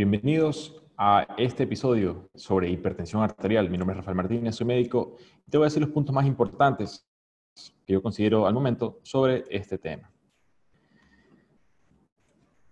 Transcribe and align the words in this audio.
Bienvenidos 0.00 0.82
a 0.96 1.26
este 1.36 1.64
episodio 1.64 2.30
sobre 2.34 2.70
hipertensión 2.70 3.22
arterial. 3.22 3.68
Mi 3.68 3.76
nombre 3.76 3.92
es 3.92 3.98
Rafael 3.98 4.16
Martínez, 4.16 4.54
soy 4.54 4.66
médico 4.66 5.18
y 5.46 5.50
te 5.50 5.58
voy 5.58 5.66
a 5.66 5.68
decir 5.68 5.82
los 5.82 5.90
puntos 5.90 6.14
más 6.14 6.24
importantes 6.24 7.06
que 7.84 7.92
yo 7.92 8.00
considero 8.02 8.46
al 8.46 8.54
momento 8.54 9.00
sobre 9.02 9.44
este 9.50 9.76
tema. 9.76 10.10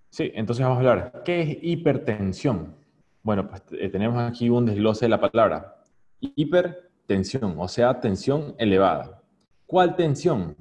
Sí, 0.09 0.33
entonces 0.35 0.65
vamos 0.65 0.77
a 0.77 0.81
hablar. 0.81 1.23
¿Qué 1.23 1.43
es 1.43 1.59
hipertensión? 1.61 2.75
Bueno, 3.23 3.47
pues 3.47 3.63
eh, 3.73 3.91
tenemos 3.91 4.19
aquí 4.23 4.49
un 4.49 4.65
desglose 4.65 5.05
de 5.05 5.11
la 5.11 5.21
palabra. 5.21 5.83
Hipertensión, 6.21 7.57
o 7.59 7.69
sea, 7.69 8.01
tensión 8.01 8.55
elevada. 8.57 9.23
¿Cuál 9.67 9.97
tensión? 9.97 10.57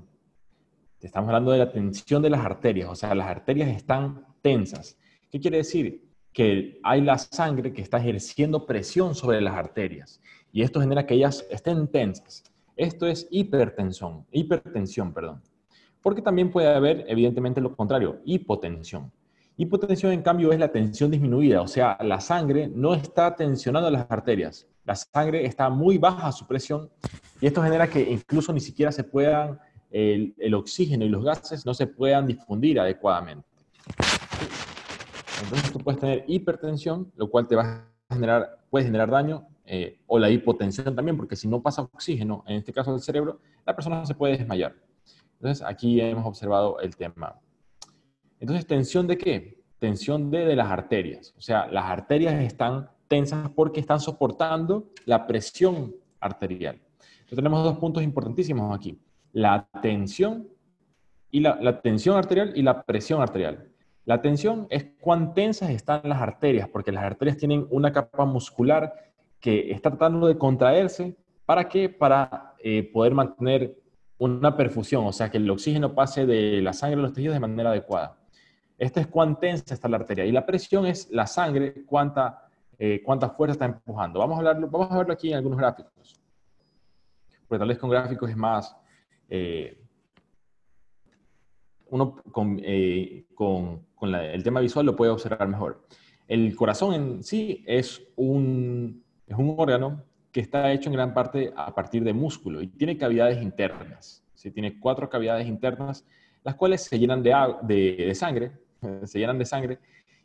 Estamos 1.00 1.30
hablando 1.30 1.52
de 1.52 1.60
la 1.60 1.72
tensión 1.72 2.22
de 2.22 2.30
las 2.30 2.46
arterias, 2.46 2.90
o 2.90 2.96
sea, 2.96 3.16
las 3.16 3.28
arterias 3.28 3.70
están 3.70 4.26
tensas. 4.42 4.98
¿Qué 5.32 5.40
quiere 5.40 5.60
decir? 5.60 6.07
Que 6.38 6.80
hay 6.84 7.02
la 7.02 7.18
sangre 7.18 7.74
que 7.74 7.82
está 7.82 7.98
ejerciendo 7.98 8.68
presión 8.68 9.16
sobre 9.16 9.42
las 9.42 9.56
arterias 9.56 10.22
y 10.52 10.62
esto 10.62 10.80
genera 10.80 11.04
que 11.04 11.16
ellas 11.16 11.44
estén 11.50 11.88
tensas. 11.88 12.44
Esto 12.76 13.08
es 13.08 13.28
hipertensión, 13.32 14.24
hipertensión, 14.32 15.16
perdón. 15.16 15.42
Porque 16.00 16.22
también 16.22 16.52
puede 16.52 16.68
haber, 16.68 17.06
evidentemente, 17.08 17.60
lo 17.60 17.76
contrario, 17.76 18.22
hipotensión. 18.24 19.12
Hipotensión, 19.58 20.12
en 20.12 20.22
cambio, 20.22 20.52
es 20.52 20.60
la 20.60 20.72
tensión 20.72 21.10
disminuida, 21.10 21.60
o 21.64 21.68
sea, 21.68 21.98
la 22.02 22.22
sangre 22.22 22.68
no 22.68 22.94
está 22.94 23.36
tensionando 23.36 23.90
las 23.90 24.06
arterias. 24.08 24.68
La 24.86 24.94
sangre 24.94 25.44
está 25.44 25.72
muy 25.72 25.98
baja 25.98 26.32
su 26.32 26.46
presión 26.46 26.88
y 27.42 27.48
esto 27.48 27.64
genera 27.64 27.90
que 27.90 28.12
incluso 28.12 28.54
ni 28.54 28.60
siquiera 28.60 28.92
se 28.92 29.04
puedan, 29.04 29.60
el, 29.90 30.36
el 30.38 30.54
oxígeno 30.54 31.04
y 31.04 31.10
los 31.10 31.24
gases 31.24 31.66
no 31.66 31.74
se 31.74 31.88
puedan 31.88 32.28
difundir 32.28 32.80
adecuadamente. 32.80 33.48
Entonces 35.44 35.72
tú 35.72 35.80
puedes 35.80 36.00
tener 36.00 36.24
hipertensión, 36.28 37.12
lo 37.16 37.30
cual 37.30 37.48
te 37.48 37.56
va 37.56 37.88
a 38.10 38.14
generar, 38.14 38.60
puede 38.70 38.86
generar 38.86 39.10
daño, 39.10 39.48
eh, 39.66 40.00
o 40.08 40.18
la 40.18 40.30
hipotensión 40.30 40.96
también, 40.96 41.18
porque 41.18 41.36
si 41.36 41.48
no 41.48 41.62
pasa 41.62 41.82
oxígeno, 41.82 42.44
en 42.48 42.56
este 42.56 42.72
caso 42.72 42.92
del 42.92 43.02
cerebro, 43.02 43.42
la 43.66 43.76
persona 43.76 44.06
se 44.06 44.16
puede 44.16 44.38
desmayar. 44.38 44.74
Entonces 45.34 45.66
aquí 45.66 46.00
hemos 46.00 46.26
observado 46.26 46.80
el 46.80 46.96
tema. 46.96 47.40
Entonces, 48.40 48.66
¿tensión 48.66 49.08
de 49.08 49.18
qué? 49.18 49.62
Tensión 49.78 50.32
de, 50.32 50.46
de 50.46 50.56
las 50.56 50.72
arterias. 50.72 51.34
O 51.38 51.42
sea, 51.42 51.68
las 51.68 51.86
arterias 51.86 52.36
están 52.42 52.90
tensas 53.08 53.50
porque 53.56 53.80
están 53.80 54.00
soportando 54.00 54.90
la 55.06 55.28
presión 55.28 55.96
arterial. 56.20 56.80
Entonces 57.02 57.36
tenemos 57.36 57.64
dos 57.64 57.78
puntos 57.78 58.04
importantísimos 58.04 58.76
aquí. 58.76 58.98
La 59.34 59.68
tensión 59.82 60.48
y 61.30 61.42
la, 61.42 61.60
la 61.62 61.82
tensión 61.82 62.16
arterial 62.16 62.54
y 62.56 62.62
la 62.62 62.84
presión 62.84 63.22
arterial. 63.22 63.70
La 64.08 64.22
tensión 64.22 64.68
es 64.70 64.86
cuán 65.02 65.34
tensas 65.34 65.70
están 65.70 66.00
las 66.06 66.22
arterias, 66.22 66.70
porque 66.70 66.94
las 66.94 67.04
arterias 67.04 67.36
tienen 67.36 67.68
una 67.70 67.92
capa 67.92 68.24
muscular 68.24 68.94
que 69.38 69.70
está 69.70 69.90
tratando 69.90 70.28
de 70.28 70.38
contraerse. 70.38 71.18
¿Para 71.46 71.68
qué? 71.68 71.90
Para 71.90 72.54
eh, 72.64 72.90
poder 72.94 73.14
mantener 73.14 73.76
una 74.18 74.56
perfusión, 74.56 75.06
o 75.06 75.12
sea, 75.12 75.30
que 75.30 75.40
el 75.40 75.50
oxígeno 75.50 75.94
pase 75.94 76.26
de 76.26 76.62
la 76.62 76.72
sangre 76.72 77.00
a 77.00 77.04
los 77.04 77.12
tejidos 77.12 77.34
de 77.34 77.42
manera 77.42 77.72
adecuada. 77.72 78.18
Esto 78.78 79.02
es 79.02 79.08
cuán 79.08 79.42
tensa 79.42 79.74
está 79.74 79.90
la 79.90 79.98
arteria. 79.98 80.24
Y 80.24 80.32
la 80.32 80.46
presión 80.46 80.86
es 80.86 81.12
la 81.12 81.28
sangre, 81.28 81.84
cuánta, 81.86 82.48
eh, 82.80 83.02
cuánta 83.04 83.32
fuerza 83.32 83.56
está 83.56 83.66
empujando. 83.66 84.20
Vamos 84.20 84.36
a, 84.36 84.38
hablarlo, 84.38 84.70
vamos 84.70 84.90
a 84.90 84.98
verlo 85.00 85.12
aquí 85.12 85.32
en 85.32 85.36
algunos 85.36 85.60
gráficos. 85.60 86.18
Porque 87.46 87.60
tal 87.60 87.68
vez 87.68 87.78
con 87.78 87.90
gráficos 87.90 88.30
es 88.30 88.38
más... 88.38 88.74
Eh, 89.28 89.84
uno 91.90 92.16
con, 92.32 92.62
con 93.34 93.88
con 93.98 94.14
el 94.14 94.44
tema 94.44 94.62
visual 94.62 94.86
lo 94.86 94.96
puede 94.96 95.12
observar 95.12 95.48
mejor. 95.48 95.84
El 96.28 96.56
corazón 96.56 96.94
en 96.94 97.24
sí 97.24 97.64
es 97.66 98.02
un, 98.16 99.04
es 99.26 99.36
un 99.36 99.56
órgano 99.58 100.04
que 100.32 100.40
está 100.40 100.72
hecho 100.72 100.90
en 100.90 100.94
gran 100.94 101.14
parte 101.14 101.52
a 101.56 101.74
partir 101.74 102.04
de 102.04 102.14
músculo 102.14 102.62
y 102.62 102.68
tiene 102.68 102.98
cavidades 102.98 103.42
internas. 103.42 104.24
¿sí? 104.36 104.52
Tiene 104.52 104.80
cuatro 104.80 105.10
cavidades 105.10 105.48
internas, 105.48 106.06
las 106.44 106.56
cuales 106.56 106.84
se 106.84 107.00
llenan 107.00 107.24
de, 107.24 107.34
de, 107.64 108.16
sangre, 108.16 108.52
se 109.04 109.20
llenan 109.20 109.40
de 109.40 109.46
sangre, 109.46 109.80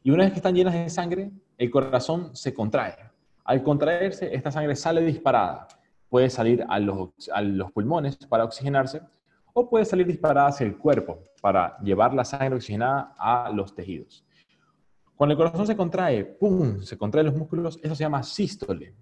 y 0.04 0.10
una 0.10 0.24
vez 0.24 0.32
que 0.32 0.38
están 0.40 0.54
llenas 0.54 0.74
de 0.74 0.90
sangre, 0.90 1.30
el 1.56 1.70
corazón 1.70 2.36
se 2.36 2.52
contrae. 2.52 2.94
Al 3.44 3.62
contraerse, 3.62 4.34
esta 4.34 4.50
sangre 4.50 4.76
sale 4.76 5.00
disparada. 5.00 5.66
Puede 6.08 6.28
salir 6.28 6.64
a 6.68 6.78
los, 6.78 7.10
a 7.32 7.40
los 7.40 7.72
pulmones 7.72 8.16
para 8.16 8.44
oxigenarse 8.44 9.00
o 9.52 9.68
puede 9.68 9.84
salir 9.84 10.06
disparada 10.06 10.48
hacia 10.48 10.66
el 10.66 10.76
cuerpo 10.76 11.22
para 11.40 11.78
llevar 11.78 12.14
la 12.14 12.24
sangre 12.24 12.56
oxigenada 12.56 13.14
a 13.18 13.50
los 13.50 13.74
tejidos. 13.74 14.24
Cuando 15.14 15.32
el 15.32 15.38
corazón 15.38 15.66
se 15.66 15.76
contrae, 15.76 16.24
¡pum!, 16.24 16.80
se 16.80 16.96
contraen 16.98 17.26
los 17.26 17.36
músculos, 17.36 17.78
eso 17.82 17.94
se 17.94 18.04
llama 18.04 18.22
sístole. 18.22 18.94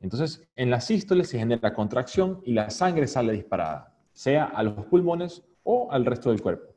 Entonces, 0.00 0.46
en 0.56 0.70
la 0.70 0.80
sístole 0.80 1.24
se 1.24 1.38
genera 1.38 1.72
contracción 1.72 2.40
y 2.44 2.52
la 2.52 2.70
sangre 2.70 3.06
sale 3.06 3.32
disparada, 3.32 3.96
sea 4.12 4.44
a 4.44 4.62
los 4.62 4.84
pulmones 4.86 5.42
o 5.62 5.90
al 5.90 6.04
resto 6.04 6.30
del 6.30 6.42
cuerpo. 6.42 6.74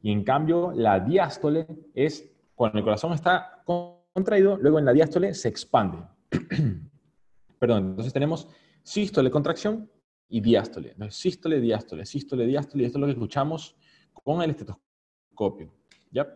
Y 0.00 0.10
en 0.10 0.24
cambio, 0.24 0.72
la 0.74 0.98
diástole 1.00 1.66
es 1.94 2.30
cuando 2.54 2.78
el 2.78 2.84
corazón 2.84 3.12
está 3.12 3.62
contraído, 3.64 4.56
luego 4.56 4.78
en 4.78 4.84
la 4.84 4.92
diástole 4.92 5.34
se 5.34 5.48
expande. 5.48 5.98
Perdón, 7.58 7.90
entonces 7.90 8.12
tenemos 8.12 8.48
sístole, 8.82 9.30
contracción, 9.30 9.88
y 10.32 10.40
diástole. 10.40 10.94
sístole, 11.10 11.60
diástole, 11.60 12.06
sístole, 12.06 12.46
diástole, 12.46 12.84
y 12.84 12.86
esto 12.86 12.96
es 12.96 13.00
lo 13.00 13.06
que 13.06 13.12
escuchamos 13.12 13.76
con 14.24 14.40
el 14.40 14.50
estetoscopio. 14.50 15.70
¿ya? 16.10 16.26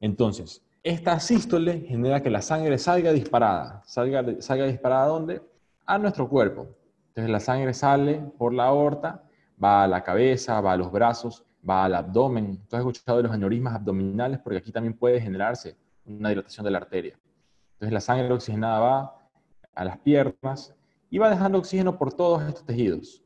Entonces, 0.00 0.66
esta 0.82 1.20
sístole 1.20 1.82
genera 1.82 2.20
que 2.20 2.30
la 2.30 2.42
sangre 2.42 2.76
salga 2.78 3.12
disparada. 3.12 3.80
Salga, 3.86 4.24
salga 4.40 4.66
disparada 4.66 5.04
¿a 5.04 5.06
dónde? 5.06 5.42
A 5.86 5.98
nuestro 5.98 6.28
cuerpo. 6.28 6.66
Entonces 7.10 7.30
la 7.30 7.38
sangre 7.38 7.74
sale 7.74 8.20
por 8.36 8.52
la 8.52 8.64
aorta, 8.64 9.22
va 9.62 9.84
a 9.84 9.86
la 9.86 10.02
cabeza, 10.02 10.60
va 10.60 10.72
a 10.72 10.76
los 10.76 10.90
brazos, 10.90 11.44
va 11.68 11.84
al 11.84 11.94
abdomen. 11.94 12.66
Tú 12.68 12.74
has 12.74 12.80
escuchado 12.80 13.18
de 13.18 13.24
los 13.24 13.32
aneurismas 13.32 13.76
abdominales 13.76 14.40
porque 14.40 14.58
aquí 14.58 14.72
también 14.72 14.94
puede 14.94 15.20
generarse 15.20 15.76
una 16.04 16.30
dilatación 16.30 16.64
de 16.64 16.72
la 16.72 16.78
arteria. 16.78 17.16
Entonces 17.74 17.92
la 17.92 18.00
sangre 18.00 18.32
oxigenada 18.32 18.80
va 18.80 19.28
a 19.76 19.84
las 19.84 19.98
piernas 19.98 20.74
y 21.08 21.18
va 21.18 21.30
dejando 21.30 21.58
oxígeno 21.58 21.96
por 21.96 22.12
todos 22.12 22.42
estos 22.42 22.66
tejidos 22.66 23.22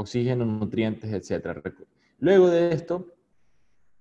oxígeno, 0.00 0.44
nutrientes, 0.44 1.12
etc. 1.12 1.58
Luego 2.18 2.48
de 2.48 2.72
esto, 2.72 3.14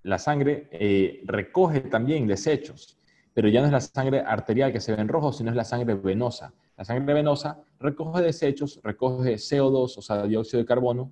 la 0.04 0.18
sangre 0.18 0.68
eh, 0.72 1.22
recoge 1.26 1.82
también 1.82 2.28
desechos, 2.28 2.98
pero 3.34 3.48
ya 3.48 3.62
no 3.62 3.68
es 3.68 3.72
la 3.72 3.82
sangre 3.82 4.20
arterial 4.20 4.72
que 4.72 4.80
se 4.80 4.94
ve 4.94 5.02
en 5.02 5.08
rojo, 5.08 5.32
sino 5.32 5.50
es 5.50 5.56
la 5.56 5.64
sangre 5.64 5.94
venosa. 5.96 6.54
La 6.78 6.86
sangre 6.86 7.14
venosa 7.14 7.62
recoge 7.80 8.22
desechos, 8.22 8.80
recoge 8.84 9.36
CO2, 9.36 9.98
o 9.98 10.02
sea, 10.02 10.24
dióxido 10.24 10.60
de 10.60 10.66
carbono, 10.66 11.12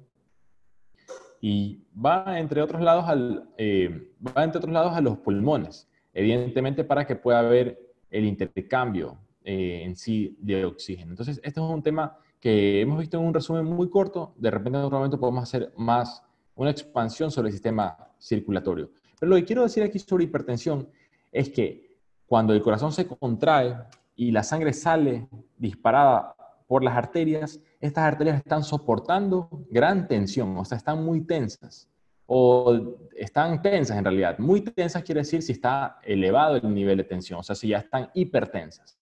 y 1.42 1.84
va 1.94 2.40
entre 2.40 2.62
otros 2.62 2.82
lados, 2.82 3.06
al, 3.08 3.50
eh, 3.58 4.12
va 4.26 4.44
entre 4.44 4.60
otros 4.60 4.74
lados 4.74 4.94
a 4.94 5.02
los 5.02 5.18
pulmones, 5.20 5.88
evidentemente 6.14 6.84
para 6.84 7.06
que 7.06 7.16
pueda 7.16 7.40
haber 7.40 7.80
el 8.10 8.26
intercambio 8.26 9.20
eh, 9.44 9.84
en 9.84 9.96
sí 9.96 10.36
de 10.40 10.66
oxígeno. 10.66 11.12
Entonces, 11.12 11.40
este 11.44 11.60
es 11.60 11.66
un 11.66 11.84
tema 11.84 12.18
que 12.40 12.82
hemos 12.82 13.00
visto 13.00 13.18
en 13.18 13.26
un 13.26 13.34
resumen 13.34 13.66
muy 13.66 13.90
corto, 13.90 14.34
de 14.38 14.52
repente 14.52 14.78
en 14.78 14.86
otro 14.86 14.98
momento 14.98 15.20
podemos 15.20 15.44
hacer 15.44 15.74
más 15.78 16.24
una 16.56 16.72
expansión 16.72 17.32
sobre 17.32 17.50
el 17.50 17.54
sistema 17.54 17.98
circulatorio. 18.20 18.92
Pero 19.20 19.30
lo 19.30 19.36
que 19.36 19.46
quiero 19.46 19.64
decir 19.64 19.84
aquí 19.84 20.00
sobre 20.00 20.26
hipertensión 20.26 20.90
es 21.32 21.50
que 21.50 21.98
cuando 22.26 22.54
el 22.54 22.62
corazón 22.62 22.92
se 22.92 23.08
contrae 23.08 23.76
y 24.16 24.32
la 24.32 24.44
sangre 24.44 24.74
sale 24.74 25.28
disparada 25.58 26.36
por 26.68 26.84
las 26.84 26.96
arterias, 26.96 27.60
estas 27.80 28.04
arterias 28.04 28.38
están 28.38 28.64
soportando 28.64 29.50
gran 29.70 30.08
tensión, 30.08 30.58
o 30.58 30.66
sea, 30.66 30.78
están 30.78 31.04
muy 31.04 31.22
tensas, 31.22 31.88
o 32.26 32.98
están 33.16 33.62
tensas 33.62 33.98
en 33.98 34.04
realidad. 34.04 34.38
Muy 34.38 34.62
tensas 34.62 35.04
quiere 35.04 35.22
decir 35.22 35.42
si 35.42 35.54
está 35.54 36.00
elevado 36.04 36.58
el 36.58 36.74
nivel 36.74 36.98
de 36.98 37.06
tensión, 37.06 37.40
o 37.40 37.44
sea, 37.44 37.56
si 37.56 37.70
ya 37.70 37.78
están 37.80 38.10
hipertensas. 38.14 38.98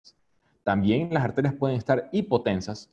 También 0.63 1.09
las 1.13 1.25
arterias 1.25 1.55
pueden 1.55 1.77
estar 1.77 2.09
hipotensas, 2.13 2.91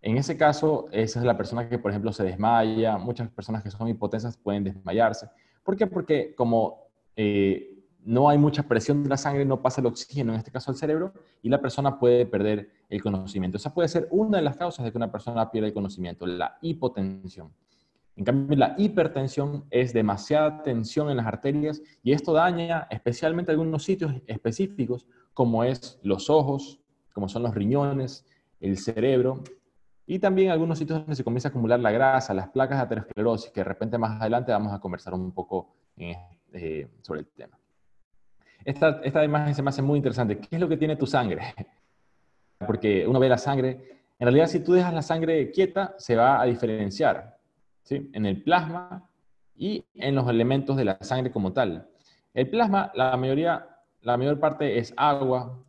en 0.00 0.16
ese 0.16 0.36
caso, 0.36 0.86
esa 0.92 1.18
es 1.18 1.24
la 1.24 1.36
persona 1.36 1.68
que, 1.68 1.78
por 1.78 1.90
ejemplo, 1.90 2.12
se 2.12 2.22
desmaya. 2.22 2.98
Muchas 2.98 3.28
personas 3.30 3.62
que 3.62 3.70
son 3.70 3.88
hipotensas 3.88 4.36
pueden 4.36 4.64
desmayarse. 4.64 5.28
¿Por 5.62 5.76
qué? 5.76 5.86
Porque 5.86 6.34
como 6.36 6.88
eh, 7.16 7.78
no 8.04 8.28
hay 8.28 8.38
mucha 8.38 8.62
presión 8.62 9.02
de 9.02 9.08
la 9.08 9.16
sangre, 9.16 9.44
no 9.44 9.60
pasa 9.60 9.80
el 9.80 9.86
oxígeno, 9.86 10.32
en 10.32 10.38
este 10.38 10.52
caso 10.52 10.70
al 10.70 10.76
cerebro, 10.76 11.12
y 11.42 11.48
la 11.48 11.60
persona 11.60 11.98
puede 11.98 12.26
perder 12.26 12.70
el 12.88 13.02
conocimiento. 13.02 13.56
Esa 13.56 13.74
puede 13.74 13.88
ser 13.88 14.06
una 14.10 14.38
de 14.38 14.44
las 14.44 14.56
causas 14.56 14.84
de 14.84 14.92
que 14.92 14.98
una 14.98 15.10
persona 15.10 15.50
pierda 15.50 15.66
el 15.66 15.74
conocimiento, 15.74 16.26
la 16.26 16.58
hipotensión. 16.62 17.52
En 18.14 18.24
cambio, 18.24 18.56
la 18.56 18.74
hipertensión 18.78 19.64
es 19.70 19.92
demasiada 19.92 20.62
tensión 20.62 21.10
en 21.10 21.18
las 21.18 21.26
arterias 21.26 21.82
y 22.02 22.12
esto 22.12 22.32
daña 22.32 22.88
especialmente 22.90 23.52
algunos 23.52 23.84
sitios 23.84 24.12
específicos, 24.26 25.06
como 25.34 25.62
es 25.62 26.00
los 26.02 26.30
ojos, 26.30 26.80
como 27.12 27.28
son 27.28 27.44
los 27.44 27.54
riñones, 27.54 28.26
el 28.60 28.76
cerebro 28.76 29.42
y 30.10 30.18
también 30.18 30.50
algunos 30.50 30.78
sitios 30.78 31.00
donde 31.00 31.14
se 31.14 31.22
comienza 31.22 31.48
a 31.48 31.50
acumular 31.50 31.78
la 31.78 31.90
grasa, 31.90 32.32
las 32.32 32.48
placas 32.48 32.78
de 32.78 32.84
aterosclerosis, 32.84 33.50
que 33.50 33.60
de 33.60 33.64
repente 33.64 33.98
más 33.98 34.18
adelante 34.18 34.50
vamos 34.52 34.72
a 34.72 34.80
conversar 34.80 35.12
un 35.12 35.32
poco 35.32 35.74
eh, 35.98 36.88
sobre 37.02 37.20
el 37.20 37.26
tema. 37.26 37.58
Esta, 38.64 39.00
esta 39.04 39.22
imagen 39.22 39.54
se 39.54 39.62
me 39.62 39.68
hace 39.68 39.82
muy 39.82 39.98
interesante. 39.98 40.38
¿Qué 40.38 40.48
es 40.50 40.60
lo 40.60 40.66
que 40.66 40.78
tiene 40.78 40.96
tu 40.96 41.06
sangre? 41.06 41.54
Porque 42.66 43.06
uno 43.06 43.20
ve 43.20 43.28
la 43.28 43.36
sangre. 43.36 44.00
En 44.18 44.24
realidad, 44.24 44.46
si 44.46 44.60
tú 44.60 44.72
dejas 44.72 44.94
la 44.94 45.02
sangre 45.02 45.50
quieta, 45.50 45.94
se 45.98 46.16
va 46.16 46.40
a 46.40 46.46
diferenciar 46.46 47.36
¿sí? 47.82 48.10
en 48.14 48.24
el 48.24 48.42
plasma 48.42 49.06
y 49.56 49.84
en 49.92 50.14
los 50.14 50.26
elementos 50.26 50.74
de 50.78 50.86
la 50.86 50.96
sangre 51.02 51.30
como 51.30 51.52
tal. 51.52 51.86
El 52.32 52.48
plasma, 52.48 52.90
la 52.94 53.14
mayoría, 53.18 53.68
la 54.00 54.16
mayor 54.16 54.40
parte 54.40 54.78
es 54.78 54.94
agua, 54.96 55.62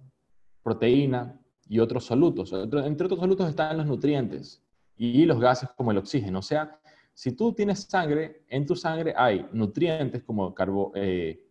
proteína 0.64 1.39
y 1.70 1.80
otros 1.80 2.04
solutos. 2.04 2.52
Entre 2.52 3.06
otros 3.06 3.20
solutos 3.20 3.48
están 3.48 3.78
los 3.78 3.86
nutrientes 3.86 4.62
y 4.98 5.24
los 5.26 5.40
gases 5.40 5.70
como 5.78 5.92
el 5.92 6.00
oxígeno. 6.00 6.40
O 6.40 6.42
sea, 6.42 6.78
si 7.14 7.32
tú 7.32 7.54
tienes 7.54 7.84
sangre, 7.84 8.44
en 8.50 8.66
tu 8.66 8.76
sangre 8.76 9.14
hay 9.16 9.48
nutrientes 9.54 10.24
como 10.24 10.54
carbo, 10.54 10.92
eh, 10.96 11.46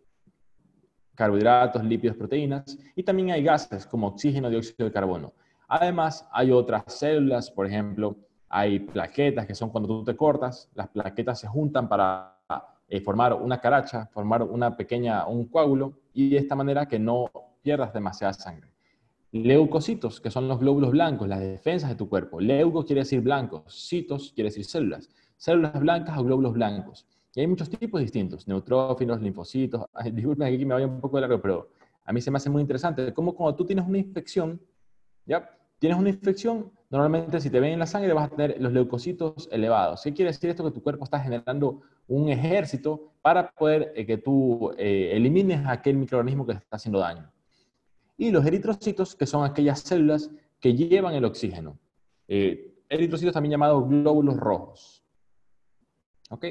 carbohidratos, 1.14 1.84
lípidos, 1.84 2.16
proteínas, 2.16 2.76
y 2.96 3.02
también 3.02 3.30
hay 3.30 3.42
gases 3.42 3.86
como 3.86 4.08
oxígeno, 4.08 4.50
dióxido 4.50 4.88
de 4.88 4.92
carbono. 4.92 5.32
Además, 5.68 6.28
hay 6.32 6.50
otras 6.50 6.84
células, 6.86 7.50
por 7.50 7.66
ejemplo, 7.66 8.16
hay 8.48 8.80
plaquetas 8.80 9.46
que 9.46 9.54
son 9.54 9.70
cuando 9.70 9.88
tú 9.88 10.04
te 10.04 10.16
cortas, 10.16 10.68
las 10.74 10.88
plaquetas 10.88 11.38
se 11.40 11.46
juntan 11.46 11.88
para 11.88 12.34
eh, 12.88 13.00
formar 13.00 13.34
una 13.34 13.60
caracha, 13.60 14.06
formar 14.06 14.42
una 14.42 14.76
pequeña, 14.76 15.26
un 15.26 15.46
coágulo, 15.46 16.00
y 16.12 16.30
de 16.30 16.38
esta 16.38 16.56
manera 16.56 16.86
que 16.86 16.98
no 16.98 17.30
pierdas 17.62 17.92
demasiada 17.92 18.32
sangre. 18.32 18.72
Leucocitos, 19.30 20.20
que 20.20 20.30
son 20.30 20.48
los 20.48 20.58
glóbulos 20.58 20.90
blancos, 20.90 21.28
las 21.28 21.40
defensas 21.40 21.90
de 21.90 21.96
tu 21.96 22.08
cuerpo. 22.08 22.40
Leuco 22.40 22.84
quiere 22.84 23.00
decir 23.00 23.20
blanco, 23.20 23.64
citos 23.68 24.32
quiere 24.32 24.48
decir 24.48 24.64
células. 24.64 25.10
Células 25.36 25.78
blancas 25.78 26.16
o 26.18 26.24
glóbulos 26.24 26.54
blancos. 26.54 27.06
Y 27.34 27.40
hay 27.40 27.46
muchos 27.46 27.68
tipos 27.68 28.00
distintos, 28.00 28.48
neutrófilos, 28.48 29.20
linfocitos. 29.20 29.84
disculpen, 30.12 30.52
aquí 30.52 30.64
me 30.64 30.74
vaya 30.74 30.86
un 30.86 31.00
poco 31.00 31.20
largo, 31.20 31.40
pero 31.40 31.68
a 32.04 32.12
mí 32.12 32.20
se 32.20 32.30
me 32.30 32.38
hace 32.38 32.48
muy 32.48 32.62
interesante. 32.62 33.12
Cómo 33.12 33.34
cuando 33.34 33.54
tú 33.54 33.66
tienes 33.66 33.86
una 33.86 33.98
infección, 33.98 34.60
¿ya? 35.26 35.48
Tienes 35.78 35.98
una 35.98 36.08
infección, 36.08 36.72
normalmente 36.90 37.40
si 37.40 37.50
te 37.50 37.60
ven 37.60 37.74
en 37.74 37.78
la 37.78 37.86
sangre 37.86 38.12
vas 38.12 38.32
a 38.32 38.34
tener 38.34 38.60
los 38.60 38.72
leucocitos 38.72 39.48
elevados. 39.52 40.02
¿Qué 40.02 40.14
quiere 40.14 40.32
decir 40.32 40.50
esto? 40.50 40.64
Que 40.64 40.72
tu 40.72 40.82
cuerpo 40.82 41.04
está 41.04 41.20
generando 41.20 41.82
un 42.08 42.30
ejército 42.30 43.12
para 43.20 43.50
poder 43.50 43.92
eh, 43.94 44.06
que 44.06 44.16
tú 44.16 44.72
eh, 44.78 45.10
elimines 45.12 45.64
aquel 45.66 45.96
microorganismo 45.96 46.46
que 46.46 46.54
te 46.54 46.58
está 46.58 46.76
haciendo 46.76 46.98
daño. 46.98 47.30
Y 48.18 48.32
los 48.32 48.44
eritrocitos, 48.44 49.14
que 49.14 49.26
son 49.26 49.44
aquellas 49.44 49.80
células 49.80 50.28
que 50.60 50.74
llevan 50.74 51.14
el 51.14 51.24
oxígeno. 51.24 51.78
Eh, 52.26 52.74
eritrocitos 52.88 53.32
también 53.32 53.52
llamados 53.52 53.88
glóbulos 53.88 54.36
rojos. 54.36 55.04
¿Ok? 56.28 56.44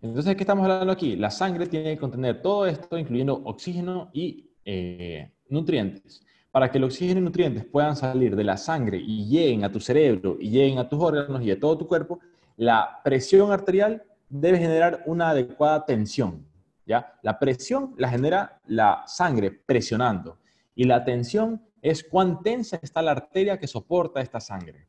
Entonces, 0.00 0.34
¿qué 0.34 0.42
estamos 0.42 0.64
hablando 0.64 0.92
aquí? 0.92 1.14
La 1.14 1.30
sangre 1.30 1.66
tiene 1.66 1.94
que 1.94 2.00
contener 2.00 2.42
todo 2.42 2.66
esto, 2.66 2.98
incluyendo 2.98 3.40
oxígeno 3.44 4.10
y 4.12 4.50
eh, 4.64 5.30
nutrientes. 5.48 6.22
Para 6.50 6.70
que 6.70 6.78
el 6.78 6.84
oxígeno 6.84 7.20
y 7.20 7.22
nutrientes 7.22 7.64
puedan 7.64 7.94
salir 7.94 8.34
de 8.34 8.44
la 8.44 8.56
sangre 8.56 8.98
y 8.98 9.28
lleguen 9.28 9.64
a 9.64 9.70
tu 9.70 9.78
cerebro 9.78 10.36
y 10.40 10.50
lleguen 10.50 10.78
a 10.78 10.88
tus 10.88 11.00
órganos 11.00 11.40
y 11.42 11.52
a 11.52 11.58
todo 11.58 11.78
tu 11.78 11.86
cuerpo, 11.86 12.18
la 12.56 13.00
presión 13.04 13.52
arterial 13.52 14.02
debe 14.28 14.58
generar 14.58 15.04
una 15.06 15.30
adecuada 15.30 15.86
tensión. 15.86 16.44
¿ya? 16.84 17.14
La 17.22 17.38
presión 17.38 17.94
la 17.96 18.08
genera 18.08 18.60
la 18.66 19.04
sangre 19.06 19.52
presionando 19.52 20.38
y 20.74 20.84
la 20.84 21.04
tensión 21.04 21.62
es 21.82 22.02
cuán 22.02 22.42
tensa 22.42 22.78
está 22.82 23.02
la 23.02 23.12
arteria 23.12 23.58
que 23.58 23.66
soporta 23.66 24.20
esta 24.20 24.40
sangre. 24.40 24.88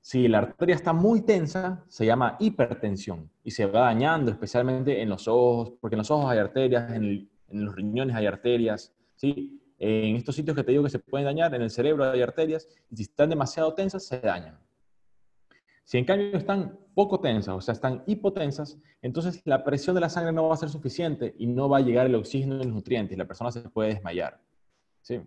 Si 0.00 0.28
la 0.28 0.38
arteria 0.38 0.76
está 0.76 0.92
muy 0.92 1.22
tensa, 1.22 1.84
se 1.88 2.06
llama 2.06 2.36
hipertensión 2.38 3.28
y 3.42 3.50
se 3.50 3.66
va 3.66 3.80
dañando, 3.80 4.30
especialmente 4.30 5.02
en 5.02 5.08
los 5.08 5.26
ojos, 5.26 5.72
porque 5.80 5.96
en 5.96 5.98
los 5.98 6.10
ojos 6.12 6.30
hay 6.30 6.38
arterias, 6.38 6.92
en, 6.92 7.28
los 7.50 7.74
riñones 7.74 8.14
hay 8.14 8.26
arterias, 8.26 8.94
¿sí? 9.16 9.60
En 9.78 10.14
estos 10.14 10.36
sitios 10.36 10.56
que 10.56 10.62
te 10.62 10.70
digo 10.70 10.84
que 10.84 10.90
se 10.90 11.00
pueden 11.00 11.26
dañar, 11.26 11.52
en 11.54 11.62
el 11.62 11.70
cerebro 11.70 12.08
hay 12.08 12.22
arterias, 12.22 12.68
y 12.88 12.96
si 12.96 13.02
están 13.02 13.30
demasiado 13.30 13.74
tensas, 13.74 14.06
se 14.06 14.20
dañan. 14.20 14.58
Si 15.82 15.98
en 15.98 16.04
cambio 16.04 16.38
están 16.38 16.78
poco 16.94 17.18
tensas, 17.18 17.56
o 17.56 17.60
sea, 17.60 17.72
están 17.72 18.04
hipotensas, 18.06 18.78
entonces 19.02 19.42
la 19.44 19.64
presión 19.64 19.94
de 19.94 20.00
la 20.00 20.08
sangre 20.08 20.32
no 20.32 20.46
va 20.46 20.54
a 20.54 20.56
ser 20.56 20.68
suficiente 20.68 21.34
y 21.36 21.48
no 21.48 21.68
va 21.68 21.78
a 21.78 21.80
llegar 21.80 22.06
el 22.06 22.14
oxígeno 22.14 22.54
y 22.54 22.58
los 22.58 22.68
nutrientes, 22.68 23.16
y 23.16 23.18
la 23.18 23.26
persona 23.26 23.50
se 23.50 23.62
puede 23.68 23.94
desmayar. 23.94 24.40
¿Sí? 25.06 25.20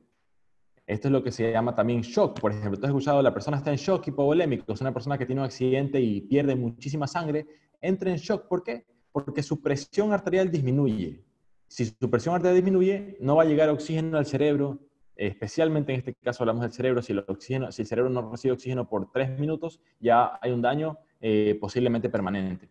Esto 0.86 1.08
es 1.08 1.12
lo 1.12 1.24
que 1.24 1.32
se 1.32 1.52
llama 1.52 1.74
también 1.74 2.02
shock. 2.02 2.40
Por 2.40 2.52
ejemplo, 2.52 2.78
tú 2.78 2.86
has 2.86 2.90
escuchado, 2.90 3.22
la 3.22 3.34
persona 3.34 3.58
está 3.58 3.72
en 3.72 3.78
shock 3.78 4.08
hipovolémico, 4.08 4.74
es 4.74 4.82
una 4.82 4.94
persona 4.94 5.18
que 5.18 5.26
tiene 5.26 5.42
un 5.42 5.46
accidente 5.46 6.02
y 6.02 6.22
pierde 6.22 6.56
muchísima 6.56 7.08
sangre, 7.08 7.46
entra 7.80 8.10
en 8.10 8.18
shock. 8.18 8.48
¿Por 8.48 8.64
qué? 8.64 8.86
Porque 9.12 9.44
su 9.44 9.62
presión 9.62 10.12
arterial 10.12 10.52
disminuye. 10.52 11.24
Si 11.68 11.86
su 11.86 12.10
presión 12.10 12.36
arterial 12.36 12.56
disminuye, 12.56 13.18
no 13.22 13.36
va 13.36 13.44
a 13.44 13.46
llegar 13.46 13.70
oxígeno 13.70 14.18
al 14.18 14.26
cerebro, 14.26 14.80
especialmente 15.16 15.94
en 15.94 16.00
este 16.00 16.16
caso 16.16 16.44
hablamos 16.44 16.64
del 16.64 16.72
cerebro, 16.72 17.02
si 17.02 17.14
el, 17.14 17.20
oxígeno, 17.20 17.72
si 17.72 17.84
el 17.84 17.88
cerebro 17.88 18.10
no 18.10 18.32
recibe 18.32 18.54
oxígeno 18.54 18.90
por 18.90 19.12
tres 19.12 19.38
minutos, 19.40 19.80
ya 20.00 20.40
hay 20.42 20.52
un 20.52 20.62
daño 20.62 20.98
eh, 21.22 21.58
posiblemente 21.62 22.10
permanente. 22.10 22.68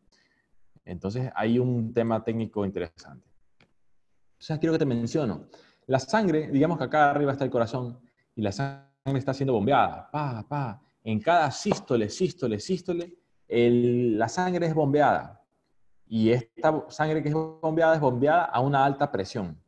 Entonces, 0.85 1.31
hay 1.37 1.59
un 1.59 1.93
tema 1.95 2.25
técnico 2.25 2.65
interesante. 2.65 3.29
Entonces, 4.33 4.59
quiero 4.59 4.73
que 4.73 4.79
te 4.81 4.87
menciono. 4.87 5.47
La 5.89 5.99
sangre, 5.99 6.49
digamos 6.49 6.77
que 6.77 6.85
acá 6.85 7.11
arriba 7.11 7.33
está 7.33 7.45
el 7.45 7.51
corazón, 7.51 7.99
y 8.37 8.43
la 8.43 8.53
sangre 8.53 9.19
está 9.19 9.33
siendo 9.33 9.55
bombeada, 9.55 10.11
pa, 10.11 10.47
pa. 10.47 10.83
En 11.03 11.19
cada 11.19 11.51
sístole, 11.51 12.11
sístole, 12.11 12.61
sístole, 12.61 13.17
la 13.49 14.29
sangre 14.29 14.67
es 14.67 14.75
bombeada. 14.75 15.43
Y 16.07 16.31
esta 16.31 16.85
sangre 16.91 17.23
que 17.23 17.31
es 17.31 17.35
bombeada 17.35 17.95
es 17.95 18.01
bombeada 18.01 18.45
a 18.45 18.61
una 18.61 18.85
alta 18.85 19.11
presión. 19.11 19.59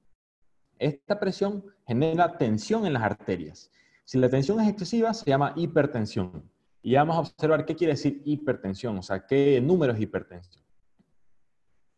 Esta 0.78 1.18
presión 1.18 1.64
genera 1.86 2.36
tensión 2.36 2.84
en 2.84 2.92
las 2.92 3.02
arterias. 3.02 3.70
Si 4.04 4.18
la 4.18 4.28
tensión 4.28 4.60
es 4.60 4.68
excesiva, 4.68 5.14
se 5.14 5.24
llama 5.24 5.54
hipertensión. 5.56 6.50
Y 6.82 6.96
vamos 6.96 7.16
a 7.16 7.20
observar 7.20 7.64
qué 7.64 7.74
quiere 7.74 7.94
decir 7.94 8.20
hipertensión, 8.26 8.98
o 8.98 9.02
sea, 9.02 9.24
qué 9.24 9.58
número 9.62 9.94
es 9.94 10.00
hipertensión. 10.00 10.64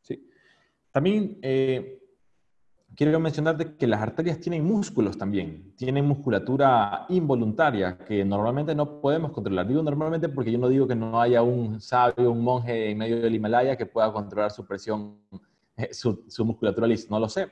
Sí. 0.00 0.28
También 0.92 1.38
eh, 1.42 2.01
quiero 2.96 3.18
mencionarte 3.20 3.76
que 3.76 3.86
las 3.86 4.00
arterias 4.00 4.38
tienen 4.40 4.64
músculos 4.64 5.16
también, 5.16 5.74
tienen 5.76 6.06
musculatura 6.06 7.06
involuntaria 7.08 7.98
que 7.98 8.24
normalmente 8.24 8.74
no 8.74 9.00
podemos 9.00 9.32
controlar. 9.32 9.66
Digo 9.66 9.82
normalmente 9.82 10.28
porque 10.28 10.52
yo 10.52 10.58
no 10.58 10.68
digo 10.68 10.86
que 10.86 10.94
no 10.94 11.20
haya 11.20 11.42
un 11.42 11.80
sabio, 11.80 12.30
un 12.30 12.42
monje 12.42 12.90
en 12.90 12.98
medio 12.98 13.20
del 13.20 13.34
Himalaya 13.34 13.76
que 13.76 13.86
pueda 13.86 14.12
controlar 14.12 14.50
su 14.50 14.66
presión, 14.66 15.18
eh, 15.76 15.92
su, 15.92 16.44
musculatura 16.44 16.86
lisa, 16.86 17.08
no 17.10 17.18
lo 17.18 17.28
sé. 17.28 17.46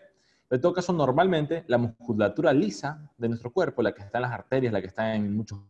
Pero 0.49 0.57
en 0.57 0.61
todo 0.63 0.73
caso, 0.73 0.93
normalmente 0.93 1.65
la 1.69 1.79
musculatura 1.79 2.53
lisa 2.53 3.11
de 3.17 3.29
nuestro 3.29 3.53
cuerpo, 3.53 3.83
la 3.83 3.93
que 3.93 4.03
está 4.03 4.19
en 4.19 4.23
las 4.23 4.33
arterias, 4.33 4.73
la 4.73 4.81
que 4.81 4.89
está 4.89 5.15
en 5.15 5.37
muchos 5.37 5.61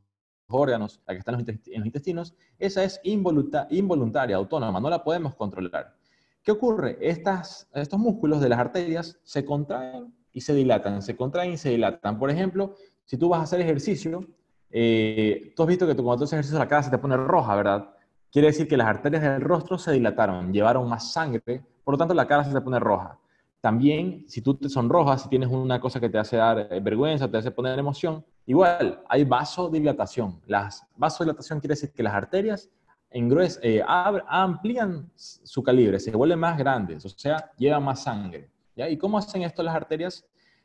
órganos, 0.48 1.00
la 1.06 1.14
que 1.14 1.18
está 1.18 1.32
en 1.32 1.44
los 1.78 1.86
intestinos, 1.86 2.34
esa 2.58 2.82
es 2.82 3.00
involuntaria, 3.04 4.36
autónoma, 4.36 4.80
no 4.80 4.90
la 4.90 5.04
podemos 5.04 5.34
controlar. 5.34 5.99
¿Qué 6.42 6.52
ocurre? 6.52 6.96
Estas, 7.00 7.68
estos 7.74 7.98
músculos 7.98 8.40
de 8.40 8.48
las 8.48 8.58
arterias 8.58 9.18
se 9.24 9.44
contraen 9.44 10.14
y 10.32 10.40
se 10.40 10.54
dilatan, 10.54 11.02
se 11.02 11.16
contraen 11.16 11.52
y 11.52 11.56
se 11.58 11.70
dilatan. 11.70 12.18
Por 12.18 12.30
ejemplo, 12.30 12.74
si 13.04 13.18
tú 13.18 13.28
vas 13.28 13.40
a 13.40 13.42
hacer 13.42 13.60
ejercicio, 13.60 14.26
eh, 14.70 15.52
tú 15.54 15.62
has 15.62 15.68
visto 15.68 15.86
que 15.86 15.94
cuando 15.94 16.18
tú 16.18 16.24
haces 16.24 16.34
ejercicio 16.34 16.58
la 16.58 16.68
cara 16.68 16.82
se 16.82 16.90
te 16.90 16.98
pone 16.98 17.16
roja, 17.16 17.54
¿verdad? 17.56 17.90
Quiere 18.32 18.48
decir 18.48 18.68
que 18.68 18.76
las 18.76 18.86
arterias 18.86 19.22
del 19.22 19.42
rostro 19.42 19.76
se 19.76 19.92
dilataron, 19.92 20.52
llevaron 20.52 20.88
más 20.88 21.12
sangre, 21.12 21.62
por 21.84 21.94
lo 21.94 21.98
tanto 21.98 22.14
la 22.14 22.26
cara 22.26 22.44
se 22.44 22.52
te 22.52 22.60
pone 22.60 22.78
roja. 22.78 23.18
También, 23.60 24.24
si 24.26 24.40
tú 24.40 24.54
te 24.54 24.70
sonrojas, 24.70 25.22
si 25.22 25.28
tienes 25.28 25.50
una 25.50 25.78
cosa 25.80 26.00
que 26.00 26.08
te 26.08 26.16
hace 26.16 26.36
dar 26.36 26.68
eh, 26.70 26.80
vergüenza, 26.80 27.30
te 27.30 27.36
hace 27.36 27.50
poner 27.50 27.78
emoción, 27.78 28.24
igual 28.46 29.02
hay 29.08 29.24
vasodilatación. 29.24 30.40
La 30.46 30.70
vasodilatación 30.96 31.60
quiere 31.60 31.72
decir 31.72 31.92
que 31.92 32.02
las 32.02 32.14
arterias 32.14 32.70
eh, 33.12 33.82
amplían 34.28 35.10
su 35.14 35.62
calibre, 35.62 35.98
se 35.98 36.10
vuelven 36.12 36.38
más 36.38 36.56
grandes, 36.56 37.04
o 37.04 37.08
sea, 37.08 37.50
llevan 37.56 37.82
más 37.84 38.04
sangre. 38.04 38.50
¿Y 38.76 38.96
cómo 38.96 39.18
hacen 39.18 39.42
esto 39.42 39.62
las 39.62 39.74
arterias? 39.74 40.24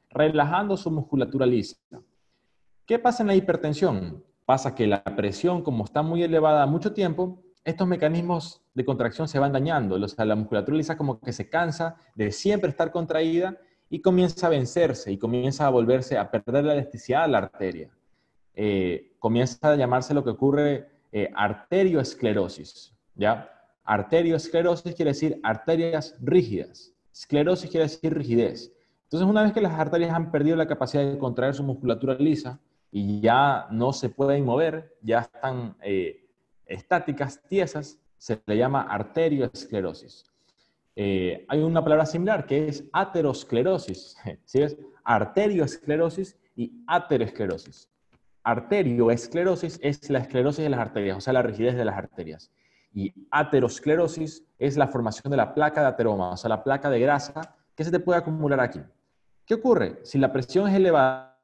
Relajando 0.10 0.78
su 0.78 0.90
musculatura 0.92 1.46
lisa. 1.46 1.76
¿Qué 2.86 3.00
pasa 3.00 3.24
en 3.24 3.28
la 3.28 3.36
hipertensión? 3.36 4.24
Pasa 4.46 4.76
que 4.76 4.88
la 4.88 5.04
presión, 5.04 5.64
como 5.64 5.86
está 5.86 6.04
muy 6.04 6.24
elevada 6.24 6.66
mucho 6.68 6.94
tiempo, 6.94 7.42
estos 7.64 7.88
mecanismos 7.88 8.62
de 8.76 8.86
contracción 8.86 9.28
se 9.28 9.40
van 9.40 9.52
dañando. 9.52 9.96
O 9.96 10.08
sea, 10.08 10.24
la 10.24 10.36
musculatura 10.36 10.78
lisa 10.78 10.96
como 10.96 11.20
que 11.20 11.34
se 11.34 11.50
cansa 11.50 11.96
de 12.14 12.32
siempre 12.32 12.70
estar 12.70 12.92
contraída 12.92 13.58
y 13.90 14.02
comienza 14.02 14.48
a 14.48 14.52
vencerse 14.52 15.12
y 15.12 15.18
comienza 15.18 15.66
a 15.66 15.72
volverse 15.72 16.18
a 16.18 16.30
perder 16.30 16.66
la 16.66 16.74
elasticidad 16.74 17.24
de 17.24 17.32
la 17.32 17.38
arteria. 17.40 17.90
Eh, 18.54 19.16
comienza 19.20 19.72
a 19.72 19.76
llamarse 19.76 20.14
lo 20.14 20.24
que 20.24 20.30
ocurre 20.30 20.95
eh, 21.18 21.32
arterioesclerosis, 21.34 22.94
¿ya? 23.16 23.50
Arterioesclerosis 23.86 24.94
quiere 24.96 25.12
decir 25.12 25.40
arterias 25.44 26.18
rígidas. 26.22 26.94
Esclerosis 27.14 27.70
quiere 27.70 27.86
decir 27.86 28.14
rigidez. 28.14 28.74
Entonces, 29.04 29.30
una 29.30 29.44
vez 29.44 29.54
que 29.54 29.62
las 29.62 29.80
arterias 29.80 30.14
han 30.14 30.30
perdido 30.30 30.58
la 30.58 30.68
capacidad 30.68 31.10
de 31.10 31.18
contraer 31.18 31.54
su 31.54 31.64
musculatura 31.64 32.16
lisa 32.16 32.60
y 32.92 33.22
ya 33.22 33.66
no 33.72 33.94
se 33.94 34.10
pueden 34.10 34.44
mover, 34.44 34.98
ya 35.02 35.20
están 35.20 35.78
eh, 35.84 36.28
estáticas, 36.66 37.42
tiesas, 37.48 37.98
se 38.18 38.42
le 38.46 38.58
llama 38.58 38.82
arterioesclerosis. 38.82 40.26
Eh, 40.98 41.46
hay 41.48 41.62
una 41.62 41.82
palabra 41.82 42.06
similar 42.06 42.46
que 42.46 42.68
es 42.68 42.84
aterosclerosis. 42.92 44.18
¿Sí 44.44 44.60
ves? 44.60 44.78
arterioesclerosis 45.06 46.38
y 46.58 46.84
aterosclerosis. 46.88 47.90
Arterioesclerosis 48.46 49.80
es 49.82 50.08
la 50.12 50.20
esclerosis 50.20 50.64
de 50.64 50.70
las 50.70 50.80
arterias, 50.80 51.18
o 51.18 51.22
sea, 51.22 51.34
la 51.34 51.42
rigidez 51.42 51.76
de 51.76 51.84
las 51.84 51.98
arterias. 51.98 52.52
Y 52.94 53.12
aterosclerosis 53.32 54.46
es 54.60 54.78
la 54.78 54.88
formación 54.88 55.32
de 55.32 55.38
la 55.38 55.54
placa 55.56 55.82
de 55.82 55.88
ateroma, 55.88 56.30
o 56.30 56.38
sea, 56.38 56.50
la 56.50 56.64
placa 56.64 56.92
de 56.92 57.00
grasa 57.00 57.56
que 57.76 57.84
se 57.84 57.90
te 57.90 58.00
puede 58.00 58.20
acumular 58.20 58.60
aquí. 58.60 58.80
¿Qué 59.46 59.56
ocurre? 59.56 60.00
Si 60.04 60.20
la 60.20 60.32
presión 60.32 60.70
es 60.70 60.76
elevada 60.76 61.40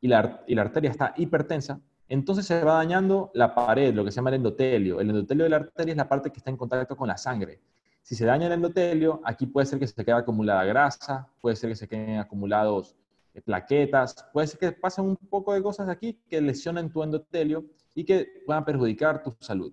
y 0.00 0.06
la, 0.06 0.44
y 0.46 0.54
la 0.54 0.62
arteria 0.62 0.90
está 0.90 1.12
hipertensa, 1.16 1.80
entonces 2.08 2.46
se 2.46 2.62
va 2.62 2.74
dañando 2.74 3.32
la 3.34 3.52
pared, 3.52 3.92
lo 3.92 4.04
que 4.04 4.12
se 4.12 4.16
llama 4.16 4.30
el 4.30 4.36
endotelio. 4.36 5.00
El 5.00 5.10
endotelio 5.10 5.42
de 5.42 5.50
la 5.50 5.56
arteria 5.56 5.90
es 5.90 5.98
la 5.98 6.08
parte 6.08 6.30
que 6.30 6.38
está 6.38 6.50
en 6.50 6.56
contacto 6.56 6.96
con 6.96 7.08
la 7.08 7.16
sangre. 7.16 7.60
Si 8.00 8.14
se 8.14 8.24
daña 8.24 8.46
el 8.46 8.52
endotelio, 8.52 9.20
aquí 9.24 9.46
puede 9.46 9.66
ser 9.66 9.80
que 9.80 9.88
se 9.88 10.04
quede 10.04 10.14
acumulada 10.14 10.64
grasa, 10.64 11.28
puede 11.40 11.56
ser 11.56 11.70
que 11.70 11.76
se 11.76 11.88
queden 11.88 12.18
acumulados 12.18 12.96
plaquetas, 13.40 14.28
puede 14.32 14.46
ser 14.46 14.58
que 14.58 14.72
pasen 14.72 15.04
un 15.04 15.16
poco 15.16 15.54
de 15.54 15.62
cosas 15.62 15.88
aquí 15.88 16.20
que 16.28 16.40
lesionen 16.40 16.90
tu 16.90 17.02
endotelio 17.02 17.64
y 17.94 18.04
que 18.04 18.42
puedan 18.46 18.64
perjudicar 18.64 19.22
tu 19.22 19.34
salud. 19.40 19.72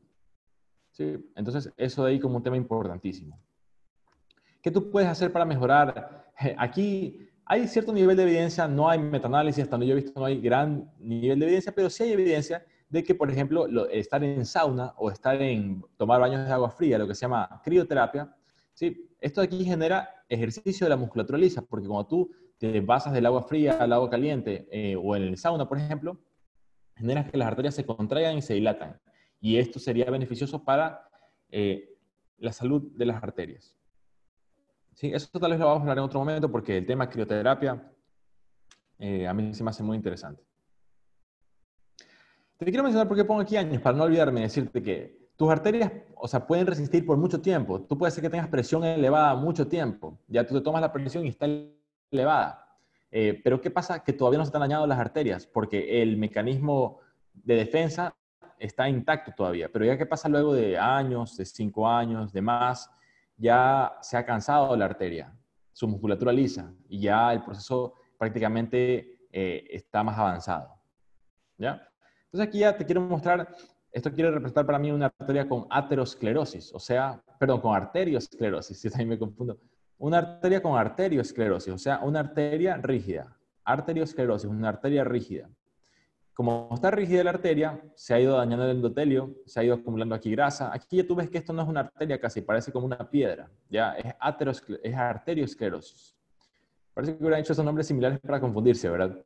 ¿Sí? 0.91 1.17
Entonces, 1.35 1.71
eso 1.77 2.05
de 2.05 2.11
ahí 2.11 2.19
como 2.19 2.37
un 2.37 2.43
tema 2.43 2.57
importantísimo. 2.57 3.39
¿Qué 4.61 4.71
tú 4.71 4.89
puedes 4.89 5.09
hacer 5.09 5.31
para 5.31 5.45
mejorar? 5.45 6.31
Aquí 6.57 7.29
hay 7.45 7.67
cierto 7.67 7.93
nivel 7.93 8.17
de 8.17 8.23
evidencia, 8.23 8.67
no 8.67 8.89
hay 8.89 8.99
metaanálisis, 8.99 9.63
hasta 9.63 9.73
donde 9.73 9.87
yo 9.87 9.93
he 9.93 10.01
visto 10.01 10.19
no 10.19 10.25
hay 10.25 10.41
gran 10.41 10.91
nivel 10.99 11.39
de 11.39 11.45
evidencia, 11.45 11.71
pero 11.71 11.89
sí 11.89 12.03
hay 12.03 12.13
evidencia 12.13 12.65
de 12.89 13.03
que, 13.03 13.13
por 13.13 13.29
ejemplo, 13.29 13.67
estar 13.89 14.23
en 14.23 14.45
sauna 14.45 14.93
o 14.97 15.11
estar 15.11 15.39
en 15.41 15.83
tomar 15.97 16.19
baños 16.19 16.45
de 16.45 16.51
agua 16.51 16.71
fría, 16.71 16.97
lo 16.97 17.07
que 17.07 17.13
se 17.13 17.21
llama 17.21 17.61
crioterapia, 17.63 18.33
¿sí? 18.73 19.09
esto 19.19 19.41
aquí 19.41 19.63
genera 19.63 20.09
ejercicio 20.29 20.85
de 20.85 20.89
la 20.89 20.97
musculatura 20.97 21.37
lisa, 21.37 21.61
porque 21.61 21.87
cuando 21.87 22.07
tú 22.07 22.31
te 22.57 22.79
basas 22.81 23.13
del 23.13 23.25
agua 23.25 23.43
fría 23.43 23.73
al 23.73 23.93
agua 23.93 24.09
caliente 24.09 24.67
eh, 24.71 24.95
o 24.95 25.15
en 25.15 25.23
el 25.23 25.37
sauna, 25.37 25.67
por 25.67 25.77
ejemplo, 25.77 26.17
generas 26.95 27.29
que 27.29 27.37
las 27.37 27.47
arterias 27.47 27.75
se 27.75 27.85
contraigan 27.85 28.37
y 28.37 28.41
se 28.41 28.53
dilatan. 28.53 28.99
Y 29.41 29.57
esto 29.57 29.79
sería 29.79 30.09
beneficioso 30.09 30.63
para 30.63 31.07
eh, 31.49 31.97
la 32.37 32.51
salud 32.53 32.91
de 32.95 33.05
las 33.05 33.21
arterias. 33.21 33.77
Sí, 34.93 35.11
eso 35.13 35.27
tal 35.39 35.51
vez 35.51 35.59
lo 35.59 35.65
vamos 35.65 35.79
a 35.79 35.81
hablar 35.81 35.97
en 35.97 36.03
otro 36.05 36.19
momento 36.19 36.49
porque 36.49 36.77
el 36.77 36.85
tema 36.85 37.09
crioterapia 37.09 37.91
eh, 38.97 39.27
a 39.27 39.33
mí 39.33 39.53
se 39.53 39.63
me 39.63 39.69
hace 39.69 39.83
muy 39.83 39.97
interesante. 39.97 40.41
Te 42.57 42.65
quiero 42.65 42.83
mencionar 42.83 43.07
por 43.07 43.17
qué 43.17 43.25
pongo 43.25 43.41
aquí 43.41 43.57
años, 43.57 43.81
para 43.81 43.97
no 43.97 44.05
olvidarme 44.05 44.39
de 44.39 44.45
decirte 44.45 44.81
que 44.81 45.25
tus 45.35 45.49
arterias, 45.49 45.91
o 46.15 46.27
sea, 46.29 46.47
pueden 46.47 46.65
resistir 46.65 47.05
por 47.05 47.17
mucho 47.17 47.41
tiempo. 47.41 47.81
Tú 47.81 47.97
puedes 47.97 48.13
ser 48.13 48.23
que 48.23 48.29
tengas 48.29 48.47
presión 48.47 48.85
elevada 48.85 49.35
mucho 49.35 49.67
tiempo. 49.67 50.17
Ya 50.27 50.47
tú 50.47 50.55
te 50.55 50.61
tomas 50.61 50.81
la 50.81 50.93
presión 50.93 51.25
y 51.25 51.29
está 51.29 51.45
elevada. 52.11 52.77
Eh, 53.11 53.39
pero 53.43 53.61
¿qué 53.61 53.71
pasa? 53.71 54.03
Que 54.03 54.13
todavía 54.13 54.39
no 54.39 54.45
se 54.45 54.49
están 54.49 54.61
dañando 54.61 54.87
las 54.87 54.99
arterias 54.99 55.47
porque 55.47 56.01
el 56.01 56.17
mecanismo 56.17 56.99
de 57.33 57.55
defensa 57.55 58.15
está 58.59 58.89
intacto 58.89 59.31
todavía. 59.35 59.71
Pero 59.71 59.85
ya 59.85 59.97
qué 59.97 60.05
pasa 60.05 60.29
luego 60.29 60.53
de 60.53 60.77
años, 60.77 61.37
de 61.37 61.45
cinco 61.45 61.87
años, 61.87 62.33
de 62.33 62.41
más, 62.41 62.89
ya 63.37 63.97
se 64.01 64.17
ha 64.17 64.25
cansado 64.25 64.75
la 64.75 64.85
arteria, 64.85 65.33
su 65.71 65.87
musculatura 65.87 66.31
lisa 66.31 66.73
y 66.87 66.99
ya 67.01 67.33
el 67.33 67.43
proceso 67.43 67.95
prácticamente 68.17 69.27
eh, 69.31 69.67
está 69.69 70.03
más 70.03 70.17
avanzado. 70.17 70.73
¿Ya? 71.57 71.87
Entonces 72.25 72.47
aquí 72.47 72.59
ya 72.59 72.77
te 72.77 72.85
quiero 72.85 73.01
mostrar, 73.01 73.55
esto 73.91 74.11
quiere 74.11 74.31
representar 74.31 74.65
para 74.65 74.79
mí 74.79 74.91
una 74.91 75.05
arteria 75.05 75.47
con 75.47 75.67
aterosclerosis, 75.69 76.73
o 76.73 76.79
sea, 76.79 77.21
perdón, 77.39 77.61
con 77.61 77.75
arteriosclerosis, 77.75 78.77
si 78.81 78.89
también 78.89 79.09
me 79.09 79.19
confundo. 79.19 79.57
Una 79.97 80.17
arteria 80.17 80.61
con 80.61 80.77
arteriosclerosis, 80.77 81.73
o 81.73 81.77
sea, 81.77 81.99
una 81.99 82.19
arteria 82.19 82.77
rígida. 82.77 83.37
Arteriosclerosis, 83.63 84.49
una 84.49 84.69
arteria 84.69 85.03
rígida. 85.03 85.49
Como 86.33 86.69
está 86.73 86.91
rígida 86.91 87.23
la 87.23 87.29
arteria, 87.29 87.81
se 87.95 88.13
ha 88.13 88.19
ido 88.19 88.35
dañando 88.37 88.65
el 88.65 88.71
endotelio, 88.71 89.33
se 89.45 89.59
ha 89.59 89.63
ido 89.63 89.75
acumulando 89.75 90.15
aquí 90.15 90.31
grasa. 90.31 90.73
Aquí 90.73 90.97
ya 90.97 91.07
tú 91.07 91.15
ves 91.15 91.29
que 91.29 91.37
esto 91.37 91.53
no 91.53 91.61
es 91.61 91.67
una 91.67 91.79
arteria 91.79 92.19
casi, 92.19 92.41
parece 92.41 92.71
como 92.71 92.85
una 92.85 93.09
piedra. 93.09 93.49
Ya 93.69 93.93
es, 93.93 94.13
es 94.83 94.95
arteriosclerosis. 94.95 96.15
Parece 96.93 97.15
que 97.15 97.23
hubieran 97.23 97.39
hecho 97.39 97.53
esos 97.53 97.63
nombres 97.63 97.87
similares 97.87 98.19
para 98.19 98.41
confundirse, 98.41 98.89
¿verdad? 98.89 99.17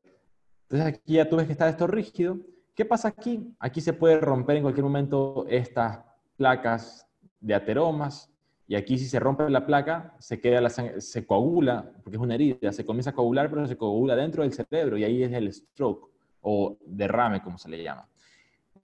Entonces 0.64 0.88
aquí 0.88 1.14
ya 1.14 1.28
tú 1.28 1.38
ves 1.38 1.48
que 1.48 1.54
está 1.54 1.68
esto 1.68 1.88
rígido 1.88 2.38
¿Qué 2.80 2.86
pasa 2.86 3.10
aquí? 3.10 3.54
Aquí 3.60 3.82
se 3.82 3.92
puede 3.92 4.22
romper 4.22 4.56
en 4.56 4.62
cualquier 4.62 4.86
momento 4.86 5.46
estas 5.50 6.00
placas 6.38 7.06
de 7.42 7.54
ateromas 7.54 8.32
y 8.70 8.76
aquí 8.76 9.00
si 9.00 9.08
se 9.08 9.20
rompe 9.20 9.50
la 9.50 9.66
placa, 9.66 10.14
se, 10.20 10.40
queda 10.40 10.62
la 10.62 10.70
se 10.70 11.26
coagula, 11.26 11.92
porque 12.04 12.18
es 12.18 12.22
una 12.22 12.36
herida, 12.36 12.72
se 12.72 12.86
comienza 12.86 13.10
a 13.10 13.14
coagular, 13.14 13.50
pero 13.50 13.66
se 13.66 13.76
coagula 13.76 14.16
dentro 14.16 14.44
del 14.44 14.54
cerebro 14.54 14.96
y 14.96 15.04
ahí 15.04 15.24
es 15.24 15.34
el 15.34 15.52
stroke 15.52 16.12
o 16.42 16.78
derrame, 16.86 17.42
como 17.42 17.58
se 17.58 17.68
le 17.68 17.82
llama. 17.82 18.08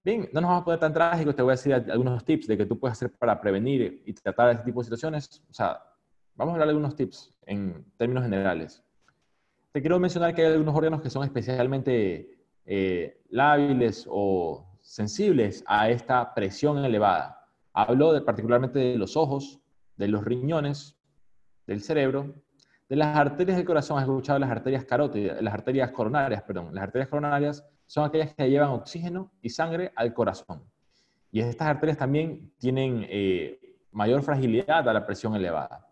Bien, 0.04 0.27
no 0.34 0.42
nos 0.42 0.50
vamos 0.50 0.62
a 0.63 0.65
poner 0.65 0.80
tan 0.80 0.92
trágicos, 0.92 1.36
te 1.36 1.44
voy 1.44 1.51
a 1.51 1.54
decir 1.54 1.72
algunos 1.75 2.25
tips 2.25 2.48
de 2.48 2.58
que 2.58 2.65
tú 2.65 2.80
puedes 2.80 2.98
hacer 2.98 3.12
para 3.12 3.39
prevenir 3.39 4.01
y 4.04 4.13
tratar 4.13 4.50
este 4.54 4.65
tipo 4.65 4.80
de 4.80 4.86
situaciones. 4.86 5.44
O 5.51 5.54
sea, 5.54 5.80
vamos 6.34 6.54
a 6.54 6.56
hablar 6.56 6.68
de 6.70 6.72
algunos 6.72 6.96
tips 6.96 7.36
en 7.46 7.86
términos 7.96 8.24
generales. 8.24 8.84
Te 9.72 9.82
quiero 9.82 10.00
mencionar 10.00 10.34
que 10.34 10.48
hay 10.48 10.54
algunos 10.54 10.74
órganos 10.74 11.00
que 11.00 11.12
son 11.12 11.24
especialmente 11.24 12.39
eh, 12.65 13.22
lábiles 13.30 14.08
o 14.10 14.65
sensibles 14.82 15.63
a 15.68 15.92
esta 15.92 16.34
presión 16.34 16.84
elevada. 16.84 17.48
Hablo 17.72 18.25
particularmente 18.25 18.80
de 18.80 18.98
los 18.98 19.15
ojos, 19.15 19.62
de 19.98 20.08
los 20.08 20.24
riñones, 20.24 20.98
del 21.68 21.82
cerebro, 21.82 22.34
de 22.90 22.96
las 22.96 23.18
arterias 23.18 23.58
del 23.58 23.66
corazón. 23.66 23.98
Has 23.98 24.04
escuchado 24.04 24.40
las 24.40 24.52
arterias 24.52 24.86
carótidas, 24.86 25.42
las 25.42 25.54
arterias 25.54 25.92
coronarias, 25.92 26.44
perdón. 26.44 26.74
Las 26.74 26.84
arterias 26.84 27.10
coronarias 27.10 27.66
son 27.86 28.06
aquellas 28.06 28.34
que 28.34 28.50
llevan 28.50 28.70
oxígeno 28.70 29.32
y 29.42 29.50
sangre 29.50 29.92
al 29.96 30.14
corazón. 30.14 30.64
Y 31.32 31.42
estas 31.42 31.68
arterias 31.68 31.98
también 31.98 32.54
tienen 32.58 33.06
eh, 33.10 33.60
mayor 33.92 34.22
fragilidad 34.22 34.88
a 34.88 34.94
la 34.94 35.06
presión 35.06 35.36
elevada. 35.36 35.86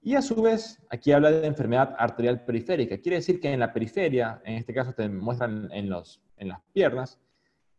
Y 0.00 0.14
a 0.14 0.22
su 0.22 0.40
vez, 0.40 0.80
aquí 0.88 1.10
habla 1.10 1.30
de 1.30 1.46
enfermedad 1.46 1.94
arterial 1.98 2.44
periférica. 2.44 2.98
Quiere 2.98 3.16
decir 3.16 3.40
que 3.40 3.52
en 3.52 3.60
la 3.60 3.72
periferia, 3.72 4.40
en 4.44 4.54
este 4.54 4.72
caso 4.72 4.92
te 4.92 5.08
muestran 5.08 5.68
en, 5.72 5.90
los, 5.90 6.22
en 6.36 6.48
las 6.48 6.60
piernas, 6.72 7.18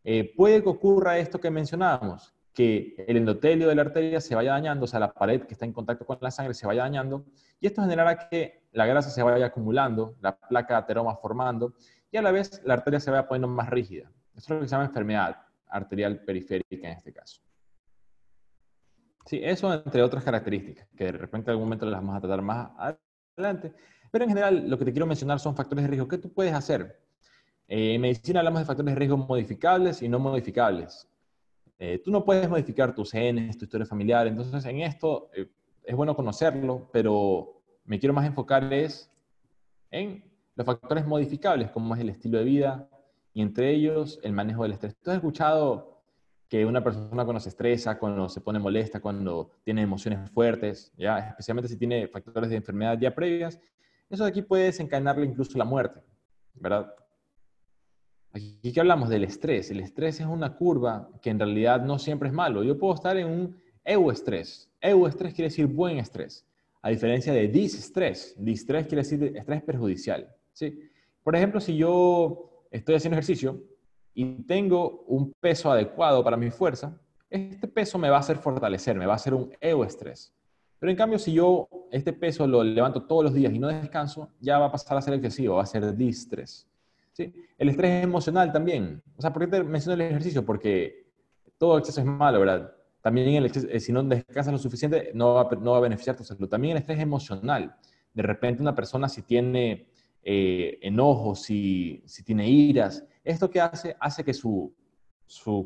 eh, 0.03 0.33
puede 0.35 0.61
que 0.61 0.69
ocurra 0.69 1.17
esto 1.17 1.39
que 1.39 1.49
mencionábamos, 1.49 2.33
que 2.57 2.95
el 3.07 3.17
endotelio 3.17 3.67
de 3.67 3.75
la 3.75 3.83
arteria 3.83 4.19
se 4.19 4.33
vaya 4.33 4.53
dañando, 4.53 4.85
o 4.85 4.87
sea, 4.87 4.99
la 4.99 5.13
pared 5.13 5.43
que 5.43 5.53
está 5.53 5.65
en 5.65 5.73
contacto 5.73 6.07
con 6.07 6.17
la 6.21 6.31
sangre 6.31 6.55
se 6.55 6.65
vaya 6.65 6.81
dañando, 6.81 7.23
y 7.59 7.67
esto 7.67 7.83
generará 7.83 8.27
que 8.29 8.63
la 8.71 8.87
grasa 8.87 9.11
se 9.11 9.21
vaya 9.21 9.45
acumulando, 9.45 10.15
la 10.21 10.35
placa 10.35 10.73
de 10.73 10.79
ateroma 10.79 11.15
formando, 11.17 11.75
y 12.09 12.17
a 12.17 12.23
la 12.23 12.31
vez 12.31 12.59
la 12.65 12.73
arteria 12.73 12.99
se 12.99 13.11
vaya 13.11 13.27
poniendo 13.27 13.47
más 13.47 13.69
rígida. 13.69 14.11
Esto 14.35 14.53
es 14.53 14.57
lo 14.57 14.59
que 14.61 14.65
se 14.69 14.71
llama 14.71 14.85
enfermedad 14.85 15.37
arterial 15.67 16.19
periférica 16.25 16.87
en 16.87 16.97
este 16.97 17.13
caso. 17.13 17.39
Sí, 19.27 19.39
eso 19.43 19.71
entre 19.71 20.01
otras 20.01 20.23
características, 20.23 20.87
que 20.97 21.03
de 21.03 21.11
repente 21.11 21.51
en 21.51 21.53
algún 21.53 21.65
momento 21.65 21.85
las 21.85 22.01
vamos 22.01 22.15
a 22.15 22.21
tratar 22.21 22.41
más 22.41 22.71
adelante. 23.37 23.71
Pero 24.09 24.23
en 24.23 24.29
general, 24.29 24.67
lo 24.67 24.79
que 24.79 24.85
te 24.85 24.91
quiero 24.91 25.05
mencionar 25.05 25.39
son 25.39 25.55
factores 25.55 25.83
de 25.83 25.89
riesgo. 25.89 26.07
¿Qué 26.07 26.17
tú 26.17 26.33
puedes 26.33 26.55
hacer? 26.55 27.03
Eh, 27.67 27.93
en 27.93 28.01
medicina 28.01 28.39
hablamos 28.39 28.61
de 28.61 28.65
factores 28.65 28.95
de 28.95 28.99
riesgo 28.99 29.17
modificables 29.17 30.01
y 30.01 30.09
no 30.09 30.17
modificables. 30.17 31.07
Eh, 31.79 32.01
tú 32.03 32.11
no 32.11 32.25
puedes 32.25 32.49
modificar 32.49 32.93
tus 32.95 33.11
genes, 33.11 33.57
tu 33.57 33.65
historia 33.65 33.85
familiar. 33.85 34.27
Entonces, 34.27 34.65
en 34.65 34.81
esto 34.81 35.29
eh, 35.33 35.47
es 35.83 35.95
bueno 35.95 36.15
conocerlo, 36.15 36.89
pero 36.91 37.61
me 37.85 37.99
quiero 37.99 38.13
más 38.13 38.25
enfocar 38.25 38.71
es 38.73 39.11
en 39.91 40.23
los 40.55 40.65
factores 40.65 41.05
modificables, 41.05 41.71
como 41.71 41.95
es 41.95 42.01
el 42.01 42.09
estilo 42.09 42.39
de 42.39 42.43
vida 42.43 42.89
y 43.33 43.41
entre 43.41 43.71
ellos 43.71 44.19
el 44.23 44.33
manejo 44.33 44.63
del 44.63 44.73
estrés. 44.73 44.95
¿Tú 45.01 45.11
has 45.11 45.17
escuchado 45.17 46.01
que 46.49 46.65
una 46.65 46.83
persona 46.83 47.23
cuando 47.23 47.39
se 47.39 47.49
estresa, 47.49 47.99
cuando 47.99 48.29
se 48.29 48.41
pone 48.41 48.57
molesta, 48.57 48.99
cuando 48.99 49.51
tiene 49.63 49.81
emociones 49.81 50.29
fuertes, 50.31 50.91
ya 50.97 51.19
especialmente 51.19 51.67
si 51.67 51.77
tiene 51.77 52.07
factores 52.07 52.49
de 52.49 52.55
enfermedad 52.55 52.97
ya 52.99 53.13
previas, 53.13 53.59
eso 54.09 54.23
de 54.23 54.29
aquí 54.29 54.41
puede 54.41 54.65
desencadenarle 54.65 55.25
incluso 55.25 55.57
la 55.57 55.65
muerte, 55.65 56.01
¿verdad? 56.53 56.93
Aquí 58.33 58.71
que 58.73 58.79
hablamos 58.79 59.09
del 59.09 59.23
estrés. 59.23 59.71
El 59.71 59.79
estrés 59.79 60.19
es 60.19 60.25
una 60.25 60.55
curva 60.55 61.09
que 61.21 61.29
en 61.29 61.39
realidad 61.39 61.81
no 61.81 61.97
siempre 61.97 62.29
es 62.29 62.33
malo. 62.33 62.63
Yo 62.63 62.77
puedo 62.77 62.93
estar 62.93 63.17
en 63.17 63.27
un 63.27 63.57
euestrés. 63.83 64.69
Euestrés 64.81 65.33
quiere 65.33 65.49
decir 65.49 65.65
buen 65.65 65.97
estrés, 65.97 66.45
a 66.81 66.89
diferencia 66.89 67.33
de 67.33 67.47
distrés. 67.47 68.35
Distrés 68.37 68.85
quiere 68.87 69.03
decir 69.03 69.35
estrés 69.35 69.63
perjudicial. 69.63 70.27
¿sí? 70.53 70.79
Por 71.23 71.35
ejemplo, 71.35 71.59
si 71.59 71.75
yo 71.75 72.65
estoy 72.69 72.95
haciendo 72.95 73.15
ejercicio 73.15 73.61
y 74.13 74.43
tengo 74.43 75.03
un 75.07 75.33
peso 75.39 75.71
adecuado 75.71 76.23
para 76.23 76.37
mi 76.37 76.51
fuerza, 76.51 76.99
este 77.29 77.67
peso 77.67 77.97
me 77.97 78.09
va 78.09 78.17
a 78.17 78.19
hacer 78.19 78.37
fortalecer, 78.37 78.95
me 78.95 79.05
va 79.05 79.13
a 79.13 79.17
hacer 79.17 79.33
un 79.33 79.51
euestrés. 79.59 80.33
Pero 80.79 80.91
en 80.91 80.97
cambio, 80.97 81.17
si 81.17 81.33
yo 81.33 81.67
este 81.91 82.13
peso 82.13 82.45
lo 82.45 82.63
levanto 82.63 83.03
todos 83.03 83.23
los 83.23 83.33
días 83.33 83.53
y 83.53 83.59
no 83.59 83.67
descanso, 83.67 84.29
ya 84.39 84.59
va 84.59 84.67
a 84.67 84.71
pasar 84.71 84.97
a 84.97 85.01
ser 85.01 85.15
excesivo, 85.15 85.55
va 85.55 85.63
a 85.63 85.65
ser 85.65 85.95
distrés. 85.95 86.67
El 87.23 87.69
estrés 87.69 88.03
emocional 88.03 88.51
también. 88.51 89.01
O 89.15 89.21
sea, 89.21 89.33
¿por 89.33 89.43
qué 89.43 89.47
te 89.47 89.63
menciono 89.63 89.95
el 89.95 90.01
ejercicio? 90.01 90.45
Porque 90.45 91.07
todo 91.57 91.77
exceso 91.77 92.01
es 92.01 92.05
malo, 92.05 92.39
¿verdad? 92.39 92.73
También 93.01 93.29
el 93.29 93.45
exceso, 93.45 93.67
eh, 93.69 93.79
si 93.79 93.91
no 93.91 94.03
descansas 94.03 94.51
lo 94.51 94.57
suficiente, 94.57 95.11
no 95.13 95.33
va, 95.35 95.77
a 95.77 95.79
beneficiar 95.79 96.15
tu 96.15 96.23
salud. 96.23 96.49
También 96.49 96.73
el 96.73 96.79
estrés 96.79 96.99
emocional. 96.99 97.75
De 98.13 98.23
repente 98.23 98.61
una 98.61 98.75
persona 98.75 99.07
si 99.07 99.21
tiene 99.21 99.87
eh, 100.23 100.77
enojos, 100.81 101.43
si, 101.43 102.03
tiene 102.25 102.49
iras. 102.49 103.03
¿Esto 103.23 103.49
qué 103.49 103.61
hace? 103.61 103.95
Hace 103.99 104.23
que 104.23 104.33
su, 104.33 104.73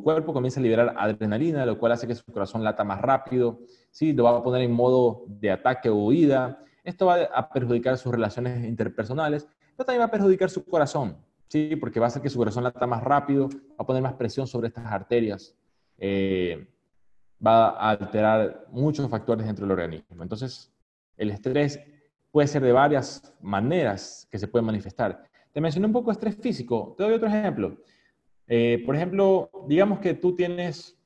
cuerpo 0.04 0.34
comience 0.34 0.60
a 0.60 0.64
liberar 0.64 0.94
adrenalina, 0.98 1.66
lo 1.66 1.78
cual 1.80 1.94
hace 1.94 2.08
que 2.08 2.16
su 2.16 2.32
corazón 2.32 2.64
lata 2.64 2.84
más 2.84 3.02
rápido, 3.02 3.62
¿sí? 3.90 4.14
lo 4.14 4.26
va 4.26 4.38
a 4.38 4.44
poner 4.44 4.62
en 4.62 4.72
modo 4.72 5.26
de 5.28 5.52
ataque 5.52 5.90
o 5.90 5.96
huida. 5.96 6.64
Esto 6.84 7.08
va 7.08 7.24
a 7.24 7.50
perjudicar 7.50 7.98
sus 7.98 8.12
relaciones 8.12 8.68
interpersonales, 8.68 9.48
pero 9.76 9.86
también 9.86 10.02
va 10.02 10.06
a 10.06 10.12
perjudicar 10.12 10.50
su 10.50 10.66
corazón, 10.66 11.18
¿sí? 11.52 11.76
porque 11.76 12.00
va 12.00 12.06
a 12.06 12.08
hacer 12.08 12.22
que 12.22 12.30
su 12.30 12.38
corazón 12.38 12.64
lata 12.64 12.88
más 12.88 13.04
rápido, 13.04 13.50
va 13.50 13.80
a 13.80 13.86
poner 13.86 14.02
más 14.02 14.14
presión 14.14 14.48
sobre 14.48 14.70
estas 14.70 14.86
arterias, 14.86 15.54
eh, 15.98 16.66
va 17.46 17.72
a 17.72 17.90
alterar 17.90 18.68
muchos 18.72 19.10
factores 19.10 19.46
dentro 19.46 19.66
del 19.66 19.72
organismo. 19.72 20.24
Entonces, 20.24 20.72
el 21.18 21.30
estrés 21.30 21.82
puede 22.32 22.48
ser 22.48 22.64
de 22.64 22.72
varias 22.72 23.34
maneras 23.42 24.28
que 24.32 24.40
se 24.40 24.48
puede 24.48 24.64
manifestar. 24.64 25.24
Te 25.52 25.60
mencioné 25.60 25.88
un 25.88 25.94
poco 25.94 26.12
estrés 26.12 26.38
físico, 26.38 26.96
te 26.98 27.04
doy 27.04 27.14
otro 27.14 27.28
ejemplo. 27.28 27.78
Eh, 28.48 28.82
por 28.86 28.96
ejemplo, 28.96 29.52
digamos 29.68 30.00
que 30.00 30.14
tú 30.14 30.34
tienes, 30.34 30.98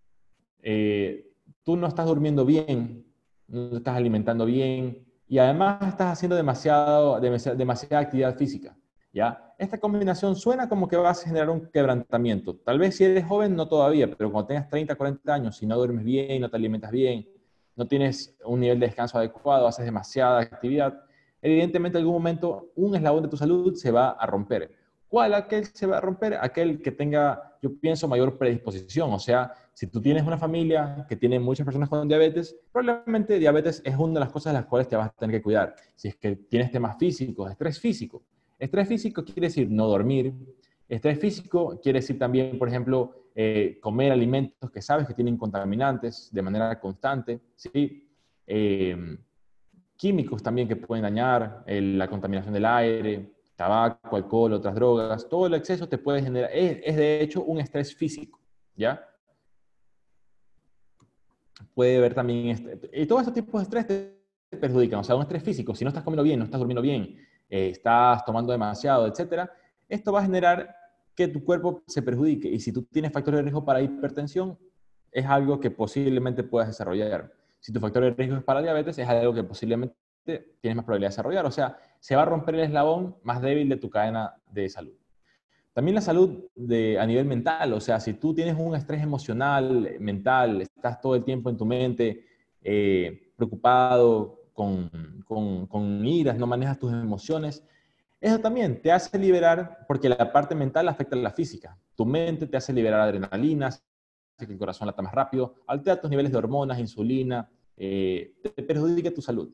eh, 0.62 1.32
tú 1.64 1.76
no 1.76 1.88
estás 1.88 2.06
durmiendo 2.06 2.46
bien, 2.46 3.04
no 3.48 3.70
te 3.72 3.78
estás 3.78 3.96
alimentando 3.96 4.46
bien 4.46 5.08
y 5.28 5.40
además 5.40 5.88
estás 5.88 6.14
haciendo 6.14 6.36
demasiado, 6.36 7.20
demasiada 7.20 8.00
actividad 8.00 8.38
física. 8.38 8.78
¿Ya? 9.16 9.56
Esta 9.58 9.80
combinación 9.80 10.36
suena 10.36 10.68
como 10.68 10.90
que 10.90 10.98
vas 10.98 11.24
a 11.24 11.28
generar 11.28 11.50
un 11.50 11.72
quebrantamiento. 11.72 12.58
Tal 12.58 12.78
vez 12.78 12.98
si 12.98 13.06
eres 13.06 13.26
joven 13.26 13.56
no 13.56 13.68
todavía, 13.68 14.12
pero 14.12 14.30
cuando 14.30 14.48
tengas 14.48 14.68
30, 14.68 14.94
40 14.96 15.34
años, 15.34 15.56
si 15.56 15.66
no 15.66 15.78
duermes 15.78 16.04
bien, 16.04 16.42
no 16.42 16.50
te 16.50 16.58
alimentas 16.58 16.92
bien, 16.92 17.26
no 17.78 17.88
tienes 17.88 18.38
un 18.44 18.60
nivel 18.60 18.78
de 18.78 18.88
descanso 18.88 19.18
adecuado, 19.18 19.68
haces 19.68 19.86
demasiada 19.86 20.42
actividad, 20.42 21.02
evidentemente 21.42 21.98
en 21.98 22.02
algún 22.02 22.16
momento 22.16 22.74
un 22.76 22.94
eslabón 22.94 23.24
de 23.24 23.30
tu 23.30 23.38
salud 23.38 23.74
se 23.76 23.90
va 23.90 24.10
a 24.10 24.26
romper. 24.26 24.76
¿Cuál 25.08 25.34
aquel 25.34 25.66
se 25.66 25.88
va 25.88 26.00
a 26.00 26.02
romper? 26.02 26.38
Aquel 26.42 26.82
que 26.82 26.92
tenga, 26.92 27.58
yo 27.62 27.74
pienso, 27.80 28.10
mayor 28.10 28.38
predisposición. 28.38 29.14
O 29.14 29.20
sea, 29.20 29.54
si 29.72 29.88
tú 29.88 30.02
tienes 30.02 30.24
una 30.24 30.38
familia 30.38 31.06
que 31.08 31.16
tiene 31.16 31.40
muchas 31.40 31.64
personas 31.64 31.88
con 31.88 32.06
diabetes, 32.06 32.58
probablemente 32.70 33.40
diabetes 33.40 33.82
es 33.86 33.96
una 33.96 34.16
de 34.16 34.20
las 34.22 34.32
cosas 34.34 34.52
de 34.52 34.60
las 34.60 34.66
cuales 34.66 34.90
te 34.90 34.98
vas 34.98 35.08
a 35.08 35.12
tener 35.12 35.38
que 35.38 35.44
cuidar. 35.44 35.74
Si 35.96 36.10
es 36.10 36.18
que 36.18 36.36
tienes 36.36 36.70
temas 36.70 36.98
físicos, 36.98 37.50
estrés 37.50 37.80
físico. 37.80 38.24
Estrés 38.58 38.88
físico 38.88 39.24
quiere 39.24 39.48
decir 39.48 39.70
no 39.70 39.88
dormir. 39.88 40.34
Estrés 40.88 41.20
físico 41.20 41.80
quiere 41.82 42.00
decir 42.00 42.18
también, 42.18 42.58
por 42.58 42.68
ejemplo, 42.68 43.30
eh, 43.36 43.80
comer 43.82 44.12
alimentos 44.12 44.72
que 44.72 44.82
sabes 44.82 45.08
que 45.08 45.14
tienen 45.14 45.38
contaminantes 45.38 46.30
de 46.32 46.42
manera 46.42 46.80
constante. 46.80 47.42
¿sí? 47.56 48.08
Eh, 48.48 49.18
químicos 49.96 50.44
también 50.44 50.68
que 50.68 50.76
pueden 50.76 51.04
dañar, 51.04 51.64
la 51.68 52.08
contaminación 52.08 52.54
del 52.54 52.66
aire, 52.66 53.36
tabaco, 53.56 54.16
alcohol, 54.16 54.54
otras 54.54 54.76
drogas, 54.76 55.28
todo 55.30 55.48
el 55.48 55.54
exceso 55.54 55.88
te 55.88 55.98
puede 55.98 56.22
generar, 56.22 56.50
es, 56.54 56.96
de 56.96 57.22
hecho 57.22 57.44
un 57.44 57.60
estrés 57.60 57.96
físico, 57.96 58.40
¿ya? 58.76 59.08
Puede 61.74 61.98
haber 61.98 62.14
también, 62.14 62.80
y 62.94 63.06
todos 63.06 63.22
estos 63.22 63.34
tipos 63.34 63.62
de 63.62 63.64
estrés 63.64 63.88
te 63.88 64.58
perjudican, 64.58 65.00
o 65.00 65.04
sea, 65.04 65.16
un 65.16 65.22
estrés 65.22 65.44
físico, 65.44 65.74
si 65.74 65.86
no 65.86 65.90
estás 65.90 66.04
comiendo 66.04 66.24
bien, 66.24 66.40
no 66.40 66.46
estás 66.46 66.60
durmiendo 66.60 66.82
bien, 66.82 67.18
eh, 67.50 67.70
estás 67.70 68.24
tomando 68.26 68.52
demasiado, 68.52 69.08
etcétera, 69.08 69.52
esto 69.88 70.12
va 70.12 70.20
a 70.20 70.24
generar 70.24 70.76
que 71.16 71.28
tu 71.28 71.44
cuerpo 71.44 71.84
se 71.88 72.02
perjudique, 72.02 72.48
y 72.48 72.60
si 72.60 72.72
tú 72.72 72.84
tienes 72.84 73.12
factores 73.12 73.38
de 73.40 73.44
riesgo 73.44 73.64
para 73.64 73.82
hipertensión, 73.82 74.58
es 75.12 75.26
algo 75.26 75.60
que 75.60 75.72
posiblemente 75.72 76.44
puedas 76.44 76.68
desarrollar. 76.68 77.32
Si 77.60 77.72
tu 77.72 77.80
factor 77.80 78.04
de 78.04 78.12
riesgo 78.12 78.36
es 78.36 78.44
para 78.44 78.62
diabetes, 78.62 78.98
es 78.98 79.08
algo 79.08 79.34
que 79.34 79.44
posiblemente 79.44 79.96
tienes 80.60 80.76
más 80.76 80.86
probabilidad 80.86 81.10
de 81.10 81.14
desarrollar. 81.14 81.46
O 81.46 81.52
sea, 81.52 81.78
se 82.00 82.16
va 82.16 82.24
a 82.24 82.26
romper 82.26 82.56
el 82.56 82.62
eslabón 82.62 83.16
más 83.24 83.42
débil 83.42 83.70
de 83.70 83.78
tu 83.78 83.90
cadena 83.90 84.36
de 84.52 84.68
salud. 84.70 84.94
También 85.74 85.96
la 85.96 86.02
salud 86.02 86.46
a 87.00 87.06
nivel 87.06 87.26
mental, 87.26 87.74
o 87.74 87.82
sea, 87.82 88.00
si 88.00 88.14
tú 88.14 88.34
tienes 88.34 88.56
un 88.58 88.76
estrés 88.76 89.02
emocional, 89.02 89.98
mental, 90.00 90.62
estás 90.62 91.02
todo 91.02 91.16
el 91.16 91.24
tiempo 91.24 91.50
en 91.50 91.58
tu 91.58 91.66
mente 91.66 92.26
eh, 92.62 93.34
preocupado, 93.36 94.45
con, 94.56 94.90
con, 95.28 95.68
con 95.68 96.06
iras, 96.08 96.38
no 96.38 96.48
manejas 96.48 96.80
tus 96.80 96.92
emociones, 96.92 97.64
eso 98.20 98.40
también 98.40 98.82
te 98.82 98.92
hace 98.92 99.20
liberar, 99.20 99.86
porque 99.88 100.10
la 100.10 100.32
parte 100.32 100.56
mental 100.56 100.88
afecta 100.88 101.16
a 101.16 101.20
la 101.20 101.30
física. 101.30 101.78
Tu 101.96 102.06
mente 102.06 102.48
te 102.48 102.58
hace 102.58 102.74
liberar 102.74 103.02
adrenalina, 103.02 103.68
hace 103.68 103.82
que 104.40 104.54
el 104.54 104.58
corazón 104.58 104.88
lata 104.88 105.02
más 105.02 105.14
rápido, 105.14 105.56
altera 105.68 106.02
tus 106.02 106.10
niveles 106.10 106.32
de 106.32 106.38
hormonas, 106.38 106.80
insulina, 106.80 107.48
eh, 107.78 108.34
te 108.42 108.64
perjudica 108.64 109.14
tu 109.14 109.22
salud. 109.22 109.54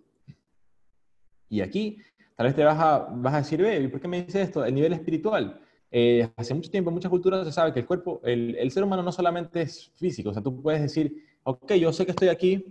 Y 1.49 1.59
aquí, 1.59 1.97
tal 2.37 2.45
vez 2.45 2.55
te 2.55 2.63
vas 2.63 2.79
a, 2.79 3.09
vas 3.11 3.33
a 3.33 3.37
decir, 3.37 3.61
baby, 3.61 3.87
¿por 3.87 3.99
qué 3.99 4.07
me 4.07 4.23
dices 4.23 4.47
esto? 4.47 4.63
El 4.63 4.75
nivel 4.75 4.93
espiritual. 4.93 5.59
Eh, 5.89 6.31
hace 6.37 6.53
mucho 6.53 6.71
tiempo, 6.71 6.89
en 6.89 6.93
muchas 6.93 7.09
culturas 7.09 7.45
se 7.45 7.51
sabe 7.51 7.73
que 7.73 7.79
el 7.79 7.85
cuerpo, 7.85 8.21
el, 8.23 8.55
el, 8.55 8.71
ser 8.71 8.83
humano 8.85 9.03
no 9.03 9.11
solamente 9.11 9.63
es 9.63 9.91
físico, 9.95 10.29
o 10.29 10.33
sea, 10.33 10.41
tú 10.41 10.61
puedes 10.61 10.81
decir, 10.81 11.25
ok, 11.43 11.73
yo 11.73 11.91
sé 11.91 12.05
que 12.05 12.11
estoy 12.11 12.29
aquí, 12.29 12.65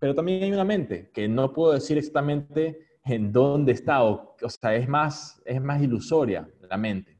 pero 0.00 0.14
también 0.14 0.42
hay 0.42 0.52
una 0.52 0.64
mente, 0.64 1.10
que 1.12 1.28
no 1.28 1.52
puedo 1.52 1.72
decir 1.72 1.98
exactamente 1.98 2.98
en 3.04 3.32
dónde 3.32 3.72
está, 3.72 4.02
o, 4.02 4.34
o 4.42 4.48
sea, 4.48 4.74
es 4.74 4.88
más, 4.88 5.40
es 5.44 5.60
más 5.60 5.80
ilusoria 5.80 6.48
la 6.68 6.76
mente. 6.76 7.18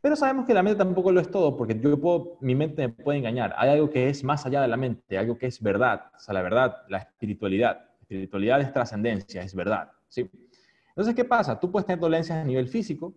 Pero 0.00 0.16
sabemos 0.16 0.46
que 0.46 0.54
la 0.54 0.62
mente 0.62 0.78
tampoco 0.78 1.12
lo 1.12 1.20
es 1.20 1.30
todo, 1.30 1.56
porque 1.56 1.78
yo 1.78 2.00
puedo, 2.00 2.38
mi 2.40 2.54
mente 2.54 2.88
me 2.88 2.92
puede 2.92 3.18
engañar. 3.18 3.54
Hay 3.56 3.70
algo 3.70 3.90
que 3.90 4.08
es 4.08 4.24
más 4.24 4.44
allá 4.44 4.62
de 4.62 4.68
la 4.68 4.76
mente, 4.76 5.18
algo 5.18 5.38
que 5.38 5.46
es 5.46 5.62
verdad, 5.62 6.06
o 6.16 6.18
sea, 6.18 6.34
la 6.34 6.42
verdad, 6.42 6.78
la 6.88 6.98
espiritualidad. 6.98 7.86
Espiritualidad 8.00 8.60
es 8.60 8.72
trascendencia, 8.72 9.42
es 9.42 9.54
verdad. 9.54 9.90
¿sí? 10.08 10.28
Entonces, 10.88 11.14
¿qué 11.14 11.24
pasa? 11.24 11.60
Tú 11.60 11.70
puedes 11.70 11.86
tener 11.86 12.00
dolencias 12.00 12.38
a 12.38 12.44
nivel 12.44 12.66
físico, 12.68 13.14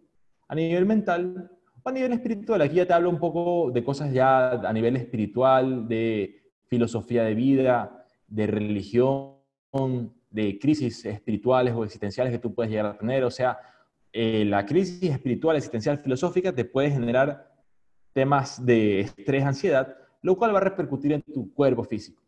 a 0.47 0.53
nivel 0.53 0.86
mental 0.86 1.49
o 1.82 1.89
a 1.89 1.91
nivel 1.91 2.13
espiritual. 2.13 2.62
Aquí 2.62 2.75
ya 2.75 2.86
te 2.86 2.93
hablo 2.93 3.10
un 3.10 3.19
poco 3.19 3.71
de 3.71 3.84
cosas 3.84 4.13
ya 4.13 4.51
a 4.51 4.73
nivel 4.73 4.97
espiritual, 4.97 5.88
de 5.88 6.43
filosofía 6.67 7.23
de 7.23 7.34
vida, 7.34 8.02
de 8.34 8.48
religión, 8.48 9.36
de 10.32 10.58
crisis 10.60 11.06
espirituales 11.06 11.74
o 11.76 11.84
existenciales 11.84 12.34
que 12.34 12.39
tú 12.39 12.54
puedes 12.54 12.72
llegar 12.72 12.88
a 12.88 12.98
tener. 12.98 13.24
O 13.24 13.32
sea, 13.32 13.60
eh, 14.12 14.43
la 14.46 14.65
crisis 14.65 15.12
espiritual, 15.12 15.56
existencial, 15.56 16.00
filosófica 16.00 16.52
te 16.52 16.65
puede 16.65 16.89
generar 16.89 17.52
temas 18.12 18.63
de 18.65 19.02
estrés, 19.02 19.43
ansiedad, 19.43 19.96
lo 20.22 20.36
cual 20.36 20.54
va 20.54 20.58
a 20.58 20.63
repercutir 20.63 21.12
en 21.13 21.22
tu 21.22 21.54
cuerpo 21.54 21.84
físico. 21.84 22.22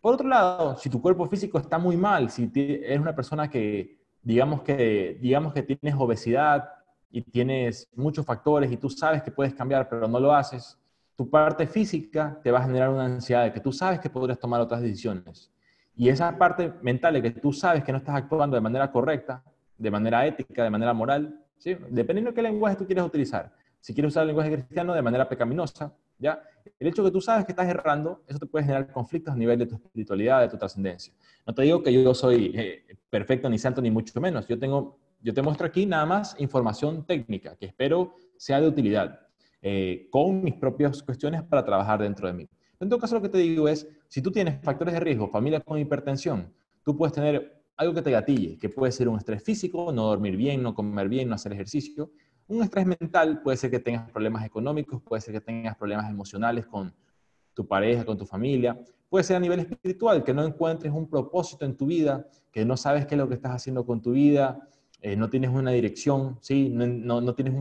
Por 0.00 0.14
otro 0.14 0.28
lado, 0.28 0.76
si 0.76 0.90
tu 0.90 1.00
cuerpo 1.00 1.26
físico 1.26 1.58
está 1.58 1.78
muy 1.78 1.96
mal, 1.96 2.30
si 2.30 2.50
eres 2.54 3.00
una 3.00 3.14
persona 3.14 3.48
que 3.48 3.98
digamos 4.22 4.62
que, 4.62 5.18
digamos 5.20 5.52
que 5.52 5.62
tienes 5.62 5.94
obesidad 5.98 6.68
y 7.10 7.22
tienes 7.22 7.88
muchos 7.94 8.26
factores 8.26 8.72
y 8.72 8.76
tú 8.76 8.90
sabes 8.90 9.22
que 9.22 9.30
puedes 9.30 9.54
cambiar, 9.54 9.88
pero 9.88 10.08
no 10.08 10.18
lo 10.18 10.34
haces, 10.34 10.78
tu 11.16 11.30
parte 11.30 11.66
física 11.66 12.40
te 12.42 12.50
va 12.50 12.58
a 12.58 12.62
generar 12.64 12.90
una 12.90 13.04
ansiedad 13.04 13.44
de 13.44 13.52
que 13.52 13.60
tú 13.60 13.72
sabes 13.72 14.00
que 14.00 14.10
podrías 14.10 14.38
tomar 14.38 14.60
otras 14.60 14.80
decisiones. 14.80 15.52
Y 15.96 16.08
esa 16.08 16.36
parte 16.36 16.72
mental 16.82 17.14
de 17.14 17.22
que 17.22 17.30
tú 17.30 17.52
sabes 17.52 17.84
que 17.84 17.92
no 17.92 17.98
estás 17.98 18.16
actuando 18.16 18.56
de 18.56 18.60
manera 18.60 18.90
correcta, 18.90 19.44
de 19.78 19.90
manera 19.90 20.26
ética, 20.26 20.64
de 20.64 20.70
manera 20.70 20.92
moral, 20.92 21.40
¿sí? 21.56 21.76
dependiendo 21.88 22.30
de 22.30 22.34
qué 22.34 22.42
lenguaje 22.42 22.76
tú 22.76 22.86
quieres 22.86 23.04
utilizar. 23.04 23.52
Si 23.80 23.94
quieres 23.94 24.12
usar 24.12 24.22
el 24.22 24.28
lenguaje 24.28 24.52
cristiano 24.52 24.92
de 24.92 25.02
manera 25.02 25.28
pecaminosa, 25.28 25.92
¿ya? 26.18 26.42
El 26.78 26.88
hecho 26.88 27.02
de 27.02 27.10
que 27.10 27.12
tú 27.12 27.20
sabes 27.20 27.44
que 27.44 27.52
estás 27.52 27.68
errando, 27.68 28.24
eso 28.26 28.38
te 28.38 28.46
puede 28.46 28.64
generar 28.64 28.90
conflictos 28.90 29.34
a 29.34 29.36
nivel 29.36 29.58
de 29.58 29.66
tu 29.66 29.76
espiritualidad, 29.76 30.40
de 30.40 30.48
tu 30.48 30.56
trascendencia. 30.56 31.12
No 31.46 31.54
te 31.54 31.62
digo 31.62 31.82
que 31.82 31.92
yo 31.92 32.14
soy 32.14 32.52
eh, 32.56 32.96
perfecto 33.10 33.48
ni 33.48 33.58
santo 33.58 33.82
ni 33.82 33.90
mucho 33.90 34.18
menos. 34.20 34.48
Yo 34.48 34.58
tengo, 34.58 34.98
yo 35.20 35.34
te 35.34 35.42
muestro 35.42 35.66
aquí 35.66 35.84
nada 35.84 36.06
más 36.06 36.34
información 36.38 37.04
técnica 37.04 37.56
que 37.56 37.66
espero 37.66 38.16
sea 38.38 38.60
de 38.60 38.68
utilidad 38.68 39.23
eh, 39.66 40.08
con 40.10 40.44
mis 40.44 40.52
propias 40.56 41.02
cuestiones 41.02 41.42
para 41.42 41.64
trabajar 41.64 42.02
dentro 42.02 42.26
de 42.26 42.34
mí. 42.34 42.46
En 42.78 42.86
todo 42.90 43.00
caso, 43.00 43.14
lo 43.14 43.22
que 43.22 43.30
te 43.30 43.38
digo 43.38 43.66
es, 43.66 43.88
si 44.08 44.20
tú 44.20 44.30
tienes 44.30 44.62
factores 44.62 44.92
de 44.92 45.00
riesgo, 45.00 45.26
familia 45.26 45.58
con 45.60 45.78
hipertensión, 45.78 46.52
tú 46.84 46.94
puedes 46.94 47.14
tener 47.14 47.62
algo 47.74 47.94
que 47.94 48.02
te 48.02 48.10
gatille, 48.10 48.58
que 48.58 48.68
puede 48.68 48.92
ser 48.92 49.08
un 49.08 49.16
estrés 49.16 49.42
físico, 49.42 49.90
no 49.90 50.04
dormir 50.04 50.36
bien, 50.36 50.62
no 50.62 50.74
comer 50.74 51.08
bien, 51.08 51.30
no 51.30 51.36
hacer 51.36 51.54
ejercicio, 51.54 52.10
un 52.46 52.62
estrés 52.62 52.84
mental 52.84 53.40
puede 53.40 53.56
ser 53.56 53.70
que 53.70 53.78
tengas 53.78 54.10
problemas 54.10 54.44
económicos, 54.44 55.00
puede 55.00 55.22
ser 55.22 55.32
que 55.32 55.40
tengas 55.40 55.78
problemas 55.78 56.10
emocionales 56.10 56.66
con 56.66 56.92
tu 57.54 57.66
pareja, 57.66 58.04
con 58.04 58.18
tu 58.18 58.26
familia, 58.26 58.78
puede 59.08 59.24
ser 59.24 59.36
a 59.36 59.40
nivel 59.40 59.60
espiritual, 59.60 60.22
que 60.22 60.34
no 60.34 60.44
encuentres 60.44 60.92
un 60.92 61.08
propósito 61.08 61.64
en 61.64 61.74
tu 61.74 61.86
vida, 61.86 62.28
que 62.52 62.66
no 62.66 62.76
sabes 62.76 63.06
qué 63.06 63.14
es 63.14 63.18
lo 63.18 63.28
que 63.30 63.36
estás 63.36 63.52
haciendo 63.52 63.86
con 63.86 64.02
tu 64.02 64.12
vida, 64.12 64.68
eh, 65.00 65.16
no 65.16 65.30
tienes 65.30 65.48
una 65.48 65.70
dirección, 65.70 66.36
¿sí? 66.42 66.68
no, 66.68 67.34
tienes 67.34 67.54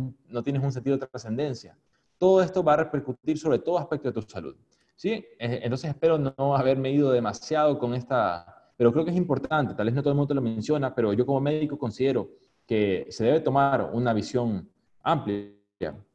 un 0.63 0.71
sentido 0.73 0.97
de 0.97 1.07
trascendencia. 1.07 1.77
Todo 2.23 2.41
esto 2.41 2.63
va 2.63 2.75
a 2.75 2.77
repercutir 2.77 3.37
sobre 3.37 3.59
todo 3.59 3.77
aspecto 3.77 4.07
de 4.07 4.13
tu 4.13 4.21
salud. 4.21 4.55
¿sí? 4.95 5.09
Eh, 5.11 5.59
entonces 5.61 5.89
espero 5.89 6.17
no 6.17 6.55
haberme 6.55 6.89
ido 6.89 7.11
demasiado 7.11 7.77
con 7.77 7.93
esta, 7.93 8.71
pero 8.77 8.93
creo 8.93 9.03
que 9.03 9.11
es 9.11 9.17
importante, 9.17 9.73
tal 9.73 9.87
vez 9.87 9.93
no 9.93 10.01
todo 10.01 10.13
el 10.13 10.17
mundo 10.17 10.33
lo 10.33 10.41
menciona, 10.41 10.95
pero 10.95 11.11
yo 11.11 11.25
como 11.25 11.41
médico 11.41 11.77
considero 11.77 12.29
que 12.65 13.07
se 13.09 13.25
debe 13.25 13.41
tomar 13.41 13.89
una 13.91 14.13
visión 14.13 14.69
amplia 15.01 15.51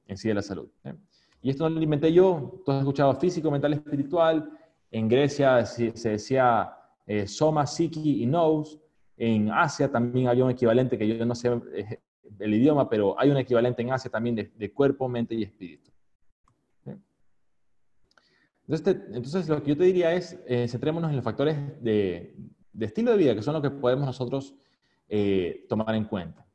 en 0.07 0.17
sí 0.17 0.29
de 0.29 0.35
la 0.35 0.41
salud. 0.41 0.71
¿eh? 0.85 0.95
Y 1.43 1.51
esto 1.51 1.69
no 1.69 1.77
lo 1.77 1.83
inventé 1.83 2.11
yo, 2.11 2.63
tú 2.65 2.73
has 2.73 2.79
escuchado 2.79 3.13
físico, 3.17 3.51
mental, 3.51 3.75
espiritual. 3.75 4.51
En 4.91 5.11
Grecia 5.11 5.67
se, 5.67 5.93
decía 5.93 6.75
eh, 7.07 7.27
soma, 7.27 7.67
psiqui 7.67 8.23
y 8.23 8.27
nous. 8.27 8.79
En 9.19 9.51
Asia 9.51 9.93
también 9.93 10.29
había 10.29 10.47
un 10.47 10.53
equivalente 10.53 10.97
que 10.97 11.07
yo 11.07 11.27
no 11.27 11.35
sé 11.35 11.51
eh, 11.75 12.01
el 12.39 12.55
idioma, 12.55 12.89
pero 12.89 13.15
hay 13.21 13.29
un 13.29 13.37
equivalente 13.37 13.83
en 13.83 13.93
Asia 13.93 14.11
también 14.11 14.35
de, 14.35 14.73
cuerpo, 14.73 15.07
mente 15.07 15.35
y 15.35 15.43
espíritu. 15.43 15.91
Entonces, 18.69 19.49
lo 19.49 19.63
que 19.63 19.71
yo 19.71 19.77
te 19.77 19.85
diría 19.85 20.13
es, 20.13 20.39
eh, 20.47 20.69
centrémonos 20.69 21.11
en 21.11 21.17
los 21.17 21.25
factores 21.25 21.57
de, 21.83 22.37
estilo 22.79 23.13
de 23.13 23.17
vida, 23.17 23.35
que 23.35 23.43
son 23.43 23.55
los 23.55 23.63
que 23.63 23.71
podemos 23.71 24.05
nosotros 24.05 24.55
eh, 25.09 25.65
tomar 25.69 25.95
en 25.95 26.05
cuenta. 26.05 26.47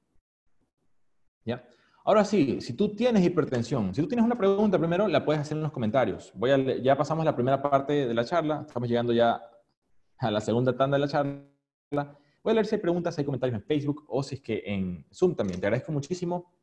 ¿Ya? 1.44 1.68
Ahora 2.06 2.24
sí, 2.24 2.62
si 2.62 2.74
tú 2.74 2.96
tienes 2.96 3.26
hipertensión, 3.26 3.96
si 3.96 4.02
tú 4.02 4.08
tienes 4.08 4.26
una 4.26 4.38
pregunta 4.38 4.78
primero, 4.78 5.08
la 5.08 5.26
puedes 5.26 5.42
hacer 5.42 5.58
en 5.58 5.64
los 5.64 5.72
comentarios. 5.72 6.32
Voy 6.36 6.52
a, 6.52 6.58
ya 6.58 6.96
pasamos 6.96 7.26
la 7.26 7.34
primera 7.34 7.62
parte 7.62 8.06
de 8.06 8.14
la 8.14 8.26
charla, 8.26 8.66
estamos 8.68 8.88
llegando 8.88 9.12
ya 9.12 9.42
a 10.18 10.30
la 10.32 10.42
segunda 10.42 10.76
tanda 10.76 10.98
de 10.98 11.02
la 11.02 11.08
charla. 11.08 12.18
Voy 12.44 12.52
a 12.52 12.54
leer 12.54 12.66
si 12.66 12.76
hay 12.76 12.82
preguntas, 12.82 13.16
si 13.16 13.22
hay 13.22 13.26
comentarios 13.26 13.58
en 13.58 13.64
Facebook 13.64 14.04
o 14.08 14.22
si 14.22 14.36
es 14.36 14.42
que 14.42 14.64
en 14.66 15.06
Zoom 15.12 15.34
también. 15.34 15.60
Te 15.60 15.66
agradezco 15.66 15.92
muchísimo. 15.92 16.54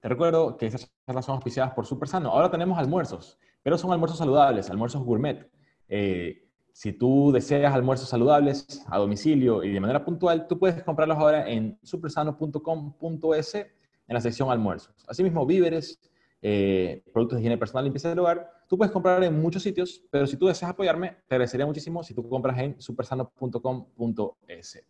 Te 0.00 0.08
recuerdo 0.08 0.56
que 0.56 0.66
estas 0.66 0.92
charlas 1.06 1.24
son 1.24 1.36
auspiciadas 1.36 1.72
por 1.72 1.86
Super 1.86 2.08
Sano. 2.08 2.30
Ahora 2.30 2.50
tenemos 2.50 2.78
almuerzos, 2.78 3.38
pero 3.62 3.78
son 3.78 3.92
almuerzos 3.92 4.18
saludables, 4.18 4.70
almuerzos 4.70 5.02
gourmet. 5.02 5.48
Eh, 5.88 6.42
si 6.72 6.92
tú 6.92 7.30
deseas 7.32 7.74
almuerzos 7.74 8.08
saludables 8.08 8.82
a 8.86 8.98
domicilio 8.98 9.62
y 9.62 9.72
de 9.72 9.80
manera 9.80 10.04
puntual, 10.04 10.46
tú 10.48 10.58
puedes 10.58 10.82
comprarlos 10.82 11.18
ahora 11.18 11.48
en 11.48 11.78
supersano.com.es 11.82 13.54
en 13.54 13.68
la 14.08 14.20
sección 14.20 14.50
almuerzos. 14.50 14.94
Asimismo, 15.06 15.46
víveres, 15.46 16.00
eh, 16.40 17.02
productos 17.12 17.36
de 17.36 17.42
higiene 17.42 17.58
personal, 17.58 17.84
limpieza 17.84 18.08
del 18.08 18.18
hogar, 18.18 18.50
tú 18.68 18.76
puedes 18.76 18.90
comprar 18.90 19.22
en 19.22 19.40
muchos 19.40 19.62
sitios, 19.62 20.02
pero 20.10 20.26
si 20.26 20.36
tú 20.36 20.46
deseas 20.46 20.70
apoyarme, 20.70 21.18
te 21.28 21.34
agradecería 21.34 21.66
muchísimo 21.66 22.02
si 22.02 22.14
tú 22.14 22.28
compras 22.28 22.58
en 22.58 22.80
supersano.com.es. 22.80 24.84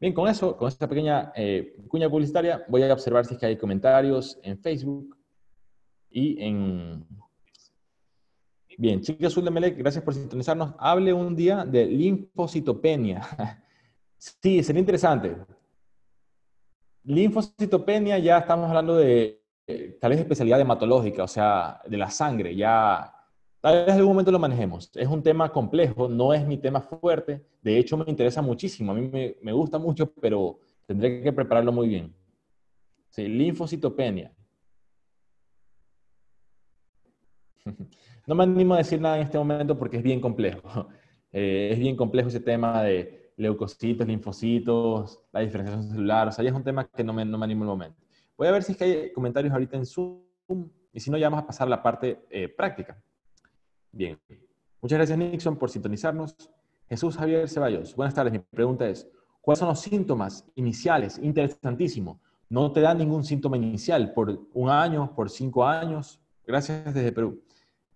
Bien, 0.00 0.14
con 0.14 0.28
eso, 0.28 0.56
con 0.56 0.68
esta 0.68 0.88
pequeña 0.88 1.32
eh, 1.36 1.76
cuña 1.88 2.08
publicitaria, 2.08 2.64
voy 2.68 2.82
a 2.82 2.92
observar 2.92 3.26
si 3.26 3.34
es 3.34 3.40
que 3.40 3.46
hay 3.46 3.56
comentarios 3.56 4.38
en 4.42 4.58
Facebook 4.58 5.16
y 6.10 6.42
en... 6.42 7.06
Bien, 8.82 9.00
Chica 9.00 9.28
Azul 9.28 9.44
de 9.44 9.50
Melec, 9.52 9.78
gracias 9.78 10.02
por 10.02 10.12
sintonizarnos. 10.12 10.74
Hable 10.76 11.12
un 11.12 11.36
día 11.36 11.64
de 11.64 11.86
linfocitopenia. 11.86 13.22
sí, 14.18 14.60
sería 14.64 14.80
interesante. 14.80 15.36
Linfocitopenia, 17.04 18.18
ya 18.18 18.38
estamos 18.38 18.68
hablando 18.68 18.96
de 18.96 19.40
eh, 19.68 19.98
tal 20.00 20.10
vez 20.10 20.18
especialidad 20.18 20.60
hematológica, 20.60 21.22
o 21.22 21.28
sea, 21.28 21.80
de 21.86 21.96
la 21.96 22.10
sangre, 22.10 22.56
ya 22.56 23.14
tal 23.60 23.84
vez 23.84 23.94
en 23.94 24.00
algún 24.00 24.14
momento 24.14 24.32
lo 24.32 24.40
manejemos. 24.40 24.90
Es 24.96 25.06
un 25.06 25.22
tema 25.22 25.52
complejo, 25.52 26.08
no 26.08 26.34
es 26.34 26.44
mi 26.44 26.56
tema 26.58 26.80
fuerte, 26.80 27.40
de 27.62 27.78
hecho 27.78 27.96
me 27.96 28.06
interesa 28.08 28.42
muchísimo, 28.42 28.90
a 28.90 28.96
mí 28.96 29.06
me, 29.06 29.36
me 29.42 29.52
gusta 29.52 29.78
mucho, 29.78 30.12
pero 30.20 30.58
tendré 30.86 31.22
que 31.22 31.32
prepararlo 31.32 31.70
muy 31.70 31.86
bien. 31.86 32.12
Sí, 33.10 33.28
linfocitopenia. 33.28 34.32
No 38.26 38.36
me 38.36 38.44
animo 38.44 38.74
a 38.74 38.78
decir 38.78 39.00
nada 39.00 39.16
en 39.16 39.24
este 39.24 39.36
momento 39.36 39.76
porque 39.76 39.96
es 39.96 40.02
bien 40.02 40.20
complejo. 40.20 40.88
Eh, 41.34 41.70
es 41.72 41.78
bien 41.78 41.96
complejo 41.96 42.28
ese 42.28 42.40
tema 42.40 42.82
de 42.82 43.32
leucocitos, 43.38 44.06
linfocitos, 44.06 45.18
la 45.32 45.40
diferenciación 45.40 45.90
celular. 45.90 46.28
O 46.28 46.30
sea, 46.30 46.44
ya 46.44 46.50
es 46.50 46.54
un 46.54 46.62
tema 46.62 46.86
que 46.86 47.02
no 47.02 47.14
me, 47.14 47.24
no 47.24 47.38
me 47.38 47.44
animo 47.46 47.64
el 47.64 47.68
momento. 47.68 47.98
Voy 48.36 48.48
a 48.48 48.50
ver 48.50 48.62
si 48.62 48.72
es 48.72 48.78
que 48.78 48.84
hay 48.84 49.12
comentarios 49.14 49.50
ahorita 49.50 49.78
en 49.78 49.86
Zoom 49.86 50.20
y 50.92 51.00
si 51.00 51.10
no, 51.10 51.16
ya 51.16 51.30
vamos 51.30 51.44
a 51.44 51.46
pasar 51.46 51.66
a 51.68 51.70
la 51.70 51.82
parte 51.82 52.26
eh, 52.28 52.48
práctica. 52.48 53.02
Bien. 53.90 54.18
Muchas 54.82 54.98
gracias, 54.98 55.18
Nixon, 55.18 55.56
por 55.56 55.70
sintonizarnos. 55.70 56.36
Jesús 56.86 57.16
Javier 57.16 57.48
Ceballos, 57.48 57.96
buenas 57.96 58.14
tardes. 58.14 58.32
Mi 58.32 58.40
pregunta 58.40 58.86
es, 58.86 59.08
¿cuáles 59.40 59.60
son 59.60 59.68
los 59.68 59.80
síntomas 59.80 60.44
iniciales? 60.56 61.18
Interesantísimo. 61.18 62.20
No 62.50 62.72
te 62.72 62.82
da 62.82 62.92
ningún 62.92 63.24
síntoma 63.24 63.56
inicial 63.56 64.12
por 64.12 64.38
un 64.52 64.68
año, 64.68 65.14
por 65.14 65.30
cinco 65.30 65.64
años. 65.64 66.20
Gracias 66.46 66.92
desde 66.92 67.12
Perú. 67.12 67.42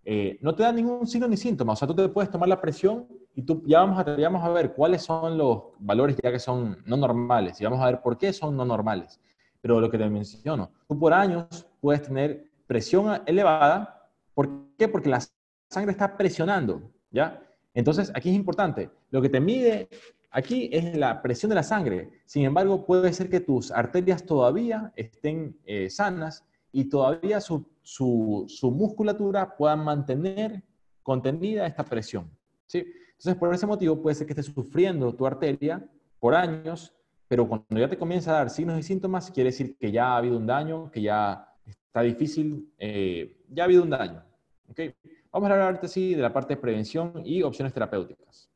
Eh, 0.08 0.38
no 0.40 0.54
te 0.54 0.62
da 0.62 0.70
ningún 0.70 1.04
signo 1.04 1.26
ni 1.26 1.36
síntoma. 1.36 1.72
O 1.72 1.76
sea, 1.76 1.88
tú 1.88 1.94
te 1.96 2.08
puedes 2.08 2.30
tomar 2.30 2.48
la 2.48 2.60
presión 2.60 3.08
y 3.34 3.42
tú 3.42 3.64
ya 3.66 3.80
vamos, 3.80 3.98
a, 3.98 4.16
ya 4.16 4.28
vamos 4.28 4.44
a 4.44 4.50
ver 4.50 4.72
cuáles 4.72 5.02
son 5.02 5.36
los 5.36 5.64
valores 5.80 6.16
ya 6.22 6.30
que 6.30 6.38
son 6.38 6.78
no 6.86 6.96
normales 6.96 7.60
y 7.60 7.64
vamos 7.64 7.80
a 7.80 7.86
ver 7.86 8.00
por 8.00 8.16
qué 8.16 8.32
son 8.32 8.56
no 8.56 8.64
normales. 8.64 9.20
Pero 9.60 9.80
lo 9.80 9.90
que 9.90 9.98
te 9.98 10.08
menciono, 10.08 10.70
tú 10.86 10.96
por 10.96 11.12
años 11.12 11.66
puedes 11.80 12.02
tener 12.02 12.48
presión 12.68 13.20
elevada. 13.26 14.08
¿Por 14.32 14.48
qué? 14.78 14.86
Porque 14.86 15.08
la 15.08 15.20
sangre 15.68 15.90
está 15.90 16.16
presionando, 16.16 16.82
¿ya? 17.10 17.42
Entonces, 17.74 18.12
aquí 18.14 18.30
es 18.30 18.36
importante. 18.36 18.90
Lo 19.10 19.20
que 19.20 19.28
te 19.28 19.40
mide 19.40 19.88
aquí 20.30 20.70
es 20.72 20.96
la 20.96 21.20
presión 21.20 21.48
de 21.48 21.56
la 21.56 21.64
sangre. 21.64 22.10
Sin 22.26 22.44
embargo, 22.44 22.86
puede 22.86 23.12
ser 23.12 23.28
que 23.28 23.40
tus 23.40 23.72
arterias 23.72 24.24
todavía 24.24 24.92
estén 24.94 25.58
eh, 25.64 25.90
sanas 25.90 26.44
y 26.70 26.84
todavía 26.84 27.40
su, 27.40 27.66
su, 27.86 28.46
musculatura 28.72 29.56
pueda 29.56 29.76
mantener 29.76 30.62
contenida 31.02 31.66
esta 31.66 31.84
presión. 31.84 32.30
¿sí? 32.66 32.84
Entonces, 33.10 33.36
por 33.36 33.54
ese 33.54 33.66
motivo, 33.66 34.02
puede 34.02 34.16
ser 34.16 34.26
que 34.26 34.32
estés 34.32 34.46
sufriendo 34.46 35.14
tu 35.14 35.26
arteria 35.26 35.88
por 36.18 36.34
años 36.34 36.96
pero 37.28 37.48
cuando 37.48 37.78
ya 37.78 37.88
te 37.88 37.98
comienza 37.98 38.30
a 38.30 38.34
dar 38.34 38.50
signos 38.50 38.78
y 38.78 38.82
síntomas, 38.82 39.30
quiere 39.30 39.50
decir 39.50 39.76
que 39.78 39.90
ya 39.90 40.08
ha 40.08 40.16
habido 40.18 40.36
un 40.36 40.46
daño, 40.46 40.90
que 40.90 41.02
ya 41.02 41.52
está 41.64 42.02
difícil, 42.02 42.72
eh, 42.78 43.38
ya 43.48 43.64
ha 43.64 43.66
habido 43.66 43.82
un 43.82 43.90
daño. 43.90 44.22
¿okay? 44.70 44.94
Vamos 45.32 45.50
a 45.50 45.52
hablar 45.52 45.74
ahorita 45.74 45.88
de 45.88 46.22
la 46.22 46.32
parte 46.32 46.54
de 46.54 46.60
prevención 46.60 47.22
y 47.24 47.42
opciones 47.42 47.72
terapéuticas. 47.72 48.48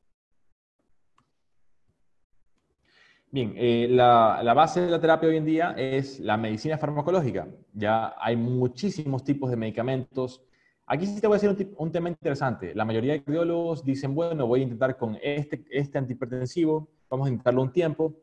Bien, 3.32 3.54
eh, 3.56 3.86
la, 3.88 4.40
la, 4.42 4.54
base 4.54 4.80
de 4.80 4.90
la 4.90 5.00
terapia 5.00 5.28
hoy 5.28 5.36
en 5.36 5.44
día 5.44 5.72
es 5.76 6.18
la 6.18 6.36
medicina 6.36 6.76
farmacológica. 6.78 7.46
Ya 7.72 8.14
hay 8.18 8.34
muchísimos 8.34 9.22
tipos 9.22 9.50
de 9.50 9.56
medicamentos. 9.56 10.42
Aquí 10.84 11.06
sí 11.06 11.20
te 11.20 11.28
voy 11.28 11.36
a 11.36 11.40
decir 11.40 11.50
un, 11.50 11.86
un 11.86 11.92
tema 11.92 12.08
interesante. 12.08 12.74
La 12.74 12.84
mayoría 12.84 13.12
de 13.12 13.22
cardiólogos 13.22 13.84
dicen, 13.84 14.16
bueno, 14.16 14.48
voy 14.48 14.60
a 14.60 14.62
intentar 14.64 14.96
con 14.96 15.16
este, 15.22 15.64
este 15.70 15.98
antihipertensivo, 15.98 16.88
vamos 17.08 17.28
a 17.28 17.30
intentarlo 17.30 17.62
un 17.62 17.72
tiempo, 17.72 18.16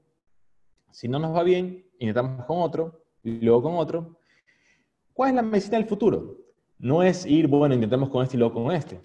si 0.91 1.07
no 1.07 1.19
nos 1.19 1.33
va 1.33 1.43
bien, 1.43 1.85
intentamos 1.99 2.45
con 2.45 2.59
otro, 2.59 3.03
y 3.23 3.39
luego 3.39 3.63
con 3.63 3.75
otro. 3.75 4.19
¿Cuál 5.13 5.29
es 5.29 5.35
la 5.35 5.41
medicina 5.41 5.77
del 5.77 5.87
futuro? 5.87 6.35
No 6.79 7.01
es 7.01 7.25
ir, 7.25 7.47
bueno, 7.47 7.75
intentemos 7.75 8.09
con 8.09 8.23
este 8.23 8.35
y 8.35 8.39
luego 8.39 8.55
con 8.61 8.75
este. 8.75 8.99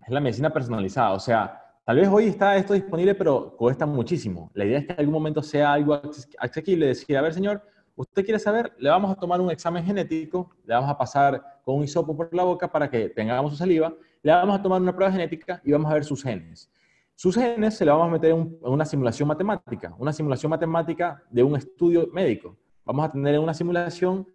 Es 0.00 0.08
la 0.08 0.20
medicina 0.20 0.50
personalizada. 0.50 1.12
O 1.12 1.20
sea, 1.20 1.69
tal 1.84 1.96
vez 1.96 2.08
hoy 2.08 2.26
está 2.26 2.56
esto 2.56 2.74
disponible, 2.74 3.14
pero 3.14 3.56
cuesta 3.56 3.86
muchísimo. 3.86 4.50
La 4.54 4.64
idea 4.64 4.78
es 4.78 4.86
que 4.86 4.92
en 4.92 5.00
algún 5.00 5.14
momento 5.14 5.42
sea 5.42 5.72
algo 5.72 5.94
accesible. 6.38 6.86
Decir, 6.86 7.16
a 7.16 7.22
ver, 7.22 7.34
señor, 7.34 7.62
usted 7.96 8.24
quiere 8.24 8.38
saber, 8.38 8.72
le 8.78 8.88
vamos 8.88 9.10
a 9.10 9.14
tomar 9.14 9.40
un 9.40 9.50
examen 9.50 9.84
genético, 9.84 10.50
le 10.64 10.74
vamos 10.74 10.90
a 10.90 10.96
pasar 10.96 11.60
con 11.64 11.76
un 11.76 11.84
hisopo 11.84 12.16
por 12.16 12.34
la 12.34 12.44
boca 12.44 12.70
para 12.70 12.88
que 12.88 13.08
tengamos 13.08 13.52
su 13.52 13.58
saliva, 13.58 13.94
le 14.22 14.32
vamos 14.32 14.58
a 14.58 14.62
tomar 14.62 14.80
una 14.80 14.94
prueba 14.94 15.12
genética 15.12 15.60
y 15.64 15.72
vamos 15.72 15.90
a 15.90 15.94
ver 15.94 16.04
sus 16.04 16.22
genes. 16.22 16.70
Sus 17.14 17.34
genes 17.34 17.76
se 17.76 17.84
le 17.84 17.90
vamos 17.90 18.08
a 18.08 18.10
meter 18.10 18.30
en, 18.30 18.58
una 18.62 18.84
simulación 18.86 19.28
matemática, 19.28 19.94
una 19.98 20.12
simulación 20.12 20.48
matemática 20.48 21.22
de 21.30 21.42
un 21.42 21.54
estudio 21.56 22.08
médico. 22.12 22.56
Vamos 22.84 23.04
a 23.04 23.12
tener 23.12 23.34
en 23.34 23.42
una 23.42 23.52
simulación 23.52 24.26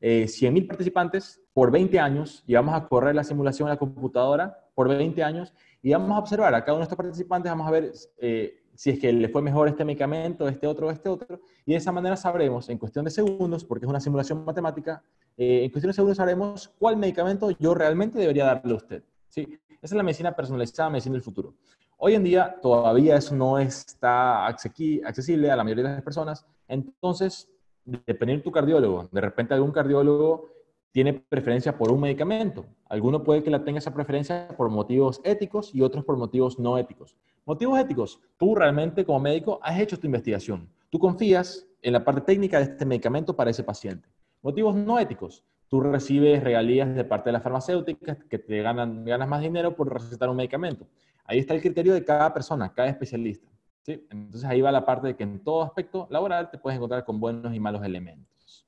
eh, 0.00 0.24
100.000 0.26 0.66
participantes 0.66 1.40
por 1.52 1.70
20 1.70 1.98
años 1.98 2.44
y 2.46 2.54
vamos 2.54 2.74
a 2.74 2.86
correr 2.86 3.14
la 3.14 3.24
simulación 3.24 3.68
en 3.68 3.74
la 3.74 3.78
computadora 3.78 4.58
por 4.74 4.88
20 4.88 5.22
años 5.22 5.54
y 5.82 5.92
vamos 5.92 6.10
a 6.12 6.18
observar 6.18 6.54
a 6.54 6.60
cada 6.60 6.74
uno 6.74 6.80
de 6.80 6.84
estos 6.84 6.96
participantes, 6.96 7.50
vamos 7.50 7.66
a 7.66 7.70
ver 7.70 7.92
eh, 8.18 8.62
si 8.74 8.90
es 8.90 8.98
que 8.98 9.12
le 9.12 9.28
fue 9.28 9.40
mejor 9.40 9.68
este 9.68 9.84
medicamento, 9.84 10.48
este 10.48 10.66
otro, 10.66 10.90
este 10.90 11.08
otro, 11.08 11.40
y 11.64 11.72
de 11.72 11.78
esa 11.78 11.92
manera 11.92 12.16
sabremos 12.16 12.68
en 12.68 12.76
cuestión 12.76 13.04
de 13.04 13.10
segundos, 13.10 13.64
porque 13.64 13.86
es 13.86 13.90
una 13.90 14.00
simulación 14.00 14.44
matemática, 14.44 15.02
eh, 15.36 15.64
en 15.64 15.70
cuestión 15.70 15.90
de 15.90 15.94
segundos 15.94 16.18
sabremos 16.18 16.68
cuál 16.78 16.96
medicamento 16.96 17.50
yo 17.52 17.74
realmente 17.74 18.18
debería 18.18 18.44
darle 18.44 18.72
a 18.72 18.76
usted. 18.76 19.02
¿sí? 19.28 19.58
Esa 19.70 19.78
es 19.80 19.92
la 19.92 20.02
medicina 20.02 20.34
personalizada, 20.36 20.90
medicina 20.90 21.14
del 21.14 21.22
futuro. 21.22 21.54
Hoy 21.98 22.14
en 22.14 22.24
día 22.24 22.56
todavía 22.60 23.16
eso 23.16 23.34
no 23.34 23.58
está 23.58 24.46
accesible 24.46 25.50
a 25.50 25.56
la 25.56 25.64
mayoría 25.64 25.84
de 25.84 25.94
las 25.94 26.02
personas. 26.02 26.46
Entonces, 26.68 27.48
dependiendo 27.86 28.40
de 28.40 28.44
tu 28.44 28.52
cardiólogo, 28.52 29.08
de 29.10 29.20
repente 29.20 29.54
algún 29.54 29.72
cardiólogo 29.72 30.48
tiene 30.90 31.12
preferencia 31.12 31.76
por 31.76 31.92
un 31.92 32.00
medicamento. 32.00 32.66
Alguno 32.88 33.22
puede 33.22 33.42
que 33.42 33.50
la 33.50 33.64
tenga 33.64 33.78
esa 33.78 33.94
preferencia 33.94 34.48
por 34.56 34.70
motivos 34.70 35.20
éticos 35.24 35.74
y 35.74 35.82
otros 35.82 36.04
por 36.04 36.16
motivos 36.16 36.58
no 36.58 36.78
éticos. 36.78 37.16
Motivos 37.44 37.78
éticos, 37.78 38.20
tú 38.36 38.54
realmente 38.54 39.04
como 39.04 39.20
médico 39.20 39.60
has 39.62 39.78
hecho 39.78 39.98
tu 39.98 40.06
investigación. 40.06 40.68
Tú 40.90 40.98
confías 40.98 41.68
en 41.82 41.92
la 41.92 42.04
parte 42.04 42.22
técnica 42.22 42.58
de 42.58 42.64
este 42.64 42.84
medicamento 42.84 43.36
para 43.36 43.50
ese 43.50 43.62
paciente. 43.62 44.08
Motivos 44.42 44.74
no 44.74 44.98
éticos, 44.98 45.44
tú 45.68 45.80
recibes 45.80 46.42
regalías 46.42 46.94
de 46.94 47.04
parte 47.04 47.28
de 47.28 47.34
las 47.34 47.42
farmacéuticas 47.42 48.18
que 48.28 48.38
te 48.38 48.62
ganan, 48.62 49.04
ganas 49.04 49.28
más 49.28 49.42
dinero 49.42 49.76
por 49.76 49.92
recetar 49.92 50.28
un 50.28 50.36
medicamento. 50.36 50.86
Ahí 51.24 51.38
está 51.38 51.54
el 51.54 51.60
criterio 51.60 51.92
de 51.92 52.04
cada 52.04 52.32
persona, 52.32 52.72
cada 52.72 52.88
especialista. 52.88 53.48
¿Sí? 53.86 54.04
Entonces 54.10 54.44
ahí 54.44 54.60
va 54.60 54.72
la 54.72 54.84
parte 54.84 55.06
de 55.06 55.16
que 55.16 55.22
en 55.22 55.42
todo 55.44 55.62
aspecto 55.62 56.08
laboral 56.10 56.50
te 56.50 56.58
puedes 56.58 56.76
encontrar 56.76 57.04
con 57.04 57.20
buenos 57.20 57.54
y 57.54 57.60
malos 57.60 57.84
elementos. 57.84 58.66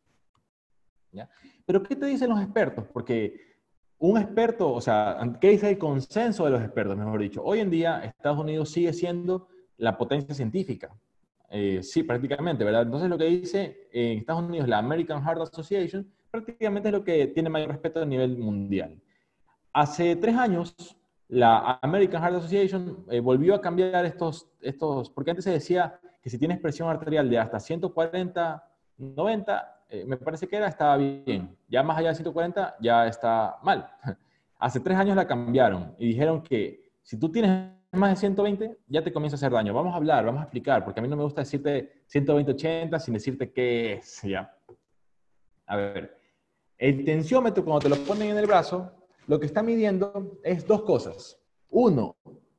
¿ya? 1.10 1.28
Pero 1.66 1.82
¿qué 1.82 1.96
te 1.96 2.06
dicen 2.06 2.30
los 2.30 2.40
expertos? 2.40 2.86
Porque 2.92 3.58
un 3.98 4.16
experto, 4.16 4.72
o 4.72 4.80
sea, 4.80 5.18
¿qué 5.40 5.50
dice 5.50 5.70
el 5.70 5.78
consenso 5.78 6.44
de 6.44 6.52
los 6.52 6.62
expertos, 6.62 6.96
mejor 6.96 7.20
dicho? 7.20 7.42
Hoy 7.42 7.58
en 7.58 7.68
día 7.68 8.04
Estados 8.04 8.38
Unidos 8.38 8.70
sigue 8.70 8.92
siendo 8.92 9.48
la 9.76 9.98
potencia 9.98 10.34
científica. 10.34 10.94
Eh, 11.50 11.80
sí, 11.82 12.04
prácticamente, 12.04 12.62
¿verdad? 12.62 12.82
Entonces 12.82 13.08
lo 13.08 13.18
que 13.18 13.24
dice 13.24 13.88
en 13.90 14.18
Estados 14.18 14.44
Unidos 14.44 14.68
la 14.68 14.78
American 14.78 15.22
Heart 15.24 15.40
Association 15.40 16.08
prácticamente 16.30 16.90
es 16.90 16.92
lo 16.92 17.02
que 17.02 17.26
tiene 17.28 17.48
mayor 17.48 17.70
respeto 17.70 18.02
a 18.02 18.06
nivel 18.06 18.38
mundial. 18.38 19.02
Hace 19.72 20.14
tres 20.14 20.36
años, 20.36 20.76
la 21.28 21.78
American 21.82 22.22
Heart 22.22 22.36
Association 22.36 23.04
eh, 23.10 23.20
volvió 23.20 23.54
a 23.54 23.60
cambiar 23.60 24.04
estos, 24.06 24.48
estos, 24.60 25.10
porque 25.10 25.30
antes 25.30 25.44
se 25.44 25.50
decía 25.50 26.00
que 26.22 26.30
si 26.30 26.38
tienes 26.38 26.58
presión 26.58 26.88
arterial 26.88 27.28
de 27.28 27.38
hasta 27.38 27.60
140, 27.60 28.64
90, 28.96 29.84
eh, 29.90 30.04
me 30.06 30.16
parece 30.16 30.48
que 30.48 30.56
era, 30.56 30.68
estaba 30.68 30.96
bien. 30.96 31.56
Ya 31.68 31.82
más 31.82 31.98
allá 31.98 32.08
de 32.10 32.14
140, 32.16 32.76
ya 32.80 33.06
está 33.06 33.58
mal. 33.62 33.90
Hace 34.58 34.80
tres 34.80 34.98
años 34.98 35.16
la 35.16 35.26
cambiaron 35.26 35.94
y 35.98 36.08
dijeron 36.08 36.42
que 36.42 36.92
si 37.02 37.18
tú 37.18 37.30
tienes 37.30 37.70
más 37.92 38.10
de 38.10 38.16
120, 38.16 38.78
ya 38.88 39.02
te 39.02 39.12
comienza 39.12 39.36
a 39.36 39.38
hacer 39.38 39.52
daño. 39.52 39.72
Vamos 39.72 39.94
a 39.94 39.96
hablar, 39.96 40.24
vamos 40.24 40.40
a 40.40 40.44
explicar, 40.44 40.84
porque 40.84 41.00
a 41.00 41.02
mí 41.02 41.08
no 41.08 41.16
me 41.16 41.22
gusta 41.22 41.42
decirte 41.42 42.02
120-80 42.12 42.98
sin 42.98 43.14
decirte 43.14 43.52
qué 43.52 43.94
es, 43.94 44.22
¿ya? 44.22 44.52
A 45.66 45.76
ver, 45.76 46.18
el 46.76 47.04
tensiómetro, 47.04 47.64
cuando 47.64 47.80
te 47.80 47.88
lo 47.88 47.96
ponen 48.04 48.30
en 48.30 48.38
el 48.38 48.46
brazo, 48.46 48.90
lo 49.28 49.38
que 49.38 49.46
está 49.46 49.62
midiendo 49.62 50.38
es 50.42 50.66
dos 50.66 50.82
cosas. 50.82 51.38
Uno, 51.68 52.16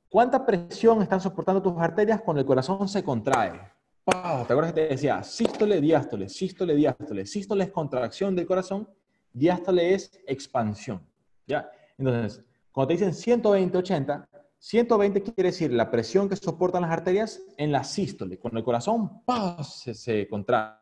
¿cuánta 0.08 0.46
presión 0.46 1.02
están 1.02 1.20
soportando 1.20 1.62
tus 1.62 1.76
arterias 1.78 2.22
cuando 2.22 2.40
el 2.40 2.46
corazón 2.46 2.88
se 2.88 3.04
contrae? 3.04 3.60
¿Te 4.06 4.14
acuerdas 4.54 4.74
que 4.74 4.82
te 4.82 4.88
decía 4.90 5.24
sístole, 5.24 5.82
diástole, 5.82 6.30
sístole, 6.30 6.76
diástole? 6.76 7.26
Sístole 7.26 7.64
es 7.64 7.72
contracción 7.72 8.36
del 8.36 8.46
corazón, 8.46 8.88
diástole 9.34 9.96
es 9.96 10.12
expansión. 10.28 11.02
¿Ya? 11.48 11.70
Entonces, 11.98 12.46
cuando 12.72 12.90
te 12.90 12.94
dicen 12.94 13.16
120, 13.16 13.76
80, 13.76 14.30
120 14.60 15.24
quiere 15.24 15.50
decir 15.50 15.74
la 15.74 15.90
presión 15.90 16.30
que 16.30 16.36
soportan 16.36 16.84
las 16.84 16.92
arterias 16.92 17.42
en 17.58 17.72
la 17.72 17.84
sístole, 17.84 18.38
cuando 18.38 18.60
el 18.60 18.66
corazón 18.66 19.24
se 19.74 20.28
contrae. 20.28 20.76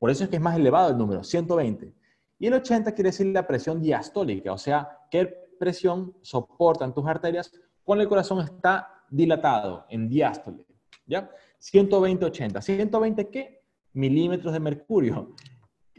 Por 0.00 0.10
eso 0.10 0.24
es 0.24 0.30
que 0.30 0.36
es 0.36 0.42
más 0.42 0.56
elevado 0.56 0.90
el 0.90 0.98
número, 0.98 1.22
120. 1.22 1.94
Y 2.42 2.48
el 2.48 2.54
80 2.54 2.90
quiere 2.90 3.10
decir 3.10 3.28
la 3.28 3.46
presión 3.46 3.80
diastólica, 3.80 4.52
o 4.52 4.58
sea, 4.58 4.98
qué 5.08 5.32
presión 5.60 6.12
soportan 6.22 6.92
tus 6.92 7.06
arterias 7.06 7.52
cuando 7.84 8.02
el 8.02 8.08
corazón 8.08 8.40
está 8.40 9.04
dilatado, 9.08 9.86
en 9.88 10.08
diástole. 10.08 10.66
¿Ya? 11.06 11.30
120, 11.60 12.24
80. 12.24 12.58
¿120 12.58 13.30
qué? 13.30 13.62
Milímetros 13.92 14.52
de 14.52 14.58
mercurio. 14.58 15.36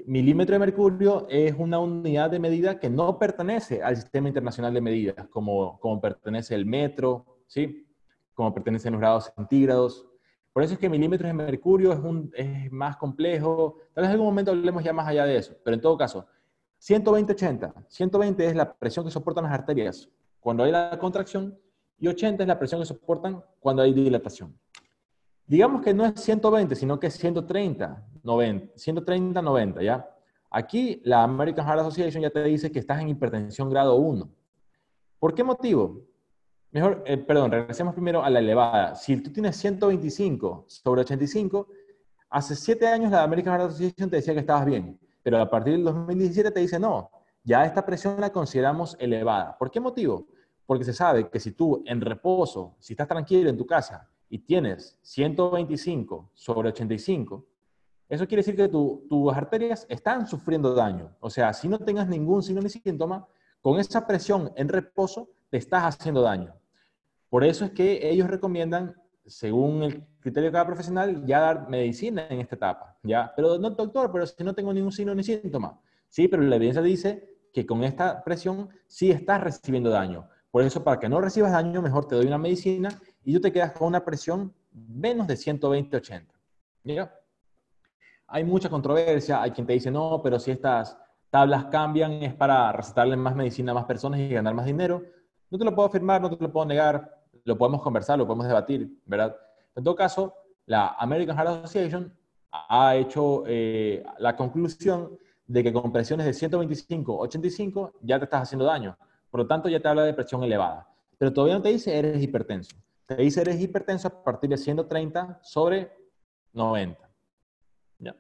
Milímetro 0.06 0.56
de 0.56 0.60
mercurio 0.60 1.28
es 1.30 1.56
una 1.58 1.80
unidad 1.80 2.30
de 2.30 2.40
medida 2.40 2.78
que 2.78 2.90
no 2.90 3.18
pertenece 3.18 3.82
al 3.82 3.96
sistema 3.96 4.28
internacional 4.28 4.74
de 4.74 4.82
medidas, 4.82 5.28
como, 5.30 5.80
como 5.80 6.02
pertenece 6.02 6.56
el 6.56 6.66
metro, 6.66 7.38
¿sí? 7.48 7.88
como 8.34 8.54
pertenecen 8.54 8.92
los 8.92 9.00
grados 9.00 9.32
centígrados. 9.34 10.10
Por 10.54 10.62
eso 10.62 10.74
es 10.74 10.80
que 10.80 10.88
milímetros 10.88 11.28
de 11.28 11.34
mercurio 11.34 12.32
es, 12.36 12.72
más 12.72 12.96
complejo. 12.98 13.80
Tal 13.94 14.04
vez 14.04 14.10
en 14.10 14.12
algún 14.12 14.28
momento 14.28 14.52
hablemos 14.52 14.84
ya 14.84 14.94
más 14.94 15.08
allá 15.08 15.26
de 15.26 15.38
eso, 15.38 15.56
pero 15.64 15.74
en 15.74 15.82
todo 15.82 15.98
caso, 15.98 16.28
120-80. 16.80 17.86
120 17.88 18.46
es 18.46 18.56
la 18.56 18.72
presión 18.72 19.04
que 19.04 19.12
soportan 19.12 19.46
las 19.46 19.54
arterias 19.54 20.10
cuando 20.40 20.64
hay 20.64 20.72
la 20.72 20.98
contracción 21.00 21.58
y 21.98 22.08
80 22.08 22.44
es 22.44 22.48
la 22.48 22.60
presión 22.60 22.82
que 22.82 22.86
soportan 22.86 23.44
cuando 23.60 23.82
hay 23.82 23.94
dilatación. 23.94 24.56
Digamos 25.48 25.82
que 25.82 25.94
no 25.94 26.06
es 26.06 26.20
120, 26.22 26.76
sino 26.76 27.00
que 27.00 27.08
es 27.08 27.16
130, 27.16 28.06
90, 28.24 28.78
130, 28.78 29.42
90, 29.42 29.82
¿ya? 29.82 30.10
Aquí 30.50 31.02
la 31.04 31.24
American 31.24 31.66
Heart 31.66 31.80
Association 31.80 32.22
ya 32.22 32.30
te 32.30 32.44
dice 32.44 32.72
que 32.72 32.80
estás 32.80 33.02
en 33.02 33.10
hipertensión 33.10 33.70
grado 33.70 33.96
1. 33.96 34.30
¿Por 35.20 35.34
qué 35.34 35.44
motivo? 35.44 36.02
Mejor, 36.74 37.04
eh, 37.06 37.18
perdón, 37.18 37.52
regresemos 37.52 37.94
primero 37.94 38.24
a 38.24 38.30
la 38.30 38.40
elevada. 38.40 38.96
Si 38.96 39.16
tú 39.18 39.32
tienes 39.32 39.56
125 39.56 40.66
sobre 40.68 41.02
85, 41.02 41.68
hace 42.30 42.56
7 42.56 42.88
años 42.88 43.12
la 43.12 43.24
American 43.24 43.54
Heart 43.54 43.70
Association 43.70 44.10
te 44.10 44.18
decía 44.18 44.34
que 44.34 44.42
estabas 44.42 44.66
bien 44.66 45.00
pero 45.24 45.40
a 45.40 45.50
partir 45.50 45.74
del 45.74 45.86
2017 45.86 46.52
te 46.52 46.60
dice, 46.60 46.78
no, 46.78 47.10
ya 47.44 47.66
esta 47.66 47.86
presión 47.86 48.20
la 48.20 48.32
consideramos 48.32 48.96
elevada. 49.00 49.58
¿Por 49.58 49.72
qué 49.72 49.80
motivo? 49.80 50.28
Porque 50.66 50.84
se 50.84 50.94
sabe 50.94 51.30
que 51.30 51.40
si 51.40 51.54
tú 51.54 51.82
en 51.86 52.02
reposo, 52.02 52.76
si 52.80 52.94
estás 52.94 53.08
tranquilo 53.08 53.50
en 53.50 53.58
tu 53.58 53.66
casa 53.66 54.10
y 54.30 54.40
tienes 54.40 55.00
125 55.02 56.32
sobre 56.34 56.70
85, 56.70 57.46
eso 58.10 58.28
quiere 58.28 58.44
decir 58.44 58.56
que 58.56 58.68
tus 58.68 59.34
arterias 59.34 59.86
están 59.90 60.28
sufriendo 60.28 60.76
daño. 60.76 61.16
O 61.22 61.30
sea, 61.30 61.54
si 61.54 61.68
no 61.68 61.80
tengas 61.80 62.08
ningún 62.08 62.44
signo 62.44 62.62
ni 62.62 62.70
síntoma, 62.70 63.26
con 63.62 63.80
esa 63.80 64.06
presión 64.06 64.52
en 64.56 64.68
reposo 64.68 65.30
te 65.50 65.58
estás 65.58 65.84
haciendo 65.84 66.22
daño. 66.22 66.54
Por 67.34 67.44
eso 67.44 67.66
es 67.66 67.72
que 67.72 68.12
ellos 68.12 68.28
recomiendan 68.28 68.94
según 69.26 69.82
el 69.82 70.06
criterio 70.20 70.50
de 70.50 70.52
cada 70.52 70.68
profesional, 70.68 71.26
ya 71.26 71.40
dar 71.40 71.68
medicina 71.68 72.28
en 72.30 72.42
esta 72.42 72.54
etapa, 72.54 73.00
¿ya? 73.02 73.34
Pero 73.36 73.58
no, 73.58 73.72
doctor, 73.72 74.12
pero 74.12 74.28
si 74.28 74.44
no 74.44 74.54
tengo 74.54 74.72
ningún 74.72 74.92
signo 74.92 75.16
ni 75.16 75.24
síntoma. 75.24 75.82
Sí, 76.10 76.28
pero 76.28 76.44
la 76.44 76.58
evidencia 76.58 76.84
dice 76.84 77.28
que 77.52 77.66
con 77.66 77.84
esta 77.84 78.24
presión 78.24 78.70
sí 78.86 79.10
estás 79.10 79.42
recibiendo 79.42 79.90
daño. 79.90 80.30
Por 80.52 80.62
eso, 80.62 80.84
para 80.84 81.00
que 81.00 81.10
no 81.10 81.20
recibas 81.22 81.54
daño, 81.54 81.82
mejor 81.82 82.08
te 82.08 82.14
doy 82.14 82.28
una 82.28 82.38
medicina 82.38 82.90
y 83.24 83.34
tú 83.34 83.42
te 83.42 83.52
quedas 83.52 83.72
con 83.72 83.88
una 83.88 84.06
presión 84.06 84.54
menos 84.72 85.26
de 85.26 85.34
120-80. 85.34 86.28
¿Ya? 86.84 87.12
Hay 88.28 88.44
mucha 88.44 88.70
controversia, 88.70 89.42
hay 89.42 89.50
quien 89.50 89.66
te 89.66 89.74
dice, 89.74 89.90
no, 89.90 90.22
pero 90.22 90.38
si 90.38 90.52
estas 90.52 90.96
tablas 91.32 91.66
cambian 91.72 92.12
es 92.22 92.36
para 92.36 92.72
recetarle 92.74 93.18
más 93.18 93.36
medicina 93.36 93.72
a 93.72 93.74
más 93.74 93.86
personas 93.86 94.20
y 94.20 94.30
ganar 94.30 94.54
más 94.54 94.68
dinero. 94.68 95.02
No 95.50 95.58
te 95.58 95.66
lo 95.66 95.74
puedo 95.74 95.88
afirmar, 95.88 96.22
no 96.22 96.30
te 96.30 96.44
lo 96.44 96.52
puedo 96.52 96.68
negar, 96.68 97.23
lo 97.44 97.58
podemos 97.58 97.82
conversar, 97.82 98.18
lo 98.18 98.26
podemos 98.26 98.48
debatir, 98.48 99.02
¿verdad? 99.06 99.36
En 99.76 99.84
todo 99.84 99.96
caso, 99.96 100.34
la 100.66 100.96
American 101.00 101.36
Heart 101.36 101.50
Association 101.50 102.14
ha 102.52 102.96
hecho 102.96 103.44
eh, 103.48 104.04
la 104.20 104.36
conclusión 104.36 105.18
de 105.48 105.64
que 105.64 105.74
con 105.74 105.92
presiones 105.92 106.26
de 106.26 106.34
125, 106.34 107.18
85 107.18 107.94
ya 108.02 108.18
te 108.20 108.26
estás 108.26 108.44
haciendo 108.44 108.66
daño. 108.66 108.98
Por 109.30 109.42
lo 109.42 109.48
tanto, 109.48 109.68
ya 109.68 109.80
te 109.80 109.88
habla 109.88 110.04
de 110.04 110.14
presión 110.14 110.44
elevada. 110.44 110.88
Pero 111.18 111.34
todavía 111.34 111.56
no 111.56 111.62
te 111.62 111.70
dice 111.70 111.98
eres 111.98 112.22
hipertenso. 112.22 112.76
Te 113.06 113.16
dice 113.16 113.42
eres 113.42 113.60
hipertenso 113.60 114.08
a 114.08 114.24
partir 114.24 114.50
de 114.50 114.58
130 114.58 115.40
sobre 115.42 115.92
90. 116.54 117.10
¿Ya? 118.00 118.16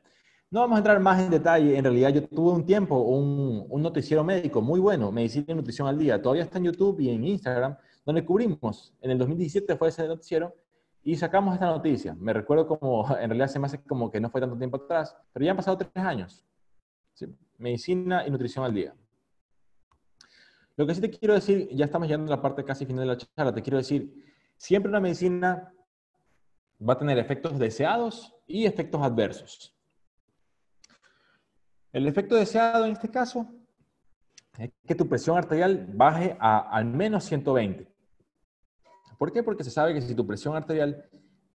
No 0.49 0.62
vamos 0.62 0.75
a 0.75 0.79
entrar 0.79 0.99
más 0.99 1.21
en 1.21 1.29
detalle. 1.29 1.77
En 1.77 1.83
realidad, 1.83 2.09
yo 2.09 2.27
tuve 2.27 2.51
un 2.51 2.65
tiempo 2.65 2.97
un, 2.97 3.65
un 3.69 3.81
noticiero 3.81 4.23
médico 4.23 4.62
muy 4.62 4.79
bueno, 4.79 5.12
Medicina 5.12 5.45
y 5.47 5.53
Nutrición 5.55 5.88
al 5.88 5.97
Día. 5.97 6.21
Todavía 6.21 6.43
está 6.43 6.57
en 6.57 6.65
YouTube 6.65 6.99
y 6.99 7.09
en 7.09 7.23
Instagram 7.23 7.77
donde 8.05 8.25
cubrimos, 8.25 8.93
en 9.01 9.11
el 9.11 9.17
2017 9.17 9.75
fue 9.75 9.89
ese 9.89 10.07
noticiero, 10.07 10.55
y 11.03 11.17
sacamos 11.17 11.53
esta 11.53 11.65
noticia. 11.67 12.15
Me 12.15 12.33
recuerdo 12.33 12.67
como, 12.67 13.05
en 13.17 13.29
realidad 13.29 13.47
se 13.47 13.59
me 13.59 13.67
hace 13.67 13.83
como 13.83 14.09
que 14.09 14.19
no 14.19 14.29
fue 14.29 14.41
tanto 14.41 14.57
tiempo 14.57 14.77
atrás, 14.77 15.15
pero 15.31 15.45
ya 15.45 15.51
han 15.51 15.57
pasado 15.57 15.77
tres 15.77 15.91
años. 15.95 16.45
Medicina 17.57 18.25
y 18.25 18.31
nutrición 18.31 18.65
al 18.65 18.73
día. 18.73 18.95
Lo 20.75 20.87
que 20.87 20.95
sí 20.95 21.01
te 21.01 21.09
quiero 21.09 21.35
decir, 21.35 21.69
ya 21.71 21.85
estamos 21.85 22.07
llegando 22.07 22.33
a 22.33 22.37
la 22.37 22.41
parte 22.41 22.63
casi 22.63 22.85
final 22.85 23.07
de 23.07 23.13
la 23.13 23.17
charla, 23.17 23.53
te 23.53 23.61
quiero 23.61 23.77
decir, 23.77 24.11
siempre 24.57 24.89
una 24.89 24.99
medicina 24.99 25.71
va 26.81 26.93
a 26.93 26.97
tener 26.97 27.19
efectos 27.19 27.59
deseados 27.59 28.35
y 28.47 28.65
efectos 28.65 29.01
adversos. 29.01 29.77
El 31.91 32.07
efecto 32.07 32.35
deseado 32.35 32.85
en 32.85 32.93
este 32.93 33.09
caso 33.09 33.47
es 34.57 34.71
que 34.87 34.95
tu 34.95 35.07
presión 35.07 35.37
arterial 35.37 35.85
baje 35.93 36.35
a 36.39 36.57
al 36.57 36.85
menos 36.85 37.23
120. 37.25 37.92
¿Por 39.23 39.31
qué? 39.31 39.41
Porque 39.41 39.63
se 39.63 39.71
sabe 39.71 39.93
que 39.93 40.01
si 40.01 40.13
tu 40.15 40.27
presión 40.27 40.53
arterial 40.53 41.05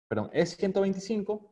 perdón, 0.07 0.29
es 0.35 0.55
125, 0.55 1.50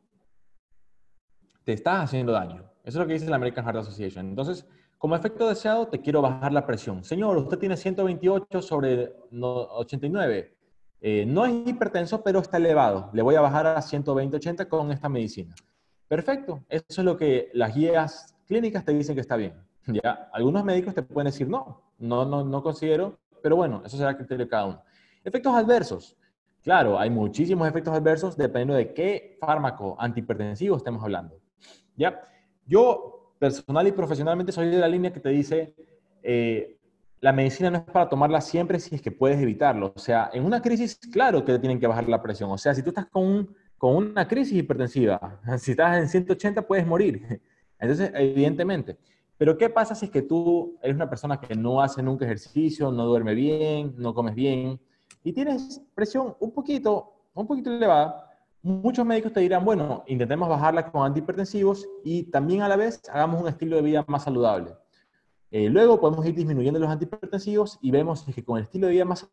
te 1.63 1.73
estás 1.73 2.03
haciendo 2.03 2.33
daño. 2.33 2.69
Eso 2.83 2.99
es 2.99 3.01
lo 3.01 3.07
que 3.07 3.13
dice 3.13 3.27
la 3.31 3.37
American 3.37 3.65
Heart 3.65 3.77
Association. 3.77 4.27
Entonces, 4.27 4.67
como 4.99 5.15
efecto 5.15 5.49
deseado, 5.49 5.87
te 5.87 6.01
quiero 6.01 6.21
bajar 6.21 6.53
la 6.53 6.67
presión. 6.67 7.03
Señor, 7.03 7.35
usted 7.37 7.57
tiene 7.57 7.75
128 7.75 8.61
sobre 8.61 9.11
89. 9.31 10.55
Eh, 11.01 11.25
no 11.25 11.47
es 11.47 11.67
hipertenso, 11.67 12.21
pero 12.21 12.41
está 12.41 12.57
elevado. 12.57 13.09
Le 13.11 13.23
voy 13.23 13.33
a 13.33 13.41
bajar 13.41 13.65
a 13.65 13.81
120-80 13.81 14.67
con 14.67 14.91
esta 14.91 15.09
medicina. 15.09 15.55
Perfecto. 16.07 16.63
Eso 16.69 17.01
es 17.01 17.05
lo 17.05 17.17
que 17.17 17.49
las 17.53 17.73
guías 17.73 18.35
clínicas 18.45 18.85
te 18.85 18.93
dicen 18.93 19.15
que 19.15 19.21
está 19.21 19.35
bien. 19.35 19.55
¿ya? 19.87 20.29
Algunos 20.31 20.63
médicos 20.63 20.93
te 20.93 21.01
pueden 21.01 21.31
decir, 21.31 21.49
no, 21.49 21.81
no, 21.97 22.23
no, 22.23 22.43
no 22.43 22.61
considero, 22.61 23.17
pero 23.41 23.55
bueno, 23.55 23.81
eso 23.83 23.97
será 23.97 24.15
criterio 24.15 24.45
de 24.45 24.49
cada 24.51 24.65
uno. 24.67 24.83
Efectos 25.23 25.55
adversos. 25.55 26.17
Claro, 26.61 26.99
hay 26.99 27.09
muchísimos 27.09 27.67
efectos 27.67 27.93
adversos 27.93 28.37
dependiendo 28.37 28.75
de 28.75 28.93
qué 28.93 29.37
fármaco 29.39 29.95
antihipertensivo 29.99 30.77
estemos 30.77 31.03
hablando. 31.03 31.39
¿Ya? 31.95 32.21
Yo 32.65 33.35
personal 33.39 33.87
y 33.87 33.91
profesionalmente 33.91 34.51
soy 34.51 34.69
de 34.69 34.77
la 34.77 34.87
línea 34.87 35.11
que 35.11 35.19
te 35.19 35.29
dice, 35.29 35.75
eh, 36.21 36.77
la 37.19 37.33
medicina 37.33 37.69
no 37.69 37.77
es 37.79 37.83
para 37.83 38.07
tomarla 38.07 38.41
siempre 38.41 38.79
si 38.79 38.95
es 38.95 39.01
que 39.01 39.11
puedes 39.11 39.41
evitarlo. 39.41 39.93
O 39.95 39.99
sea, 39.99 40.29
en 40.33 40.45
una 40.45 40.61
crisis, 40.61 40.97
claro 41.11 41.43
que 41.43 41.53
te 41.53 41.59
tienen 41.59 41.79
que 41.79 41.87
bajar 41.87 42.07
la 42.07 42.21
presión. 42.21 42.51
O 42.51 42.57
sea, 42.57 42.73
si 42.73 42.81
tú 42.81 42.89
estás 42.89 43.05
con, 43.07 43.53
con 43.77 43.95
una 43.95 44.27
crisis 44.27 44.57
hipertensiva, 44.57 45.41
si 45.57 45.71
estás 45.71 45.97
en 45.97 46.09
180 46.09 46.61
puedes 46.67 46.85
morir. 46.85 47.41
Entonces, 47.79 48.11
evidentemente. 48.13 48.97
Pero 49.37 49.57
¿qué 49.57 49.69
pasa 49.69 49.95
si 49.95 50.05
es 50.05 50.11
que 50.11 50.21
tú 50.21 50.77
eres 50.81 50.95
una 50.95 51.09
persona 51.09 51.39
que 51.39 51.55
no 51.55 51.81
hace 51.81 52.01
nunca 52.01 52.23
ejercicio, 52.23 52.91
no 52.91 53.05
duerme 53.05 53.33
bien, 53.33 53.93
no 53.97 54.13
comes 54.13 54.35
bien 54.35 54.79
y 55.23 55.33
tienes 55.33 55.81
presión 55.95 56.35
un 56.39 56.51
poquito, 56.51 57.13
un 57.33 57.47
poquito 57.47 57.71
elevada? 57.71 58.29
muchos 58.63 59.05
médicos 59.05 59.33
te 59.33 59.41
dirán, 59.41 59.65
bueno, 59.65 60.03
intentemos 60.07 60.47
bajarla 60.47 60.89
con 60.89 61.05
antihipertensivos 61.05 61.87
y 62.03 62.23
también 62.23 62.61
a 62.61 62.69
la 62.69 62.77
vez 62.77 63.01
hagamos 63.11 63.41
un 63.41 63.49
estilo 63.49 63.75
de 63.75 63.81
vida 63.81 64.05
más 64.07 64.23
saludable. 64.23 64.73
Eh, 65.51 65.69
luego 65.69 65.99
podemos 65.99 66.25
ir 66.25 66.33
disminuyendo 66.33 66.79
los 66.79 66.89
antihipertensivos 66.89 67.77
y 67.81 67.91
vemos 67.91 68.23
que 68.23 68.43
con 68.43 68.57
el 68.57 68.63
estilo 68.63 68.87
de 68.87 68.93
vida 68.93 69.05
más 69.05 69.29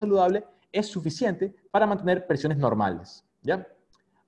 saludable 0.00 0.44
es 0.72 0.88
suficiente 0.88 1.54
para 1.70 1.86
mantener 1.86 2.26
presiones 2.26 2.58
normales. 2.58 3.24
¿ya? 3.42 3.66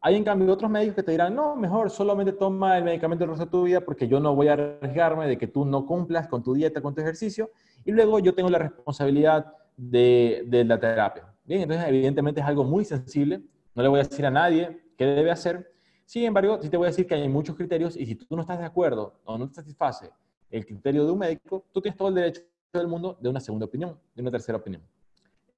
Hay 0.00 0.14
en 0.14 0.24
cambio 0.24 0.53
otros 0.53 0.70
médicos 0.70 0.96
que 0.96 1.03
te 1.03 1.11
dirán, 1.11 1.35
no, 1.35 1.57
mejor 1.57 1.90
solamente 1.90 2.33
toma 2.33 2.79
el 2.79 2.85
medicamento 2.85 3.24
el 3.24 3.31
resto 3.31 3.46
de 3.46 3.50
tu 3.50 3.62
vida 3.64 3.81
porque 3.81 4.07
yo 4.07 4.20
no 4.20 4.37
voy 4.37 4.48
a 4.48 4.53
arriesgarme 4.53 5.27
de 5.27 5.37
que 5.37 5.48
tú 5.48 5.64
no 5.64 5.85
cumplas 5.85 6.29
con 6.29 6.42
tu 6.42 6.55
dieta, 6.55 6.81
con 6.81 6.94
tu 6.94 7.00
ejercicio, 7.00 7.50
y 7.85 7.90
luego 7.90 8.20
yo 8.20 8.35
tengo 8.35 8.50
la 8.50 8.59
responsabilidad 8.59 9.53
de, 9.76 10.44
de 10.46 10.64
la 10.64 10.78
terapia. 10.78 11.32
Bien, 11.44 11.62
entonces 11.62 11.87
evidentemente 11.87 12.40
es 12.40 12.46
algo 12.46 12.64
muy 12.64 12.84
sensible, 12.84 13.42
no 13.74 13.82
le 13.82 13.88
voy 13.88 14.00
a 14.00 14.04
decir 14.04 14.24
a 14.24 14.30
nadie 14.30 14.80
qué 14.96 15.04
debe 15.04 15.30
hacer, 15.30 15.74
sin 16.06 16.24
embargo, 16.24 16.58
sí 16.60 16.68
te 16.68 16.76
voy 16.76 16.87
a 16.87 16.90
decir 16.90 17.06
que 17.06 17.14
hay 17.14 17.28
muchos 17.28 17.56
criterios 17.56 17.96
y 17.96 18.04
si 18.04 18.14
tú 18.14 18.37
no 18.37 18.42
estás 18.42 18.58
de 18.58 18.64
acuerdo 18.64 19.20
o 19.24 19.38
no 19.38 19.48
te 19.48 19.54
satisface 19.54 20.10
el 20.50 20.66
criterio 20.66 21.04
de 21.06 21.12
un 21.12 21.18
médico, 21.18 21.64
tú 21.72 21.80
tienes 21.80 21.96
todo 21.96 22.08
el 22.08 22.14
derecho 22.14 22.42
del 22.72 22.88
mundo 22.88 23.16
de 23.20 23.28
una 23.28 23.40
segunda 23.40 23.66
opinión, 23.66 23.98
de 24.14 24.22
una 24.22 24.30
tercera 24.30 24.58
opinión. 24.58 24.82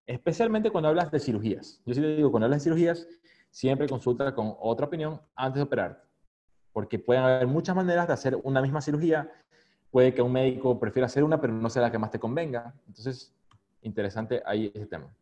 Especialmente 0.07 0.71
cuando 0.71 0.89
hablas 0.89 1.11
de 1.11 1.19
cirugías. 1.19 1.83
Yo 1.85 1.95
sí 1.95 2.01
te 2.01 2.17
digo, 2.17 2.31
cuando 2.31 2.45
hablas 2.45 2.61
de 2.61 2.71
cirugías, 2.71 3.09
siempre 3.51 3.89
consulta 3.89 4.35
con 4.35 4.55
otra 4.61 4.87
opinión 4.87 5.21
antes 5.35 5.57
de 5.57 5.63
operar. 5.65 6.05
Porque 6.73 6.99
pueden 6.99 7.25
haber 7.25 7.47
muchas 7.47 7.75
maneras 7.75 8.07
de 8.07 8.13
hacer 8.13 8.39
una 8.45 8.63
misma 8.63 8.81
cirugía. 8.81 9.31
Puede 9.91 10.15
que 10.15 10.23
un 10.23 10.31
médico 10.31 10.79
prefiera 10.79 11.07
hacer 11.07 11.25
una, 11.25 11.41
pero 11.41 11.53
no 11.53 11.69
sea 11.69 11.83
la 11.83 11.91
que 11.91 11.99
más 11.99 12.11
te 12.11 12.21
convenga. 12.21 12.73
Entonces, 12.87 13.35
interesante 13.87 14.43
ahí 14.45 14.71
ese 14.75 14.87
tema. 14.87 15.15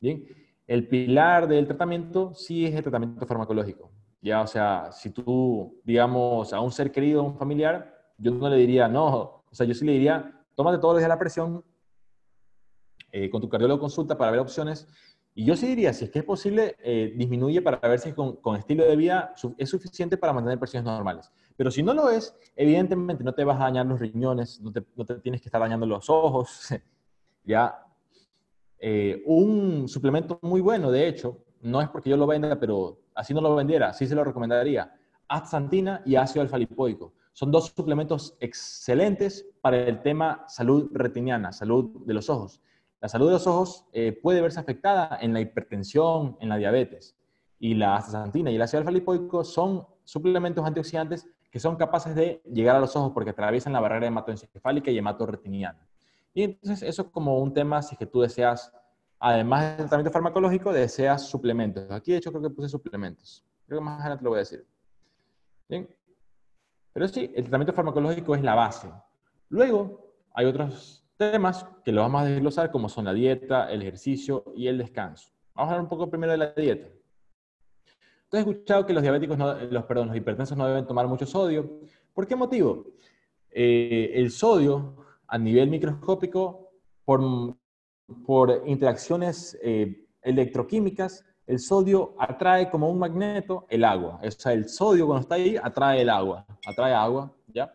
Bien, 0.00 0.24
el 0.66 0.88
pilar 0.88 1.48
del 1.48 1.66
tratamiento 1.66 2.34
sí 2.34 2.66
es 2.66 2.74
el 2.74 2.82
tratamiento 2.82 3.26
farmacológico. 3.26 3.90
Ya, 4.20 4.42
o 4.42 4.46
sea, 4.46 4.90
si 4.92 5.10
tú, 5.10 5.80
digamos, 5.84 6.52
a 6.52 6.60
un 6.60 6.72
ser 6.72 6.90
querido, 6.90 7.20
a 7.20 7.24
un 7.24 7.36
familiar, 7.36 8.12
yo 8.18 8.32
no 8.32 8.48
le 8.48 8.56
diría, 8.56 8.88
no, 8.88 9.44
o 9.50 9.54
sea, 9.54 9.66
yo 9.66 9.74
sí 9.74 9.84
le 9.84 9.92
diría, 9.92 10.44
tómate 10.54 10.78
todos 10.78 10.94
los 10.94 11.00
días 11.00 11.08
la 11.08 11.18
presión, 11.18 11.64
eh, 13.12 13.30
con 13.30 13.40
tu 13.40 13.48
cardiólogo 13.48 13.80
consulta 13.80 14.18
para 14.18 14.30
ver 14.30 14.40
opciones. 14.40 14.86
Y 15.34 15.44
yo 15.44 15.56
sí 15.56 15.68
diría, 15.68 15.92
si 15.92 16.04
es 16.04 16.10
que 16.10 16.18
es 16.18 16.24
posible, 16.24 16.74
eh, 16.80 17.14
disminuye 17.16 17.62
para 17.62 17.78
ver 17.88 18.00
si 18.00 18.12
con, 18.12 18.36
con, 18.36 18.56
estilo 18.56 18.84
de 18.84 18.96
vida 18.96 19.34
es 19.56 19.70
suficiente 19.70 20.16
para 20.16 20.32
mantener 20.32 20.58
presiones 20.58 20.84
normales. 20.84 21.30
Pero 21.56 21.70
si 21.70 21.82
no 21.82 21.94
lo 21.94 22.10
es, 22.10 22.36
evidentemente 22.56 23.22
no 23.22 23.32
te 23.32 23.44
vas 23.44 23.60
a 23.60 23.64
dañar 23.64 23.86
los 23.86 24.00
riñones, 24.00 24.60
no 24.60 24.72
te, 24.72 24.84
no 24.96 25.04
te 25.04 25.14
tienes 25.20 25.40
que 25.40 25.48
estar 25.48 25.60
dañando 25.60 25.86
los 25.86 26.10
ojos. 26.10 26.68
ya, 27.44 27.87
eh, 28.80 29.22
un 29.26 29.88
suplemento 29.88 30.38
muy 30.42 30.60
bueno, 30.60 30.90
de 30.90 31.08
hecho, 31.08 31.44
no 31.60 31.80
es 31.80 31.88
porque 31.88 32.10
yo 32.10 32.16
lo 32.16 32.26
venda, 32.26 32.58
pero 32.58 33.00
así 33.14 33.34
no 33.34 33.40
lo 33.40 33.54
vendiera, 33.54 33.92
sí 33.92 34.06
se 34.06 34.14
lo 34.14 34.24
recomendaría. 34.24 34.94
Astaxantina 35.28 36.02
y 36.04 36.16
ácido 36.16 36.42
alfa-lipoico. 36.42 37.12
Son 37.32 37.50
dos 37.50 37.72
suplementos 37.74 38.36
excelentes 38.40 39.46
para 39.60 39.76
el 39.76 40.02
tema 40.02 40.44
salud 40.48 40.90
retiniana, 40.92 41.52
salud 41.52 42.04
de 42.04 42.14
los 42.14 42.30
ojos. 42.30 42.60
La 43.00 43.08
salud 43.08 43.26
de 43.26 43.32
los 43.32 43.46
ojos 43.46 43.86
eh, 43.92 44.18
puede 44.20 44.40
verse 44.40 44.58
afectada 44.58 45.18
en 45.20 45.32
la 45.32 45.40
hipertensión, 45.40 46.36
en 46.40 46.48
la 46.48 46.56
diabetes. 46.56 47.16
Y 47.60 47.74
la 47.74 47.96
astaxantina 47.96 48.50
y 48.50 48.56
el 48.56 48.62
ácido 48.62 48.78
alfa-lipoico 48.80 49.44
son 49.44 49.86
suplementos 50.04 50.64
antioxidantes 50.64 51.28
que 51.50 51.60
son 51.60 51.76
capaces 51.76 52.14
de 52.14 52.42
llegar 52.44 52.76
a 52.76 52.80
los 52.80 52.94
ojos 52.96 53.12
porque 53.12 53.30
atraviesan 53.30 53.72
la 53.72 53.80
barrera 53.80 54.06
hematoencefálica 54.06 54.90
y 54.90 54.98
hematoretiniana. 54.98 55.87
Y 56.34 56.42
entonces 56.42 56.82
eso 56.82 57.02
es 57.02 57.08
como 57.08 57.38
un 57.38 57.52
tema 57.52 57.82
si 57.82 57.94
es 57.94 57.98
que 57.98 58.06
tú 58.06 58.20
deseas, 58.20 58.72
además 59.18 59.76
del 59.76 59.86
tratamiento 59.86 60.12
farmacológico, 60.12 60.72
deseas 60.72 61.28
suplementos. 61.28 61.90
Aquí 61.90 62.12
de 62.12 62.18
hecho 62.18 62.30
creo 62.30 62.42
que 62.42 62.50
puse 62.50 62.68
suplementos. 62.68 63.44
Creo 63.66 63.80
que 63.80 63.84
más 63.84 64.00
adelante 64.00 64.24
lo 64.24 64.30
voy 64.30 64.38
a 64.38 64.40
decir. 64.40 64.66
Bien. 65.68 65.88
Pero 66.92 67.08
sí, 67.08 67.32
el 67.34 67.44
tratamiento 67.44 67.72
farmacológico 67.72 68.34
es 68.34 68.42
la 68.42 68.54
base. 68.54 68.90
Luego 69.48 70.14
hay 70.32 70.46
otros 70.46 71.04
temas 71.16 71.66
que 71.84 71.92
lo 71.92 72.02
vamos 72.02 72.22
a 72.22 72.24
desglosar 72.26 72.70
como 72.70 72.88
son 72.88 73.04
la 73.04 73.12
dieta, 73.12 73.70
el 73.70 73.82
ejercicio 73.82 74.44
y 74.54 74.68
el 74.68 74.78
descanso. 74.78 75.30
Vamos 75.54 75.70
a 75.70 75.74
hablar 75.74 75.82
un 75.82 75.88
poco 75.88 76.08
primero 76.08 76.32
de 76.32 76.38
la 76.38 76.52
dieta. 76.52 76.88
Tú 78.30 78.36
has 78.36 78.46
escuchado 78.46 78.86
que 78.86 78.92
los 78.92 79.02
diabéticos, 79.02 79.38
los, 79.38 79.84
perdón, 79.84 80.08
los 80.08 80.16
hipertensos 80.16 80.56
no 80.56 80.66
deben 80.66 80.86
tomar 80.86 81.06
mucho 81.08 81.26
sodio. 81.26 81.80
¿Por 82.14 82.26
qué 82.26 82.36
motivo? 82.36 82.84
Eh, 83.50 84.12
el 84.14 84.30
sodio 84.30 84.96
a 85.28 85.38
nivel 85.38 85.70
microscópico 85.70 86.70
por, 87.04 87.20
por 88.26 88.62
interacciones 88.66 89.58
eh, 89.62 90.06
electroquímicas, 90.22 91.24
el 91.46 91.58
sodio 91.58 92.14
atrae 92.18 92.68
como 92.70 92.90
un 92.90 92.98
magneto 92.98 93.66
el 93.70 93.84
agua. 93.84 94.20
O 94.22 94.48
el 94.50 94.68
sodio 94.68 95.06
cuando 95.06 95.22
está 95.22 95.36
ahí 95.36 95.56
atrae 95.62 96.02
el 96.02 96.10
agua, 96.10 96.44
atrae 96.66 96.92
agua, 96.92 97.32
¿ya? 97.46 97.74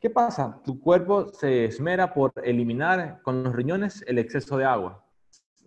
¿Qué 0.00 0.10
pasa? 0.10 0.60
Tu 0.64 0.78
cuerpo 0.78 1.26
se 1.32 1.64
esmera 1.64 2.14
por 2.14 2.32
eliminar 2.44 3.20
con 3.22 3.42
los 3.42 3.52
riñones 3.52 4.04
el 4.06 4.18
exceso 4.18 4.56
de 4.56 4.64
agua. 4.64 5.04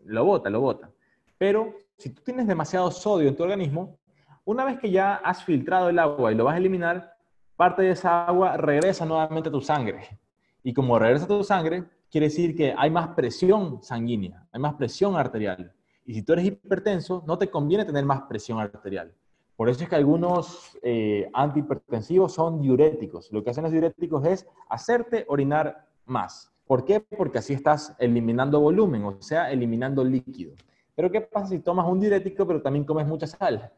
Lo 0.05 0.23
bota, 0.23 0.49
lo 0.49 0.61
bota. 0.61 0.89
Pero 1.37 1.73
si 1.97 2.09
tú 2.11 2.21
tienes 2.21 2.47
demasiado 2.47 2.89
sodio 2.91 3.27
en 3.27 3.35
tu 3.35 3.43
organismo, 3.43 3.97
una 4.45 4.63
vez 4.63 4.79
que 4.79 4.89
ya 4.89 5.15
has 5.15 5.43
filtrado 5.43 5.89
el 5.89 5.99
agua 5.99 6.31
y 6.31 6.35
lo 6.35 6.45
vas 6.45 6.55
a 6.55 6.57
eliminar, 6.57 7.13
parte 7.57 7.81
de 7.81 7.91
esa 7.91 8.25
agua 8.25 8.55
regresa 8.55 9.05
nuevamente 9.05 9.49
a 9.49 9.51
tu 9.51 9.59
sangre. 9.59 10.17
Y 10.63 10.73
como 10.73 10.99
regresa 10.99 11.27
tu 11.27 11.43
sangre, 11.43 11.85
quiere 12.09 12.27
decir 12.27 12.55
que 12.55 12.73
hay 12.77 12.89
más 12.91 13.09
presión 13.09 13.81
sanguínea, 13.81 14.47
hay 14.51 14.59
más 14.59 14.75
presión 14.75 15.15
arterial. 15.15 15.73
Y 16.05 16.13
si 16.13 16.23
tú 16.23 16.33
eres 16.33 16.45
hipertenso, 16.45 17.23
no 17.25 17.37
te 17.37 17.49
conviene 17.49 17.85
tener 17.85 18.05
más 18.05 18.23
presión 18.23 18.59
arterial. 18.59 19.13
Por 19.55 19.69
eso 19.69 19.83
es 19.83 19.89
que 19.89 19.95
algunos 19.95 20.77
eh, 20.81 21.29
antihipertensivos 21.33 22.33
son 22.33 22.61
diuréticos. 22.61 23.31
Lo 23.31 23.43
que 23.43 23.51
hacen 23.51 23.63
los 23.63 23.71
diuréticos 23.71 24.25
es 24.25 24.47
hacerte 24.69 25.25
orinar 25.27 25.87
más. 26.05 26.51
¿Por 26.65 26.83
qué? 26.83 26.99
Porque 26.99 27.39
así 27.39 27.53
estás 27.53 27.95
eliminando 27.99 28.59
volumen, 28.59 29.03
o 29.03 29.21
sea, 29.21 29.51
eliminando 29.51 30.03
líquido. 30.03 30.53
Pero 30.95 31.11
¿qué 31.11 31.21
pasa 31.21 31.47
si 31.47 31.59
tomas 31.59 31.87
un 31.87 31.99
diurético 31.99 32.47
pero 32.47 32.61
también 32.61 32.85
comes 32.85 33.07
mucha 33.07 33.27
sal? 33.27 33.71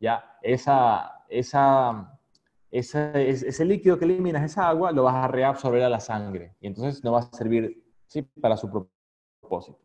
Ya, 0.00 0.38
esa, 0.42 1.24
esa 1.28 2.18
ese, 2.78 3.64
líquido 3.64 3.96
que 3.98 4.04
eliminas, 4.04 4.42
esa 4.42 4.68
agua, 4.68 4.90
lo 4.90 5.04
vas 5.04 5.14
a 5.14 5.28
reabsorber 5.28 5.84
a 5.84 5.88
la 5.88 6.00
sangre 6.00 6.56
y 6.60 6.66
entonces 6.66 7.04
no 7.04 7.12
va 7.12 7.20
a 7.20 7.36
servir 7.36 7.84
¿sí? 8.08 8.22
para 8.22 8.56
su 8.56 8.68
propósito. 8.68 9.78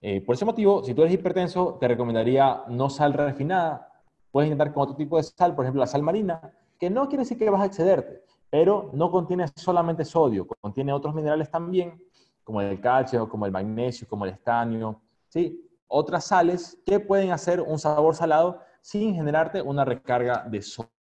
Eh, 0.00 0.22
por 0.22 0.34
ese 0.34 0.46
motivo, 0.46 0.82
si 0.82 0.94
tú 0.94 1.02
eres 1.02 1.12
hipertenso, 1.12 1.76
te 1.78 1.86
recomendaría 1.86 2.62
no 2.68 2.88
sal 2.88 3.12
refinada. 3.12 3.92
Puedes 4.30 4.48
intentar 4.48 4.72
con 4.72 4.84
otro 4.84 4.96
tipo 4.96 5.18
de 5.18 5.22
sal, 5.22 5.54
por 5.54 5.66
ejemplo 5.66 5.80
la 5.80 5.86
sal 5.86 6.02
marina, 6.02 6.40
que 6.78 6.88
no 6.88 7.08
quiere 7.08 7.24
decir 7.24 7.36
que 7.36 7.50
vas 7.50 7.60
a 7.60 7.66
excederte, 7.66 8.22
pero 8.48 8.90
no 8.94 9.10
contiene 9.10 9.46
solamente 9.54 10.06
sodio, 10.06 10.46
contiene 10.46 10.94
otros 10.94 11.14
minerales 11.14 11.50
también, 11.50 12.02
como 12.42 12.62
el 12.62 12.80
calcio, 12.80 13.28
como 13.28 13.44
el 13.44 13.52
magnesio, 13.52 14.08
como 14.08 14.24
el 14.24 14.30
estanio, 14.30 15.02
¿sí? 15.28 15.62
otras 15.88 16.24
sales 16.24 16.78
que 16.86 17.00
pueden 17.00 17.32
hacer 17.32 17.60
un 17.60 17.78
sabor 17.78 18.14
salado 18.14 18.60
sin 18.80 19.14
generarte 19.14 19.60
una 19.60 19.84
recarga 19.84 20.46
de 20.48 20.62
sodio. 20.62 20.99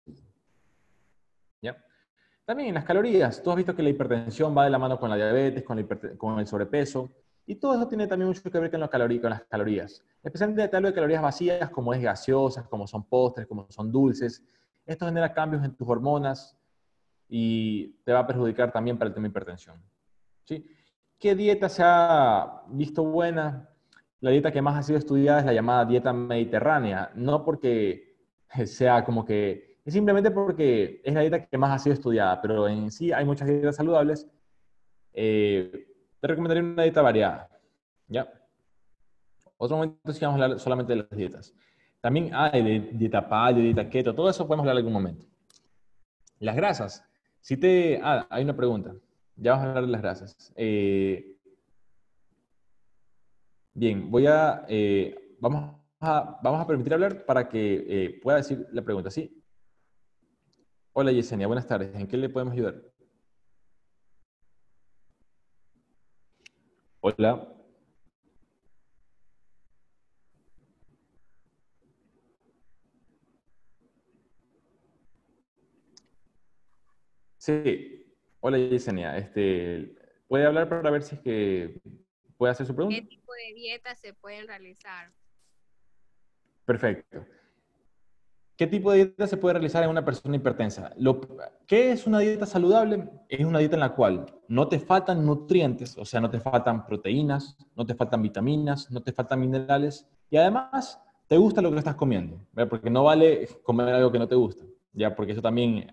También 2.47 2.75
las 2.75 2.85
calorías. 2.85 3.43
Tú 3.43 3.51
has 3.51 3.57
visto 3.57 3.75
que 3.75 3.83
la 3.83 3.91
hipertensión 3.91 4.57
va 4.57 4.65
de 4.65 4.71
la 4.71 4.79
mano 4.79 5.01
con 5.01 5.11
la 5.11 5.17
diabetes, 5.17 5.65
con, 5.65 5.85
con 6.17 6.39
el 6.39 6.47
sobrepeso. 6.47 7.11
Y 7.45 7.57
todo 7.57 7.75
eso 7.75 7.89
tiene 7.89 8.07
también 8.07 8.29
mucho 8.29 8.41
que 8.43 8.59
ver 8.61 8.71
con, 8.71 8.81
las 8.81 8.91
calorías. 8.91 10.05
Especialmente 10.23 10.69
te 10.69 10.77
hablo 10.77 10.89
de 10.89 10.95
calorías 10.95 11.23
vacías, 11.23 11.71
como 11.71 11.93
es 11.93 12.01
gaseosas, 12.01 12.69
como 12.69 12.87
son 12.87 13.05
postres, 13.09 13.49
como 13.49 13.67
son 13.71 13.91
dulces. 13.91 14.45
Esto 14.85 15.07
genera 15.07 15.33
cambios 15.33 15.65
en 15.65 15.75
tus 15.75 15.89
hormonas 15.89 16.57
y 17.29 17.89
te 18.05 18.13
va 18.13 18.21
a 18.21 18.27
perjudicar 18.27 18.73
también 18.73 18.97
para 18.97 19.09
el 19.09 19.15
tema 19.15 19.25
de 19.27 19.31
hipertensión. 19.31 19.83
¿Sí? 20.45 20.65
¿Qué 21.19 21.35
dieta 21.35 21.69
se 21.69 21.83
ha 21.85 22.63
visto 22.69 23.03
buena? 23.05 23.71
La 24.21 24.31
dieta 24.31 24.53
que 24.53 24.63
más 24.63 24.79
ha 24.79 24.83
sido 24.85 24.99
estudiada 25.01 25.41
es 25.41 25.47
la 25.47 25.53
llamada 25.53 25.85
dieta 25.85 26.13
mediterránea. 26.13 27.11
No 27.17 27.45
porque 27.45 28.17
sea 28.67 29.05
como 29.05 29.25
que 29.25 29.66
es 29.87 29.93
simplemente 29.93 30.33
porque 30.33 31.01
es 31.05 31.15
la 31.15 31.21
dieta 31.21 31.47
que 31.47 31.57
más 31.57 31.71
ha 31.71 31.79
sido 31.79 31.95
estudiada, 31.95 32.43
pero 32.43 32.67
en 32.67 32.91
sí 32.91 33.13
hay 33.13 33.25
muchas 33.25 33.47
dietas 33.47 33.77
saludables. 33.77 34.27
Eh, 35.13 35.87
te 36.21 36.27
recomendaría 36.27 36.65
una 36.65 36.83
dieta 36.83 37.03
variada. 37.03 37.49
¿Ya? 38.09 38.29
Otro 39.57 39.77
momento 39.77 40.13
sí 40.13 40.25
vamos 40.25 40.41
a 40.41 40.45
hablar 40.45 40.59
solamente 40.59 40.93
de 40.93 41.03
las 41.03 41.11
dietas. 41.11 41.55
También 42.01 42.31
hay 42.35 42.65
de 42.65 42.81
dieta 42.95 43.29
paleo, 43.29 43.63
dieta 43.63 43.89
keto, 43.89 44.13
todo 44.13 44.29
eso 44.29 44.45
podemos 44.45 44.65
hablar 44.65 44.75
en 44.75 44.79
algún 44.79 44.93
momento. 44.93 45.25
Las 46.41 46.57
grasas. 46.57 47.05
Si 47.41 47.57
te... 47.57 48.01
Ah, 48.03 48.27
hay 48.29 48.43
una 48.43 48.57
pregunta. 48.57 48.93
Ya 49.37 49.53
vamos 49.53 49.67
a 49.67 49.69
hablar 49.69 49.87
de 49.87 49.93
las 49.93 50.03
grasas. 50.03 50.53
Eh, 50.57 51.37
bien, 53.73 54.11
voy 54.11 54.27
a... 54.27 54.65
Eh, 54.69 55.37
vamos, 55.39 55.77
a, 56.01 56.41
vamos 56.43 56.61
a 56.61 56.67
permitir 56.67 56.93
hablar 56.93 57.25
para 57.25 57.49
que 57.49 58.19
pueda 58.21 58.39
decir 58.39 58.67
la 58.73 58.83
pregunta. 58.83 59.13
¿sí? 59.13 59.45
Hola 60.99 61.13
Yesenia, 61.13 61.47
buenas 61.47 61.67
tardes. 61.67 61.95
¿En 61.95 62.07
qué 62.07 62.17
le 62.17 62.31
podemos 62.31 62.55
ayudar? 62.55 62.83
Hola. 67.01 67.47
Sí, 77.37 78.17
hola 78.41 78.57
Yesenia. 78.57 79.19
Este, 79.19 79.95
¿Puede 80.29 80.47
hablar 80.47 80.67
para 80.71 80.91
ver 80.91 81.03
si 81.03 81.17
es 81.17 81.21
que 81.21 81.79
puede 82.39 82.53
hacer 82.53 82.65
su 82.65 82.75
pregunta? 82.75 82.99
¿Qué 82.99 83.07
tipo 83.07 83.35
de 83.35 83.53
dietas 83.53 84.01
se 84.01 84.15
pueden 84.15 84.49
realizar? 84.49 85.13
Perfecto. 86.65 87.27
¿Qué 88.57 88.67
tipo 88.67 88.91
de 88.91 88.97
dieta 88.97 89.27
se 89.27 89.37
puede 89.37 89.55
realizar 89.55 89.85
en 89.85 89.91
una 89.91 90.05
persona 90.05 90.35
hipertensa? 90.35 90.91
Lo, 90.97 91.21
¿Qué 91.67 91.93
es 91.93 92.07
una 92.07 92.21
dieta 92.21 92.47
saludable? 92.47 93.11
Es 93.29 93.45
una 93.45 93.59
dieta 93.59 93.77
en 93.77 93.81
la 93.81 93.95
cual 93.95 94.27
no 94.49 94.67
te 94.69 94.79
faltan 94.79 95.27
nutrientes, 95.27 95.99
o 95.99 96.07
sea, 96.07 96.21
no 96.21 96.31
te 96.31 96.41
faltan 96.41 96.87
proteínas, 96.87 97.59
no 97.77 97.85
te 97.85 97.95
faltan 97.95 98.23
vitaminas, 98.23 98.91
no 98.91 99.03
te 99.03 99.13
faltan 99.13 99.41
minerales, 99.41 100.09
y 100.31 100.39
además 100.39 100.99
te 101.29 101.37
gusta 101.37 101.61
lo 101.61 101.71
que 101.71 101.79
estás 101.79 101.97
comiendo, 101.97 102.39
porque 102.71 102.89
no 102.89 103.05
vale 103.05 103.47
comer 103.63 103.95
algo 103.95 104.11
que 104.11 104.19
no 104.19 104.29
te 104.29 104.37
gusta, 104.37 104.65
ya, 104.95 105.15
porque 105.15 105.33
eso 105.33 105.43
también 105.43 105.93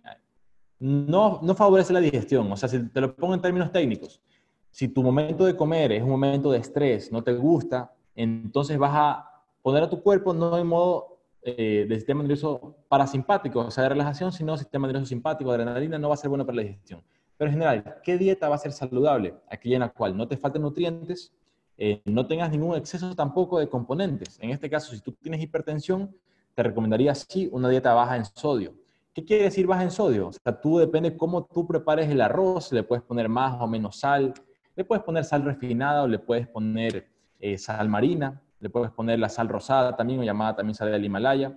no, 0.79 1.39
no 1.41 1.55
favorece 1.55 1.91
la 1.91 1.99
digestión. 1.99 2.49
O 2.49 2.55
sea, 2.55 2.69
si 2.69 2.87
te 2.89 3.01
lo 3.01 3.13
pongo 3.15 3.33
en 3.33 3.41
términos 3.41 3.71
técnicos, 3.71 4.21
si 4.69 4.87
tu 4.87 5.03
momento 5.03 5.45
de 5.45 5.55
comer 5.55 5.91
es 5.91 6.01
un 6.01 6.09
momento 6.09 6.51
de 6.51 6.59
estrés, 6.59 7.11
no 7.11 7.23
te 7.23 7.33
gusta, 7.33 7.93
entonces 8.15 8.77
vas 8.77 8.93
a 8.93 9.29
poner 9.61 9.83
a 9.83 9.89
tu 9.89 10.01
cuerpo 10.01 10.33
no 10.33 10.57
en 10.57 10.67
modo 10.67 11.12
eh, 11.45 11.85
de 11.87 11.95
sistema 11.95 12.21
nervioso 12.21 12.75
parasimpático, 12.87 13.59
o 13.59 13.71
sea, 13.71 13.83
de 13.83 13.89
relajación, 13.89 14.31
sino 14.31 14.57
sistema 14.57 14.87
nervioso 14.87 15.07
simpático, 15.07 15.51
adrenalina, 15.51 15.97
no 15.99 16.09
va 16.09 16.13
a 16.13 16.17
ser 16.17 16.29
bueno 16.29 16.45
para 16.45 16.57
la 16.57 16.61
digestión. 16.63 17.03
Pero 17.37 17.49
en 17.49 17.53
general, 17.53 17.95
¿qué 18.03 18.17
dieta 18.17 18.47
va 18.47 18.55
a 18.55 18.59
ser 18.59 18.71
saludable? 18.71 19.35
Aquella 19.49 19.75
en 19.75 19.81
la 19.81 19.89
cual 19.89 20.15
no 20.15 20.27
te 20.27 20.37
falten 20.37 20.61
nutrientes, 20.61 21.33
eh, 21.77 22.01
no 22.05 22.27
tengas 22.27 22.51
ningún 22.51 22.75
exceso 22.75 23.15
tampoco 23.15 23.59
de 23.59 23.67
componentes. 23.67 24.37
En 24.41 24.51
este 24.51 24.69
caso, 24.69 24.93
si 24.93 25.01
tú 25.01 25.11
tienes 25.13 25.41
hipertensión, 25.41 26.15
te 26.55 26.63
recomendaría 26.63 27.13
sí 27.15 27.49
una 27.51 27.69
dieta 27.69 27.93
baja 27.93 28.15
en 28.15 28.25
sodio. 28.25 28.73
¿Qué 29.13 29.25
quiere 29.25 29.43
decir 29.43 29.67
baja 29.67 29.83
en 29.83 29.91
sodio? 29.91 30.27
O 30.27 30.31
sea, 30.33 30.59
tú 30.59 30.77
depende 30.77 31.17
cómo 31.17 31.45
tú 31.45 31.67
prepares 31.67 32.09
el 32.09 32.21
arroz, 32.21 32.71
le 32.71 32.83
puedes 32.83 33.03
poner 33.03 33.29
más 33.29 33.61
o 33.61 33.67
menos 33.67 33.97
sal, 33.97 34.33
le 34.75 34.83
puedes 34.85 35.03
poner 35.03 35.23
sal 35.23 35.43
refinada 35.43 36.03
o 36.03 36.07
le 36.07 36.19
puedes 36.19 36.47
poner 36.47 37.07
eh, 37.39 37.57
sal 37.57 37.89
marina, 37.89 38.41
le 38.63 38.69
puedes 38.69 38.91
poner 38.91 39.19
la 39.19 39.27
sal 39.27 39.49
rosada 39.49 39.93
también 39.97 40.21
o 40.21 40.23
llamada 40.23 40.55
también 40.55 40.73
sal 40.73 40.89
del 40.89 41.03
Himalaya. 41.03 41.53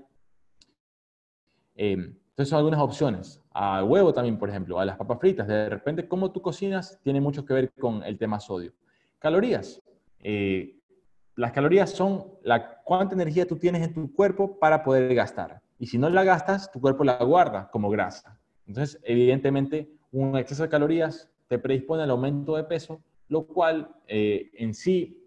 Eh, 1.77 1.93
entonces 1.93 2.49
son 2.49 2.59
algunas 2.59 2.81
opciones. 2.81 3.41
A 3.53 3.85
huevo 3.85 4.13
también, 4.13 4.37
por 4.37 4.51
ejemplo, 4.51 4.81
a 4.81 4.85
las 4.85 4.97
papas 4.97 5.21
fritas. 5.21 5.47
De 5.47 5.69
repente, 5.69 6.09
cómo 6.09 6.33
tú 6.33 6.43
cocinas 6.43 6.99
tiene 7.05 7.21
mucho 7.21 7.45
que 7.45 7.55
ver 7.55 7.73
con 7.75 8.03
el 8.03 8.19
tema 8.19 8.41
sodio. 8.41 8.73
Calorías. 9.21 9.81
Eh, 10.19 10.81
las 11.37 11.53
calorías 11.53 11.91
son 11.91 12.25
la 12.43 12.83
cuánta 12.83 13.15
energía 13.15 13.47
tú 13.47 13.55
tienes 13.55 13.87
en 13.87 13.95
tu 13.95 14.13
cuerpo 14.13 14.59
para 14.59 14.83
poder 14.83 15.15
gastar. 15.15 15.63
Y 15.79 15.87
si 15.87 15.99
no 15.99 16.11
la 16.11 16.25
gastas, 16.25 16.73
tu 16.73 16.81
cuerpo 16.81 17.05
la 17.05 17.23
guarda 17.23 17.71
como 17.71 17.89
grasa. 17.89 18.37
Entonces, 18.67 19.01
evidentemente, 19.05 19.89
un 20.11 20.37
exceso 20.37 20.65
de 20.65 20.71
calorías 20.71 21.31
te 21.47 21.61
predispone 21.61 22.03
al 22.03 22.11
aumento 22.11 22.57
de 22.57 22.65
peso, 22.65 23.01
lo 23.29 23.47
cual 23.47 23.95
eh, 24.09 24.51
en 24.55 24.75
sí 24.75 25.26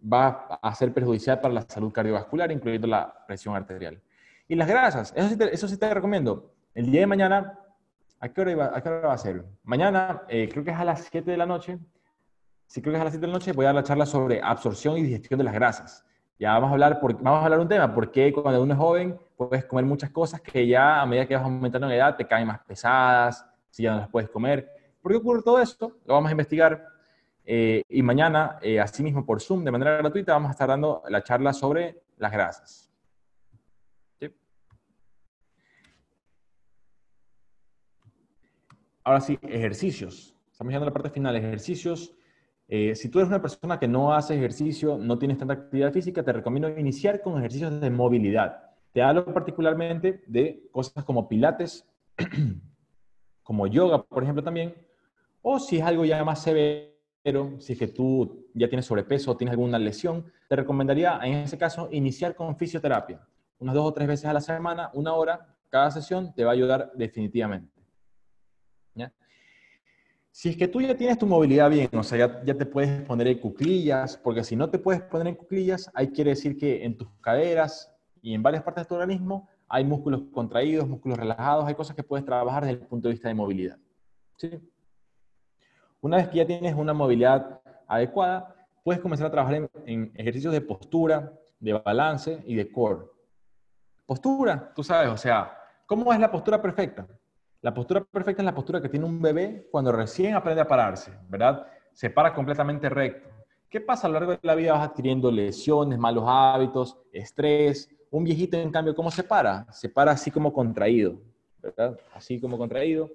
va 0.00 0.58
a 0.62 0.74
ser 0.74 0.92
perjudicial 0.92 1.40
para 1.40 1.54
la 1.54 1.62
salud 1.62 1.92
cardiovascular, 1.92 2.50
incluyendo 2.52 2.86
la 2.86 3.24
presión 3.26 3.54
arterial. 3.54 4.00
Y 4.48 4.54
las 4.54 4.68
grasas, 4.68 5.12
eso 5.16 5.68
sí 5.68 5.76
te, 5.76 5.92
recomiendo. 5.92 6.52
El 6.74 6.90
día 6.90 7.00
de 7.00 7.06
mañana, 7.06 7.58
¿a 8.20 8.28
qué 8.28 8.40
hora, 8.40 8.54
va 8.54 9.12
a 9.12 9.18
ser? 9.18 9.44
Mañana, 9.64 10.22
eh, 10.28 10.48
creo 10.50 10.62
que 10.62 10.70
es 10.70 10.76
a 10.76 10.84
las 10.84 11.04
7 11.10 11.30
de 11.30 11.36
la 11.36 11.46
noche, 11.46 11.78
sí 12.66 12.80
creo 12.80 12.92
que 12.92 12.96
es 12.98 13.00
a 13.00 13.04
las 13.04 13.12
7 13.12 13.26
de 13.26 13.32
la 13.32 13.38
noche, 13.38 13.52
voy 13.52 13.64
a 13.64 13.68
dar 13.68 13.74
la 13.74 13.82
charla 13.82 14.06
sobre 14.06 14.40
absorción 14.40 14.96
y 14.98 15.02
digestión 15.02 15.38
de 15.38 15.44
las 15.44 15.54
grasas. 15.54 16.04
Ya 16.38 16.52
vamos 16.52 16.68
a 16.68 16.72
hablar, 16.72 17.00
vamos 17.00 17.40
a 17.40 17.44
hablar 17.44 17.60
un 17.60 17.68
tema, 17.68 17.92
porque 17.94 18.32
cuando 18.32 18.62
uno 18.62 18.74
es 18.74 18.78
joven 18.78 19.18
puedes 19.36 19.64
comer 19.64 19.86
muchas 19.86 20.10
cosas 20.10 20.40
que 20.40 20.66
ya 20.66 21.00
a 21.00 21.06
medida 21.06 21.26
que 21.26 21.34
vas 21.34 21.44
aumentando 21.44 21.88
en 21.88 21.94
edad 21.94 22.14
te 22.14 22.26
caen 22.26 22.46
más 22.46 22.60
pesadas, 22.60 23.46
si 23.70 23.82
ya 23.82 23.92
no 23.92 23.98
las 23.98 24.08
puedes 24.08 24.28
comer. 24.28 24.70
¿Por 25.00 25.12
qué 25.12 25.18
ocurre 25.18 25.42
todo 25.42 25.60
esto? 25.60 25.98
Lo 26.04 26.14
vamos 26.14 26.28
a 26.28 26.32
investigar. 26.32 26.95
Eh, 27.48 27.84
y 27.88 28.02
mañana, 28.02 28.58
eh, 28.60 28.80
asimismo 28.80 29.24
por 29.24 29.40
Zoom, 29.40 29.62
de 29.62 29.70
manera 29.70 29.98
gratuita, 29.98 30.32
vamos 30.32 30.48
a 30.48 30.52
estar 30.52 30.68
dando 30.68 31.04
la 31.08 31.22
charla 31.22 31.52
sobre 31.52 32.02
las 32.16 32.32
grasas. 32.32 32.90
Ahora 39.04 39.20
sí, 39.20 39.38
ejercicios. 39.42 40.34
Estamos 40.50 40.72
llegando 40.72 40.86
a 40.86 40.90
la 40.90 40.92
parte 40.92 41.10
final. 41.10 41.36
Ejercicios. 41.36 42.12
Eh, 42.66 42.96
si 42.96 43.08
tú 43.08 43.20
eres 43.20 43.28
una 43.28 43.40
persona 43.40 43.78
que 43.78 43.86
no 43.86 44.12
hace 44.12 44.34
ejercicio, 44.34 44.98
no 44.98 45.16
tienes 45.16 45.38
tanta 45.38 45.54
actividad 45.54 45.92
física, 45.92 46.24
te 46.24 46.32
recomiendo 46.32 46.68
iniciar 46.68 47.22
con 47.22 47.38
ejercicios 47.38 47.80
de 47.80 47.90
movilidad. 47.90 48.72
Te 48.90 49.02
hablo 49.02 49.32
particularmente 49.32 50.24
de 50.26 50.68
cosas 50.72 51.04
como 51.04 51.28
pilates, 51.28 51.88
como 53.44 53.68
yoga, 53.68 54.02
por 54.02 54.24
ejemplo, 54.24 54.42
también, 54.42 54.74
o 55.42 55.60
si 55.60 55.78
es 55.78 55.84
algo 55.84 56.04
ya 56.04 56.24
más 56.24 56.42
severo, 56.42 56.95
si 57.58 57.72
es 57.72 57.78
que 57.78 57.88
tú 57.88 58.46
ya 58.54 58.68
tienes 58.68 58.86
sobrepeso 58.86 59.32
o 59.32 59.36
tienes 59.36 59.52
alguna 59.52 59.78
lesión, 59.78 60.30
te 60.48 60.56
recomendaría 60.56 61.18
en 61.22 61.34
ese 61.34 61.58
caso 61.58 61.88
iniciar 61.90 62.34
con 62.34 62.56
fisioterapia. 62.56 63.26
Unas 63.58 63.74
dos 63.74 63.86
o 63.86 63.92
tres 63.92 64.06
veces 64.06 64.26
a 64.26 64.32
la 64.32 64.40
semana, 64.40 64.90
una 64.94 65.14
hora, 65.14 65.56
cada 65.68 65.90
sesión 65.90 66.32
te 66.34 66.44
va 66.44 66.50
a 66.50 66.54
ayudar 66.54 66.92
definitivamente. 66.94 67.76
Si 70.30 70.50
es 70.50 70.56
que 70.58 70.68
tú 70.68 70.82
ya 70.82 70.94
tienes 70.94 71.16
tu 71.16 71.26
movilidad 71.26 71.70
bien, 71.70 71.88
o 71.94 72.02
sea, 72.02 72.18
ya, 72.18 72.44
ya, 72.44 72.52
te 72.52 72.66
puedes 72.66 73.00
poner 73.06 73.26
en 73.26 73.38
cuclillas, 73.38 74.18
porque 74.18 74.44
si 74.44 74.54
no 74.54 74.68
te 74.68 74.78
puedes 74.78 75.00
poner 75.00 75.28
en 75.28 75.34
cuclillas, 75.34 75.90
ahí 75.94 76.08
quiere 76.08 76.28
decir 76.28 76.58
que 76.58 76.84
en 76.84 76.94
tus 76.94 77.08
caderas 77.22 77.90
y 78.20 78.34
en 78.34 78.42
varias 78.42 78.62
partes 78.62 78.84
de 78.84 78.88
tu 78.88 78.96
organismo 78.96 79.48
hay 79.66 79.82
músculos 79.82 80.24
contraídos, 80.34 80.86
músculos 80.86 81.16
relajados, 81.16 81.64
hay 81.64 81.74
cosas 81.74 81.96
que 81.96 82.02
puedes 82.02 82.26
trabajar 82.26 82.66
desde 82.66 82.80
el 82.82 82.86
punto 82.86 83.08
de 83.08 83.14
vista 83.14 83.28
de 83.28 83.34
movilidad. 83.34 83.78
¿sí? 84.36 84.50
Una 86.06 86.18
vez 86.18 86.28
que 86.28 86.36
ya 86.36 86.46
tienes 86.46 86.72
una 86.72 86.94
movilidad 86.94 87.60
adecuada, 87.88 88.54
puedes 88.84 89.02
comenzar 89.02 89.26
a 89.26 89.30
trabajar 89.32 89.68
en, 89.86 90.12
ejercicios 90.14 90.52
de 90.52 90.60
postura, 90.60 91.32
de 91.58 91.72
balance 91.72 92.44
y 92.46 92.54
de 92.54 92.70
core. 92.70 93.06
Postura, 94.06 94.72
tú 94.72 94.84
sabes, 94.84 95.10
o 95.10 95.16
sea, 95.16 95.58
¿cómo 95.84 96.12
es 96.12 96.20
la 96.20 96.30
postura 96.30 96.62
perfecta? 96.62 97.08
La 97.60 97.74
postura 97.74 98.04
perfecta 98.04 98.40
es 98.40 98.46
la 98.46 98.54
postura 98.54 98.80
que 98.80 98.88
tiene 98.88 99.04
un 99.04 99.20
bebé 99.20 99.66
cuando 99.68 99.90
recién 99.90 100.36
aprende 100.36 100.62
a 100.62 100.68
pararse, 100.68 101.10
¿verdad? 101.28 101.66
Se 101.92 102.08
para 102.08 102.32
completamente 102.32 102.88
recto. 102.88 103.28
¿Qué 103.68 103.80
pasa 103.80 104.06
a 104.06 104.10
lo 104.10 104.14
largo 104.14 104.30
de 104.30 104.38
la 104.42 104.54
vida? 104.54 104.74
Vas 104.74 104.88
adquiriendo 104.88 105.28
lesiones, 105.32 105.98
malos 105.98 106.22
hábitos, 106.28 106.96
estrés. 107.12 107.90
Un 108.12 108.22
viejito, 108.22 108.56
en 108.56 108.70
cambio, 108.70 108.94
¿cómo 108.94 109.10
se 109.10 109.24
para? 109.24 109.66
Se 109.72 109.88
para 109.88 110.12
así 110.12 110.30
como 110.30 110.52
contraído, 110.52 111.16
¿verdad? 111.60 111.98
Así 112.14 112.40
como 112.40 112.56
contraído. 112.56 113.10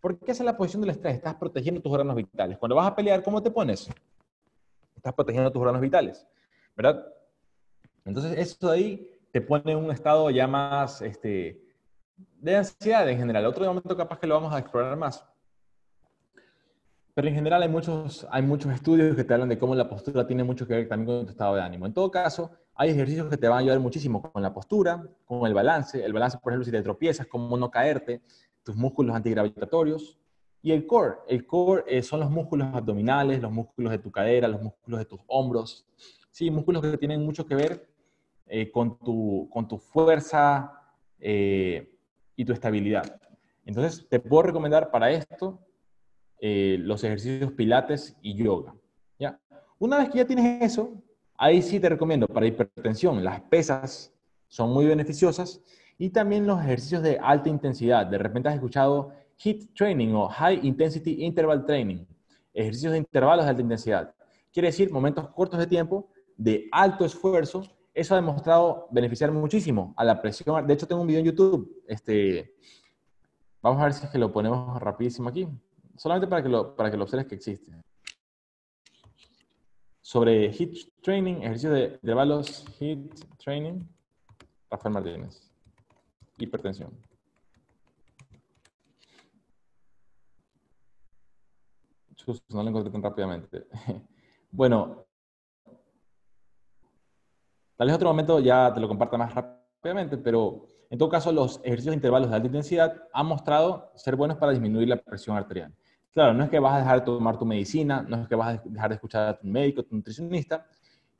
¿Por 0.00 0.18
qué 0.18 0.32
es 0.32 0.40
la 0.40 0.56
posición 0.56 0.80
del 0.80 0.90
estrés? 0.90 1.16
Estás 1.16 1.34
protegiendo 1.34 1.80
tus 1.80 1.92
órganos 1.92 2.16
vitales. 2.16 2.56
Cuando 2.58 2.76
vas 2.76 2.86
a 2.86 2.96
pelear, 2.96 3.22
¿cómo 3.22 3.42
te 3.42 3.50
pones? 3.50 3.90
Estás 4.96 5.12
protegiendo 5.12 5.52
tus 5.52 5.60
órganos 5.60 5.80
vitales, 5.80 6.26
¿verdad? 6.76 7.06
Entonces, 8.04 8.38
eso 8.38 8.68
de 8.68 8.76
ahí 8.76 9.10
te 9.30 9.40
pone 9.40 9.72
en 9.72 9.78
un 9.78 9.90
estado 9.90 10.30
ya 10.30 10.46
más, 10.46 11.02
este, 11.02 11.62
de 12.38 12.56
ansiedad 12.56 13.08
en 13.08 13.18
general. 13.18 13.44
Otro 13.46 13.64
momento 13.66 13.96
capaz 13.96 14.18
que 14.18 14.26
lo 14.26 14.34
vamos 14.34 14.52
a 14.54 14.58
explorar 14.58 14.96
más. 14.96 15.24
Pero 17.14 17.28
en 17.28 17.34
general 17.34 17.62
hay 17.62 17.68
muchos, 17.68 18.26
hay 18.30 18.42
muchos 18.42 18.72
estudios 18.72 19.14
que 19.14 19.24
te 19.24 19.34
hablan 19.34 19.48
de 19.48 19.58
cómo 19.58 19.74
la 19.74 19.88
postura 19.88 20.26
tiene 20.26 20.44
mucho 20.44 20.66
que 20.66 20.74
ver 20.74 20.88
también 20.88 21.18
con 21.18 21.26
tu 21.26 21.32
estado 21.32 21.56
de 21.56 21.62
ánimo. 21.62 21.84
En 21.84 21.92
todo 21.92 22.10
caso, 22.10 22.50
hay 22.74 22.90
ejercicios 22.90 23.28
que 23.28 23.36
te 23.36 23.48
van 23.48 23.58
a 23.58 23.60
ayudar 23.60 23.80
muchísimo 23.80 24.22
con 24.22 24.42
la 24.42 24.54
postura, 24.54 25.06
con 25.26 25.46
el 25.46 25.52
balance. 25.52 26.02
El 26.02 26.12
balance, 26.12 26.38
por 26.38 26.52
ejemplo, 26.52 26.64
si 26.64 26.70
te 26.70 26.82
tropiezas, 26.82 27.26
cómo 27.26 27.56
no 27.58 27.70
caerte, 27.70 28.22
tus 28.62 28.76
músculos 28.76 29.14
antigravitatorios. 29.14 30.18
Y 30.62 30.72
el 30.72 30.86
core. 30.86 31.16
El 31.26 31.46
core 31.46 31.84
eh, 31.86 32.02
son 32.02 32.20
los 32.20 32.30
músculos 32.30 32.68
abdominales, 32.74 33.40
los 33.40 33.50
músculos 33.50 33.92
de 33.92 33.98
tu 33.98 34.10
cadera, 34.10 34.46
los 34.46 34.60
músculos 34.60 35.00
de 35.00 35.06
tus 35.06 35.20
hombros. 35.26 35.86
Sí, 36.30 36.50
músculos 36.50 36.82
que 36.82 36.98
tienen 36.98 37.24
mucho 37.24 37.46
que 37.46 37.54
ver 37.54 37.88
eh, 38.46 38.70
con, 38.70 38.98
tu, 38.98 39.48
con 39.50 39.66
tu 39.66 39.78
fuerza, 39.78 40.80
eh, 41.20 41.92
y 42.34 42.44
tu 42.46 42.54
estabilidad. 42.54 43.20
Entonces, 43.66 44.08
te 44.08 44.18
puedo 44.18 44.44
recomendar 44.44 44.90
para 44.90 45.10
esto 45.10 45.60
eh, 46.40 46.78
los 46.80 47.04
ejercicios 47.04 47.52
pilates 47.52 48.16
y 48.22 48.34
yoga. 48.34 48.74
¿ya? 49.18 49.38
Una 49.78 49.98
vez 49.98 50.08
que 50.08 50.18
ya 50.18 50.26
tienes 50.26 50.62
eso, 50.62 51.02
ahí 51.36 51.60
sí 51.60 51.78
te 51.78 51.90
recomiendo 51.90 52.26
para 52.26 52.46
hipertensión, 52.46 53.22
las 53.22 53.42
pesas 53.42 54.14
son 54.48 54.72
muy 54.72 54.86
beneficiosas 54.86 55.62
y 56.00 56.08
también 56.08 56.46
los 56.46 56.58
ejercicios 56.58 57.02
de 57.02 57.18
alta 57.18 57.50
intensidad. 57.50 58.06
De 58.06 58.16
repente 58.16 58.48
has 58.48 58.54
escuchado 58.54 59.12
HIIT 59.36 59.74
training 59.74 60.14
o 60.14 60.28
High 60.28 60.66
Intensity 60.66 61.22
Interval 61.24 61.66
Training, 61.66 62.06
ejercicios 62.54 62.92
de 62.92 62.98
intervalos 62.98 63.44
de 63.44 63.50
alta 63.50 63.62
intensidad. 63.62 64.14
Quiere 64.50 64.68
decir 64.68 64.90
momentos 64.90 65.28
cortos 65.28 65.60
de 65.60 65.66
tiempo 65.66 66.08
de 66.38 66.68
alto 66.72 67.04
esfuerzo 67.04 67.62
eso 67.92 68.14
ha 68.14 68.16
demostrado 68.16 68.88
beneficiar 68.90 69.30
muchísimo 69.30 69.92
a 69.94 70.04
la 70.04 70.22
presión. 70.22 70.66
De 70.66 70.72
hecho, 70.72 70.86
tengo 70.86 71.02
un 71.02 71.06
video 71.06 71.20
en 71.20 71.26
YouTube. 71.26 71.82
Este, 71.86 72.54
vamos 73.60 73.80
a 73.82 73.84
ver 73.84 73.92
si 73.92 74.06
es 74.06 74.10
que 74.10 74.18
lo 74.18 74.32
ponemos 74.32 74.80
rapidísimo 74.80 75.28
aquí. 75.28 75.46
Solamente 75.96 76.26
para 76.28 76.42
que 76.42 76.48
lo, 76.48 76.74
para 76.74 76.90
que 76.90 76.96
lo 76.96 77.04
observes 77.04 77.26
que 77.26 77.34
existe. 77.34 77.72
Sobre 80.00 80.50
HIT 80.50 81.02
Training, 81.02 81.42
ejercicio 81.42 81.70
de 81.72 81.98
intervalos 82.02 82.64
HIT 82.78 83.12
Training, 83.36 83.86
Rafael 84.70 84.94
Martínez. 84.94 85.49
Hipertensión. 86.40 86.90
no 92.50 92.62
lo 92.62 92.68
encontré 92.68 92.92
tan 92.92 93.02
rápidamente. 93.02 93.66
Bueno, 94.52 95.06
tal 97.76 97.86
vez 97.86 97.94
otro 97.94 98.08
momento 98.08 98.40
ya 98.40 98.74
te 98.74 98.80
lo 98.80 98.88
comparta 98.88 99.16
más 99.16 99.32
rápidamente, 99.32 100.18
pero 100.18 100.66
en 100.90 100.98
todo 100.98 101.08
caso 101.08 101.30
los 101.30 101.60
ejercicios 101.62 101.92
de 101.92 101.98
intervalos 101.98 102.30
de 102.30 102.34
alta 102.34 102.48
intensidad 102.48 103.00
han 103.12 103.26
mostrado 103.26 103.92
ser 103.94 104.16
buenos 104.16 104.38
para 104.38 104.50
disminuir 104.50 104.88
la 104.88 104.96
presión 104.96 105.36
arterial. 105.36 105.72
Claro, 106.12 106.34
no 106.34 106.42
es 106.42 106.50
que 106.50 106.58
vas 106.58 106.74
a 106.74 106.78
dejar 106.78 106.98
de 106.98 107.06
tomar 107.06 107.38
tu 107.38 107.46
medicina, 107.46 108.04
no 108.08 108.22
es 108.22 108.28
que 108.28 108.34
vas 108.34 108.58
a 108.58 108.62
dejar 108.64 108.88
de 108.88 108.94
escuchar 108.96 109.28
a 109.28 109.38
tu 109.38 109.46
médico, 109.46 109.84
tu 109.84 109.94
nutricionista, 109.94 110.66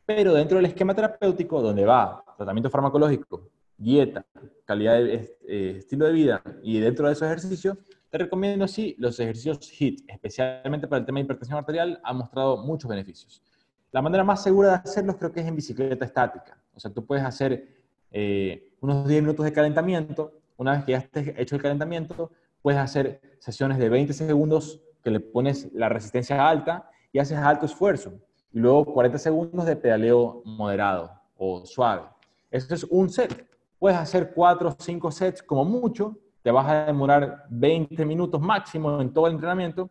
pero 0.05 0.35
dentro 0.35 0.57
del 0.57 0.66
esquema 0.66 0.93
terapéutico, 0.93 1.62
donde 1.62 1.87
va 1.87 2.25
tratamiento 2.37 2.68
farmacológico, 2.68 3.49
dieta, 3.81 4.26
calidad 4.66 4.95
de 4.99 5.37
eh, 5.49 5.74
estilo 5.78 6.07
de 6.07 6.12
vida 6.12 6.43
y 6.62 6.78
dentro 6.81 7.07
de 7.07 7.14
esos 7.14 7.26
ejercicios, 7.26 7.78
te 8.11 8.18
recomiendo 8.18 8.68
sí 8.68 8.95
los 8.99 9.18
ejercicios 9.18 9.59
HIT, 9.72 10.05
especialmente 10.09 10.87
para 10.87 11.01
el 11.01 11.07
tema 11.07 11.18
de 11.18 11.24
hipertensión 11.24 11.59
arterial, 11.59 12.01
han 12.05 12.18
mostrado 12.18 12.59
muchos 12.59 12.89
beneficios. 12.89 13.43
La 13.91 14.03
manera 14.03 14.22
más 14.22 14.43
segura 14.43 14.68
de 14.68 14.74
hacerlos 14.74 15.16
creo 15.16 15.33
que 15.33 15.41
es 15.41 15.47
en 15.47 15.57
bicicleta 15.57 16.05
estática. 16.05 16.62
O 16.74 16.78
sea, 16.78 16.93
tú 16.93 17.07
puedes 17.07 17.24
hacer 17.24 17.81
eh, 18.12 18.74
unos 18.81 19.09
10 19.09 19.22
minutos 19.22 19.45
de 19.45 19.53
calentamiento. 19.53 20.41
Una 20.57 20.72
vez 20.72 20.85
que 20.85 20.93
ya 20.93 20.99
estés 20.99 21.35
hecho 21.39 21.57
el 21.57 21.62
calentamiento, 21.62 22.31
puedes 22.62 22.78
hacer 22.78 23.20
sesiones 23.39 23.78
de 23.78 23.89
20 23.89 24.12
segundos 24.12 24.83
que 25.03 25.11
le 25.11 25.20
pones 25.20 25.72
la 25.72 25.89
resistencia 25.89 26.49
alta 26.49 26.91
y 27.12 27.18
haces 27.18 27.39
alto 27.39 27.66
esfuerzo. 27.66 28.12
Y 28.53 28.59
luego 28.59 28.85
40 28.85 29.18
segundos 29.18 29.64
de 29.64 29.76
pedaleo 29.76 30.43
moderado 30.45 31.11
o 31.37 31.64
suave. 31.64 32.03
Eso 32.51 32.74
es 32.74 32.85
un 32.85 33.09
set. 33.09 33.47
Puedes 33.81 33.99
hacer 33.99 34.33
4 34.33 34.68
o 34.68 34.76
5 34.78 35.11
sets 35.11 35.43
como 35.43 35.64
mucho 35.64 36.16
te 36.43 36.51
vas 36.51 36.66
a 36.68 36.87
demorar 36.87 37.47
20 37.51 38.05
minutos 38.05 38.41
máximo 38.41 39.01
en 39.01 39.12
todo 39.12 39.26
el 39.26 39.35
entrenamiento, 39.35 39.91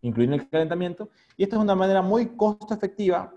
incluyendo 0.00 0.36
el 0.36 0.48
calentamiento, 0.48 1.08
y 1.36 1.42
esta 1.42 1.56
es 1.56 1.62
una 1.62 1.74
manera 1.74 2.00
muy 2.00 2.36
costo 2.36 2.72
efectiva, 2.72 3.32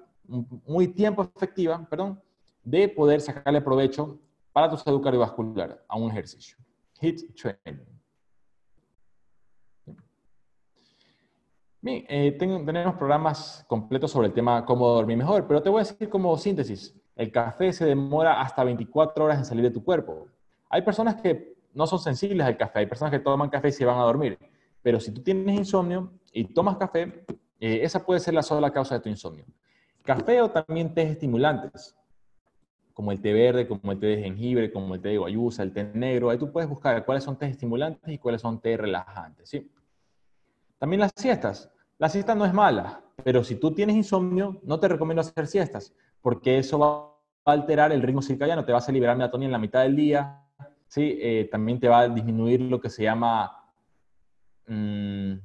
muy 0.66 0.88
tiempo 0.88 1.24
efectiva, 1.24 1.86
perdón, 1.90 2.22
de 2.64 2.90
poder 2.90 3.22
sacarle 3.22 3.62
provecho 3.62 4.20
para 4.54 4.70
tu 4.70 4.78
salud 4.78 5.02
cardiovascular 5.02 5.84
a 5.88 5.98
un 5.98 6.10
ejercicio. 6.12 6.58
HIT 7.00 7.36
training. 7.36 7.86
Bien, 11.80 12.06
eh, 12.10 12.32
tenemos 12.38 12.96
programas 12.96 13.64
completos 13.68 14.12
sobre 14.12 14.28
el 14.28 14.34
tema 14.34 14.66
cómo 14.66 14.88
dormir 14.90 15.18
mejor, 15.18 15.48
pero 15.48 15.62
te 15.62 15.70
voy 15.70 15.82
a 15.82 15.84
decir 15.84 16.10
como 16.10 16.36
síntesis, 16.38 16.96
el 17.18 17.32
café 17.32 17.74
se 17.74 17.86
demora 17.86 18.40
hasta 18.40 18.64
24 18.64 19.26
horas 19.26 19.40
en 19.40 19.46
salir 19.46 19.64
de 19.64 19.72
tu 19.72 19.84
cuerpo. 19.84 20.28
Hay 20.70 20.84
personas 20.84 21.16
que 21.16 21.58
no 21.74 21.88
son 21.88 22.00
sensibles 22.00 22.46
al 22.46 22.58
café. 22.58 22.80
Hay 22.80 22.86
personas 22.86 23.12
que 23.12 23.20
toman 23.20 23.50
café 23.50 23.70
y 23.70 23.72
se 23.72 23.86
van 23.86 23.98
a 23.98 24.04
dormir. 24.04 24.38
Pero 24.84 25.00
si 25.00 25.12
tú 25.12 25.22
tienes 25.22 25.58
insomnio 25.58 26.12
y 26.32 26.46
tomas 26.46 26.78
café, 26.78 27.26
eh, 27.60 27.80
esa 27.82 28.06
puede 28.06 28.20
ser 28.20 28.36
la 28.36 28.44
sola 28.44 28.72
causa 28.72 28.96
de 28.96 29.02
tu 29.02 29.10
insomnio. 29.10 29.46
Café 30.04 30.42
o 30.42 30.52
también 30.52 30.94
té 30.94 31.04
estimulantes, 31.04 31.98
como 32.94 33.12
el 33.12 33.20
té 33.20 33.34
verde, 33.34 33.68
como 33.68 33.92
el 33.92 34.00
té 34.00 34.08
de 34.08 34.22
jengibre, 34.22 34.72
como 34.72 34.94
el 34.94 35.02
té 35.02 35.10
de 35.10 35.18
guayusa, 35.18 35.64
el 35.64 35.74
té 35.74 35.84
negro. 35.84 36.30
Ahí 36.30 36.38
tú 36.38 36.52
puedes 36.52 36.70
buscar 36.70 37.04
cuáles 37.04 37.24
son 37.24 37.38
té 37.38 37.48
estimulantes 37.48 38.14
y 38.14 38.20
cuáles 38.20 38.42
son 38.42 38.62
té 38.62 38.78
relajantes. 38.78 39.50
¿sí? 39.50 39.72
También 40.78 41.00
las 41.00 41.12
siestas. 41.16 41.72
La 41.98 42.10
siesta 42.10 42.36
no 42.36 42.46
es 42.46 42.54
mala, 42.54 43.02
pero 43.24 43.44
si 43.44 43.56
tú 43.56 43.74
tienes 43.74 43.96
insomnio, 43.96 44.60
no 44.62 44.80
te 44.80 44.88
recomiendo 44.88 45.22
hacer 45.22 45.48
siestas, 45.48 45.96
porque 46.28 46.58
eso 46.58 46.78
va 46.78 47.16
a 47.46 47.54
alterar 47.54 47.94
el 47.94 48.02
ritmo 48.02 48.22
circadiano, 48.22 48.66
te 48.66 48.74
vas 48.74 48.90
a 48.90 48.92
liberar 48.92 49.16
melatonina 49.16 49.46
en 49.46 49.52
la 49.54 49.60
mitad 49.60 49.84
del 49.84 49.96
día, 49.96 50.44
¿sí? 50.86 51.18
Eh, 51.22 51.48
también 51.50 51.80
te 51.80 51.88
va 51.88 52.00
a 52.00 52.10
disminuir 52.10 52.60
lo 52.64 52.82
que 52.82 52.90
se 52.90 53.04
llama 53.04 53.64
mm, 54.68 55.36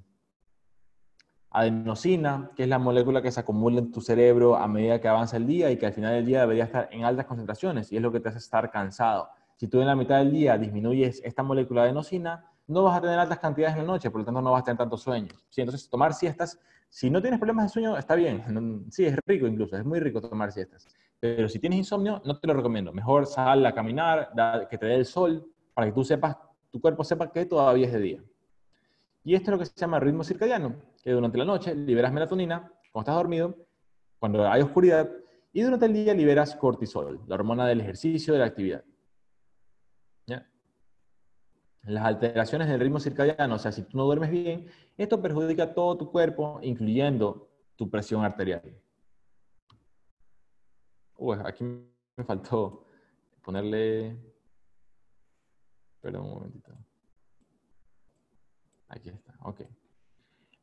adenosina, 1.51 2.51
que 2.57 2.65
es 2.65 2.69
la 2.69 2.81
molécula 2.81 3.23
que 3.23 3.31
se 3.31 3.39
acumula 3.39 3.79
en 3.79 3.93
tu 3.93 4.01
cerebro 4.01 4.57
a 4.57 4.67
medida 4.67 5.01
que 5.01 5.07
avanza 5.07 5.37
el 5.37 5.47
día 5.47 5.71
y 5.71 5.77
que 5.77 5.87
al 5.87 5.93
final 5.93 6.15
del 6.15 6.27
día 6.27 6.41
debería 6.41 6.65
estar 6.65 6.89
en 6.91 7.05
altas 7.05 7.27
concentraciones 7.27 7.93
y 7.93 7.97
es 7.99 8.03
lo 8.03 8.11
que 8.11 8.19
te 8.19 8.31
hace 8.31 8.39
estar 8.39 8.69
cansado. 8.73 9.29
Si 9.55 9.69
tú 9.69 9.81
en 9.81 9.87
la 9.87 9.95
mitad 9.95 10.19
del 10.19 10.33
día 10.33 10.59
disminuyes 10.59 11.23
esta 11.25 11.45
molécula 11.45 11.83
de 11.83 11.91
adenosina, 11.91 12.52
no 12.67 12.85
vas 12.85 12.99
a 12.99 13.01
tener 13.01 13.19
altas 13.19 13.39
cantidades 13.39 13.77
en 13.77 13.83
la 13.87 13.93
noche, 13.93 14.11
por 14.11 14.21
lo 14.21 14.25
tanto 14.25 14.41
no 14.41 14.53
vas 14.53 14.63
a 14.63 14.65
tener 14.65 14.79
tantos 14.79 15.03
sueños. 15.03 15.35
¿sí? 15.49 15.61
Entonces, 15.61 15.89
tomar 15.89 16.15
siestas, 16.15 16.59
si 16.89 17.11
no 17.11 17.21
tienes 17.21 17.39
problemas 17.39 17.67
de 17.67 17.69
sueño, 17.71 17.97
está 17.97 18.15
bien. 18.15 18.87
Sí, 18.91 19.05
es 19.05 19.17
rico 19.27 19.47
incluso, 19.47 19.77
es 19.77 19.85
muy 19.85 20.01
rico 20.01 20.21
tomar 20.21 20.53
siestas. 20.53 20.87
Pero 21.21 21.49
si 21.49 21.59
tienes 21.59 21.79
insomnio, 21.79 22.21
no 22.25 22.39
te 22.39 22.47
lo 22.47 22.55
recomiendo. 22.55 22.93
Mejor 22.93 23.27
sal 23.27 23.65
a 23.65 23.73
caminar, 23.73 24.33
que 24.69 24.77
te 24.77 24.87
dé 24.87 24.97
el 24.97 25.07
sol, 25.07 25.47
para 25.73 25.87
que 25.87 25.93
tú 25.93 26.05
sepas, 26.05 26.37
tu 26.71 26.81
cuerpo 26.81 27.05
sepa 27.05 27.31
que 27.31 27.47
todavía 27.47 27.87
es 27.87 27.93
de 27.93 28.01
día. 28.01 28.25
Y 29.25 29.35
esto 29.35 29.51
es 29.51 29.53
lo 29.53 29.59
que 29.59 29.67
se 29.67 29.73
llama 29.77 30.01
ritmo 30.01 30.25
circadiano, 30.25 30.75
que 31.03 31.13
durante 31.13 31.39
la 31.39 31.45
noche 31.45 31.75
liberas 31.75 32.13
melatonina 32.13 32.73
cuando 32.91 33.11
estás 33.11 33.15
dormido, 33.15 33.57
cuando 34.19 34.49
hay 34.49 34.63
oscuridad, 34.63 35.09
y 35.53 35.63
durante 35.63 35.87
el 35.87 35.93
día 35.93 36.15
liberas 36.15 36.57
cortisol, 36.57 37.21
la 37.27 37.35
hormona 37.35 37.67
del 37.67 37.81
ejercicio, 37.81 38.33
de 38.33 38.41
la 38.41 38.47
actividad. 38.47 38.85
Las 41.85 42.05
alteraciones 42.05 42.69
del 42.69 42.81
ritmo 42.81 43.01
circadiano, 43.01 43.57
o 43.57 43.59
sea, 43.59 43.73
si 43.73 43.83
tú 43.83 43.97
no 43.97 44.05
duermes 44.05 44.31
bien, 44.31 44.67
esto 44.97 45.21
perjudica 45.21 45.75
todo 45.75 45.97
tu 45.97 46.11
cuerpo, 46.11 46.61
incluyendo 46.63 47.49
tu 47.77 47.91
presión 47.91 48.25
arterial. 48.25 48.63
Uy, 51.17 51.37
aquí 51.45 51.65
me 51.65 52.25
faltó 52.25 52.85
ponerle... 53.43 54.17
Perdón 56.01 56.25
un 56.25 56.31
momentito. 56.31 56.73
Aquí 58.89 59.09
está, 59.09 59.35
ok. 59.41 59.63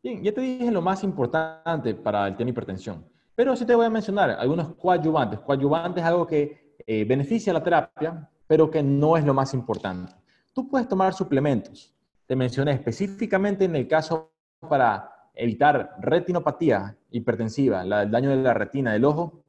Bien, 0.02 0.24
ya 0.24 0.34
te 0.34 0.42
dije 0.42 0.72
lo 0.72 0.82
más 0.82 1.04
importante 1.04 1.96
para 1.96 2.28
el 2.28 2.38
tema 2.38 2.52
hipertensión, 2.52 3.06
pero 3.36 3.56
sí 3.56 3.66
te 3.66 3.76
voy 3.76 3.86
a 3.86 3.90
mencionar 3.90 4.32
algunos 4.32 4.76
coadyuvantes. 4.76 5.40
Coadyuvantes 5.40 6.02
es 6.02 6.08
algo 6.08 6.26
que 6.26 6.76
eh, 6.86 7.04
beneficia 7.04 7.52
la 7.52 7.64
terapia, 7.64 8.30
pero 8.48 8.70
que 8.70 8.82
no 8.82 9.18
es 9.18 9.26
lo 9.26 9.34
más 9.34 9.54
importante. 9.54 10.19
Tú 10.54 10.68
puedes 10.68 10.88
tomar 10.88 11.14
suplementos. 11.14 11.94
Te 12.26 12.36
mencioné 12.36 12.74
específicamente 12.74 13.66
en 13.66 13.76
el 13.76 13.88
caso 13.88 14.32
para 14.68 15.30
evitar 15.34 15.96
retinopatía 16.00 16.98
hipertensiva, 17.12 17.84
el 17.84 18.12
daño 18.12 18.30
de 18.30 18.38
la 18.38 18.54
retina 18.54 18.94
del 18.94 19.06
ojo, 19.06 19.44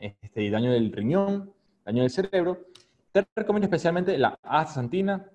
este, 0.00 0.50
daño 0.50 0.72
del 0.72 0.92
riñón, 0.92 1.52
daño 1.84 2.02
del 2.02 2.10
cerebro, 2.10 2.58
te 3.12 3.26
recomiendo 3.34 3.66
especialmente 3.66 4.16
la 4.16 4.38
astaxantina, 4.42 5.28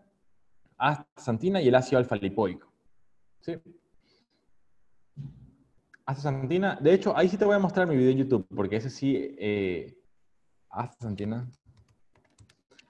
astaxantina 0.78 1.62
y 1.62 1.68
el 1.68 1.76
ácido 1.76 2.00
alfa-lipoico. 2.00 2.72
¿Sí? 3.42 3.58
Astaxantina, 6.06 6.78
de 6.82 6.94
hecho, 6.94 7.18
ahí 7.18 7.28
sí 7.28 7.38
te 7.38 7.46
voy 7.46 7.56
a 7.56 7.60
mostrar 7.60 7.88
mi 7.88 7.98
video 7.98 8.12
en 8.12 8.18
YouTube, 8.20 8.48
porque 8.56 8.78
ese 8.78 8.90
sí, 8.90 9.36
eh, 9.38 9.98
astaxantina. 10.70 11.50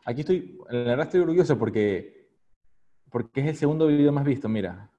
Aquí 0.06 0.22
estoy, 0.22 0.58
la 0.70 0.84
verdad 0.84 1.06
estoy 1.08 1.22
orgulloso 1.22 1.58
porque, 1.58 2.30
porque 3.10 3.42
es 3.42 3.48
el 3.48 3.56
segundo 3.56 3.88
video 3.88 4.12
más 4.12 4.24
visto, 4.24 4.48
mira. 4.48 4.90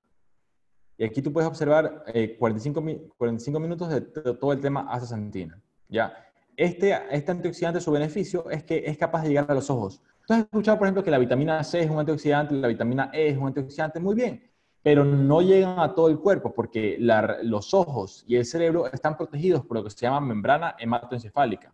Y 0.98 1.04
aquí 1.04 1.22
tú 1.22 1.32
puedes 1.32 1.48
observar 1.48 2.04
45, 2.38 2.84
eh, 2.88 3.08
45 3.16 3.60
minutos 3.60 3.88
de 3.88 4.00
todo 4.00 4.52
el 4.52 4.60
tema 4.60 4.86
astaxantina. 4.90 5.62
¿ya? 5.88 6.26
este, 6.56 6.98
este 7.10 7.30
antioxidante, 7.30 7.80
su 7.80 7.92
beneficio 7.92 8.50
es 8.50 8.64
que 8.64 8.82
es 8.86 8.96
capaz 8.96 9.22
de 9.22 9.28
llegar 9.28 9.50
a 9.50 9.54
los 9.54 9.70
ojos. 9.70 10.00
Tú 10.26 10.34
has 10.34 10.40
escuchado, 10.40 10.78
por 10.78 10.86
ejemplo, 10.86 11.04
que 11.04 11.10
la 11.10 11.18
vitamina 11.18 11.62
C 11.62 11.80
es 11.80 11.90
un 11.90 11.98
antioxidante, 11.98 12.54
la 12.54 12.68
vitamina 12.68 13.10
E 13.12 13.28
es 13.28 13.36
un 13.36 13.46
antioxidante, 13.46 14.00
muy 14.00 14.14
bien, 14.14 14.42
pero 14.82 15.04
no 15.04 15.40
llegan 15.42 15.78
a 15.78 15.94
todo 15.94 16.08
el 16.08 16.18
cuerpo 16.18 16.52
porque 16.52 16.96
los 16.98 17.74
ojos 17.74 18.24
y 18.26 18.36
el 18.36 18.44
cerebro 18.44 18.90
están 18.90 19.16
protegidos 19.16 19.64
por 19.64 19.76
lo 19.76 19.84
que 19.84 19.90
se 19.90 20.00
llama 20.00 20.20
membrana 20.20 20.74
hematoencefálica. 20.78 21.72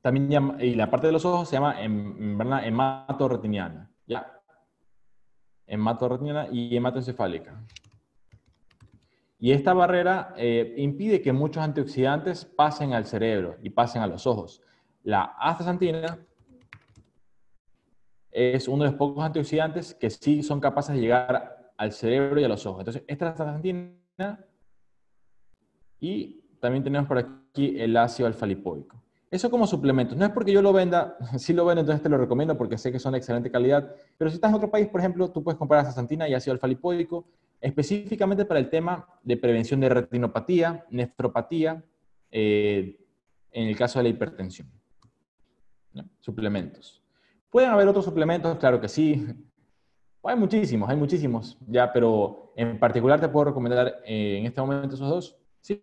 También 0.00 0.56
y 0.60 0.74
la 0.74 0.90
parte 0.90 1.08
de 1.08 1.12
los 1.12 1.24
ojos 1.24 1.48
se 1.48 1.56
llama 1.56 1.82
hematorretiniana, 1.82 3.90
¿ya? 4.06 4.40
Hematorretiniana 5.66 6.48
y 6.50 6.76
hematoencefálica. 6.76 7.60
Y 9.40 9.52
esta 9.52 9.72
barrera 9.72 10.34
eh, 10.36 10.74
impide 10.78 11.22
que 11.22 11.32
muchos 11.32 11.62
antioxidantes 11.62 12.44
pasen 12.44 12.92
al 12.92 13.06
cerebro 13.06 13.56
y 13.62 13.70
pasen 13.70 14.02
a 14.02 14.06
los 14.06 14.26
ojos. 14.26 14.62
La 15.04 15.22
astaxantina 15.22 16.18
es 18.30 18.68
uno 18.68 18.84
de 18.84 18.90
los 18.90 18.98
pocos 18.98 19.24
antioxidantes 19.24 19.94
que 19.94 20.10
sí 20.10 20.42
son 20.42 20.60
capaces 20.60 20.94
de 20.94 21.00
llegar 21.00 21.72
al 21.76 21.92
cerebro 21.92 22.40
y 22.40 22.44
a 22.44 22.48
los 22.48 22.66
ojos. 22.66 22.80
Entonces, 22.80 23.04
esta 23.06 23.30
astaxantina 23.30 24.44
y 26.00 26.40
también 26.60 26.82
tenemos 26.82 27.06
por 27.06 27.18
aquí 27.18 27.80
el 27.80 27.96
ácido 27.96 28.26
alfa-lipoico. 28.26 29.00
Eso 29.30 29.50
como 29.50 29.66
suplementos. 29.66 30.16
No 30.16 30.24
es 30.24 30.30
porque 30.30 30.52
yo 30.52 30.62
lo 30.62 30.72
venda, 30.72 31.16
si 31.38 31.52
lo 31.52 31.64
vendo, 31.64 31.80
entonces 31.80 32.02
te 32.02 32.08
lo 32.08 32.18
recomiendo 32.18 32.56
porque 32.56 32.78
sé 32.78 32.90
que 32.90 32.98
son 32.98 33.12
de 33.12 33.18
excelente 33.18 33.50
calidad. 33.50 33.94
Pero 34.16 34.30
si 34.30 34.36
estás 34.36 34.50
en 34.50 34.56
otro 34.56 34.70
país, 34.70 34.88
por 34.88 35.00
ejemplo, 35.00 35.30
tú 35.30 35.42
puedes 35.42 35.58
comprar 35.58 35.80
astaxantina 35.80 36.28
y 36.28 36.34
ácido 36.34 36.54
alfa-lipoico 36.54 37.26
específicamente 37.60 38.44
para 38.44 38.60
el 38.60 38.70
tema 38.70 39.06
de 39.22 39.36
prevención 39.36 39.80
de 39.80 39.88
retinopatía, 39.88 40.84
nefropatía, 40.90 41.84
eh, 42.30 43.00
en 43.50 43.68
el 43.68 43.76
caso 43.76 43.98
de 43.98 44.04
la 44.04 44.08
hipertensión. 44.10 44.70
Suplementos. 46.20 47.02
¿Pueden 47.50 47.70
haber 47.70 47.88
otros 47.88 48.04
suplementos? 48.04 48.56
Claro 48.58 48.80
que 48.80 48.88
sí. 48.88 49.26
Hay 50.22 50.36
muchísimos, 50.36 50.88
hay 50.88 50.96
muchísimos, 50.96 51.56
ya, 51.66 51.92
pero 51.92 52.52
en 52.54 52.78
particular 52.78 53.20
te 53.20 53.28
puedo 53.28 53.46
recomendar 53.46 54.02
eh, 54.04 54.38
en 54.38 54.46
este 54.46 54.60
momento 54.60 54.94
esos 54.94 55.08
dos. 55.08 55.36
Sí. 55.60 55.82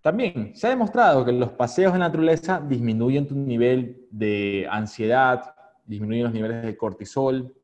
También 0.00 0.56
se 0.56 0.66
ha 0.66 0.70
demostrado 0.70 1.24
que 1.24 1.32
los 1.32 1.50
paseos 1.50 1.92
en 1.92 2.00
la 2.00 2.06
naturaleza 2.06 2.60
disminuyen 2.60 3.26
tu 3.26 3.34
nivel 3.34 4.06
de 4.10 4.66
ansiedad, 4.70 5.54
disminuyen 5.84 6.24
los 6.24 6.32
niveles 6.32 6.62
de 6.62 6.76
cortisol. 6.76 7.54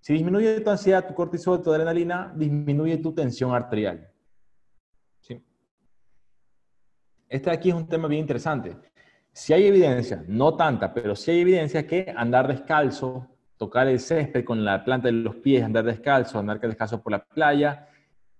Si 0.00 0.12
disminuye 0.12 0.60
tu 0.60 0.70
ansiedad, 0.70 1.06
tu 1.06 1.14
cortisol, 1.14 1.60
tu 1.60 1.72
adrenalina, 1.72 2.32
disminuye 2.36 2.98
tu 2.98 3.12
tensión 3.12 3.52
arterial. 3.52 4.08
¿Sí? 5.20 5.42
Este 7.28 7.50
aquí 7.50 7.70
es 7.70 7.74
un 7.74 7.88
tema 7.88 8.06
bien 8.06 8.20
interesante. 8.20 8.76
Si 9.32 9.52
hay 9.52 9.66
evidencia, 9.66 10.24
no 10.28 10.54
tanta, 10.54 10.92
pero 10.94 11.16
si 11.16 11.32
hay 11.32 11.40
evidencia 11.40 11.86
que 11.86 12.14
andar 12.16 12.46
descalzo, 12.46 13.26
tocar 13.56 13.88
el 13.88 13.98
césped 13.98 14.44
con 14.44 14.64
la 14.64 14.84
planta 14.84 15.08
de 15.08 15.12
los 15.12 15.36
pies, 15.36 15.64
andar 15.64 15.84
descalzo, 15.84 16.38
andar 16.38 16.60
descalzo 16.60 17.02
por 17.02 17.12
la 17.12 17.24
playa, 17.24 17.88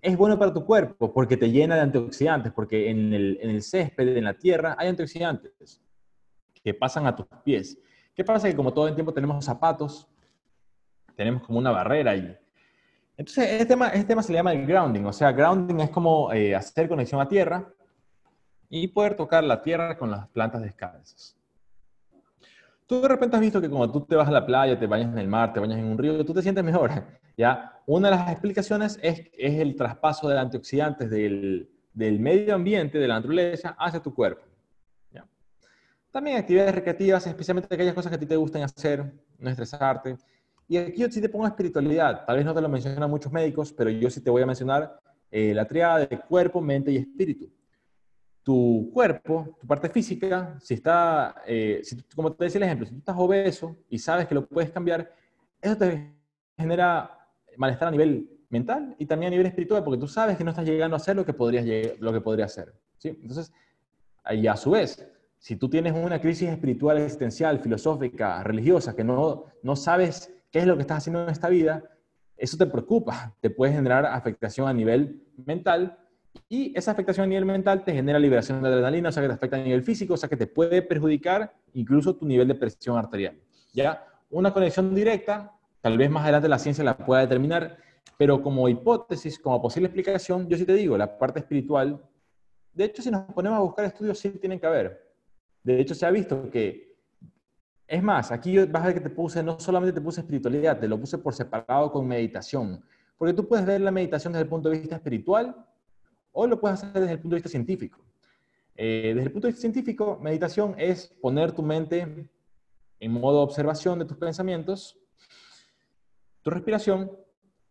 es 0.03 0.16
bueno 0.16 0.36
para 0.36 0.53
tu 0.53 0.66
cuerpo 0.66 1.12
porque 1.12 1.36
te 1.36 1.48
llena 1.50 1.76
de 1.76 1.82
antioxidantes, 1.82 2.53
porque 2.53 2.90
en 2.90 3.12
el, 3.12 3.38
en 3.40 3.50
el 3.50 3.62
césped, 3.62 4.16
en 4.16 4.24
la 4.24 4.34
tierra, 4.34 4.74
hay 4.76 4.88
antioxidantes 4.88 5.80
que 6.62 6.74
pasan 6.74 7.07
a 7.07 7.14
tus 7.14 7.26
pies. 7.44 7.78
¿Qué 8.14 8.24
pasa? 8.24 8.48
Que 8.48 8.57
como 8.57 8.74
todo 8.74 8.88
el 8.88 8.94
tiempo 8.94 9.14
tenemos 9.14 9.44
zapatos, 9.44 10.09
tenemos 11.14 11.42
como 11.44 11.61
una 11.61 11.70
barrera 11.70 12.11
allí. 12.11 12.36
Entonces, 13.16 13.48
este 13.53 13.66
tema, 13.66 13.88
este 13.88 14.07
tema 14.07 14.22
se 14.22 14.32
le 14.32 14.38
llama 14.38 14.53
el 14.53 14.66
grounding, 14.66 15.05
o 15.05 15.12
sea, 15.12 15.30
grounding 15.30 15.80
es 15.80 15.90
como 15.90 16.32
eh, 16.32 16.55
hacer 16.55 16.88
conexión 16.88 17.20
a 17.20 17.28
tierra 17.28 17.72
y 18.68 18.88
poder 18.88 19.14
tocar 19.14 19.44
la 19.44 19.62
tierra 19.62 19.96
con 19.96 20.11
las 20.11 20.26
plantas 20.28 20.62
descalzas. 20.62 21.36
Tú 22.86 23.00
de 23.00 23.09
repente 23.09 23.36
has 23.36 23.42
visto 23.42 23.61
que 23.61 23.70
cuando 23.70 23.92
tú 23.92 24.00
te 24.00 24.16
vas 24.16 24.26
a 24.26 24.32
la 24.32 24.44
playa, 24.44 24.78
te 24.78 24.86
bañas 24.86 25.12
en 25.12 25.18
el 25.18 25.28
mar, 25.28 25.53
te 25.53 25.61
bañas 25.61 25.78
en 25.78 25.84
un 25.84 25.96
río, 25.96 26.24
tú 26.24 26.34
te 26.34 26.42
sientes 26.42 26.64
mejor, 26.64 26.90
¿ya? 27.37 27.80
Una 27.87 28.11
de 28.11 28.16
las 28.16 28.30
explicaciones 28.30 28.99
es, 29.03 29.30
es 29.33 29.61
el 29.61 29.76
traspaso 29.76 30.28
de 30.28 30.39
antioxidantes 30.39 31.11
del, 31.11 31.70
del, 31.93 32.20
medio 32.20 32.55
ambiente, 32.55 32.99
de 32.99 33.09
la 33.09 33.14
naturaleza, 33.14 33.76
hacia 33.78 34.01
tu 34.01 34.14
cuerpo. 34.14 34.43
¿ya? 35.11 35.26
También 36.11 36.37
actividades 36.37 36.74
recreativas, 36.74 37.26
especialmente 37.26 37.74
aquellas 37.74 37.95
cosas 37.95 38.11
que 38.11 38.16
a 38.16 38.20
ti 38.20 38.26
te 38.26 38.37
gustan 38.37 38.62
hacer, 38.62 39.12
no 39.39 39.51
estresarte. 39.51 40.16
Y 40.68 40.76
aquí 40.76 41.01
yo 41.01 41.11
sí 41.11 41.20
te 41.20 41.28
pongo 41.28 41.47
espiritualidad. 41.47 42.24
Tal 42.24 42.37
vez 42.37 42.45
no 42.45 42.55
te 42.55 42.61
lo 42.61 42.68
mencionan 42.68 43.11
muchos 43.11 43.33
médicos, 43.33 43.72
pero 43.72 43.91
yo 43.91 44.09
sí 44.11 44.20
te 44.20 44.30
voy 44.30 44.43
a 44.43 44.47
mencionar 44.47 44.99
eh, 45.30 45.53
la 45.55 45.66
triada 45.66 46.07
de 46.07 46.18
cuerpo, 46.20 46.61
mente 46.61 46.93
y 46.93 46.99
espíritu 46.99 47.51
tu 48.43 48.91
cuerpo, 48.93 49.57
tu 49.61 49.66
parte 49.66 49.89
física, 49.89 50.57
si 50.61 50.74
está, 50.74 51.43
eh, 51.47 51.83
como 52.14 52.33
te 52.33 52.45
decía 52.45 52.59
el 52.59 52.64
ejemplo, 52.64 52.87
si 52.87 52.93
tú 52.93 52.99
estás 52.99 53.16
obeso 53.16 53.76
y 53.89 53.99
sabes 53.99 54.26
que 54.26 54.35
lo 54.35 54.47
puedes 54.47 54.70
cambiar, 54.70 55.12
eso 55.61 55.76
te 55.76 56.12
genera 56.57 57.21
malestar 57.57 57.88
a 57.88 57.90
nivel 57.90 58.28
mental 58.48 58.94
y 58.98 59.07
también 59.07 59.28
a 59.28 59.30
nivel 59.30 59.46
espiritual, 59.46 59.82
porque 59.82 59.98
tú 59.98 60.07
sabes 60.07 60.36
que 60.36 60.44
no 60.44 60.50
estás 60.50 60.66
llegando 60.66 60.96
a 60.96 60.98
hacer 60.98 61.16
lo 61.16 61.24
que 61.24 61.32
podrías, 61.32 61.64
lo 61.98 62.12
que 62.12 62.20
podría 62.20 62.44
hacer. 62.44 62.74
Entonces, 63.03 63.53
y 64.30 64.46
a 64.46 64.57
su 64.57 64.72
vez, 64.72 65.07
si 65.38 65.57
tú 65.57 65.68
tienes 65.68 65.92
una 65.92 66.20
crisis 66.20 66.48
espiritual, 66.48 66.98
existencial, 66.98 67.59
filosófica, 67.59 68.42
religiosa, 68.44 68.94
que 68.94 69.03
no, 69.03 69.46
no 69.62 69.74
sabes 69.74 70.32
qué 70.50 70.61
es 70.61 70.66
lo 70.66 70.76
que 70.76 70.82
estás 70.82 70.98
haciendo 70.98 71.24
en 71.24 71.30
esta 71.30 71.48
vida, 71.48 71.82
eso 72.36 72.57
te 72.57 72.66
preocupa, 72.66 73.34
te 73.40 73.50
puede 73.50 73.72
generar 73.72 74.07
afectación 74.07 74.68
a 74.68 74.72
nivel 74.72 75.22
mental 75.44 75.98
y 76.48 76.76
esa 76.76 76.92
afectación 76.92 77.24
a 77.24 77.28
nivel 77.28 77.44
mental 77.44 77.84
te 77.84 77.92
genera 77.92 78.18
liberación 78.18 78.62
de 78.62 78.68
adrenalina, 78.68 79.09
o 79.09 79.12
sea 79.12 79.22
que 79.22 79.28
te 79.28 79.34
afecta 79.34 79.57
a 79.57 79.61
nivel 79.64 79.82
físico, 79.82 80.14
o 80.14 80.16
sea 80.16 80.28
que 80.28 80.36
te 80.36 80.46
puede 80.46 80.82
perjudicar 80.82 81.55
incluso 81.74 82.16
tu 82.16 82.26
nivel 82.26 82.48
de 82.48 82.55
presión 82.55 82.96
arterial. 82.96 83.38
¿Ya? 83.72 84.07
Una 84.30 84.53
conexión 84.53 84.94
directa, 84.94 85.53
tal 85.83 85.99
vez 85.99 86.11
más 86.11 86.22
adelante 86.22 86.49
la 86.49 86.59
ciencia 86.59 86.83
la 86.83 86.97
pueda 86.97 87.20
determinar, 87.22 87.76
pero 88.16 88.41
como 88.41 88.68
hipótesis, 88.68 89.39
como 89.39 89.61
posible 89.61 89.89
explicación, 89.89 90.49
yo 90.49 90.57
sí 90.57 90.64
te 90.64 90.74
digo, 90.74 90.97
la 90.97 91.18
parte 91.18 91.41
espiritual, 91.41 92.01
de 92.72 92.85
hecho 92.85 93.03
si 93.03 93.11
nos 93.11 93.24
ponemos 93.33 93.59
a 93.59 93.62
buscar 93.62 93.85
estudios 93.85 94.18
sí 94.18 94.30
tienen 94.30 94.59
que 94.59 94.66
haber. 94.66 95.12
De 95.62 95.80
hecho 95.80 95.95
se 95.95 96.07
ha 96.07 96.11
visto 96.11 96.49
que, 96.51 96.97
es 97.87 98.03
más, 98.03 98.30
aquí 98.30 98.57
vas 98.59 98.83
a 98.83 98.87
ver 98.87 98.95
que 98.95 99.01
te 99.01 99.11
puse, 99.11 99.43
no 99.43 99.59
solamente 99.59 99.93
te 99.93 100.01
puse 100.01 100.20
espiritualidad, 100.20 100.78
te 100.78 100.89
lo 100.89 100.99
puse 100.99 101.18
por 101.18 101.35
separado 101.35 101.91
con 101.91 102.07
meditación, 102.07 102.83
porque 103.18 103.35
tú 103.35 103.47
puedes 103.47 103.66
ver 103.66 103.80
la 103.80 103.91
meditación 103.91 104.33
desde 104.33 104.45
el 104.45 104.49
punto 104.49 104.70
de 104.70 104.78
vista 104.78 104.97
espiritual 104.97 105.66
o 106.30 106.47
lo 106.47 106.61
puedes 106.61 106.83
hacer 106.83 107.01
desde 107.01 107.14
el 107.14 107.20
punto 107.20 107.35
de 107.35 107.39
vista 107.39 107.51
científico. 107.51 107.99
Eh, 108.76 109.12
desde 109.14 109.26
el 109.26 109.33
punto 109.33 109.49
de 109.49 109.53
vista 109.53 109.61
científico, 109.61 110.18
meditación 110.22 110.74
es 110.78 111.09
poner 111.20 111.53
tu 111.53 111.62
mente 111.62 112.28
en 113.01 113.12
modo 113.12 113.43
observación 113.43 113.99
de 113.99 114.05
tus 114.05 114.16
pensamientos, 114.16 115.01
tu 116.43 116.51
respiración, 116.51 117.11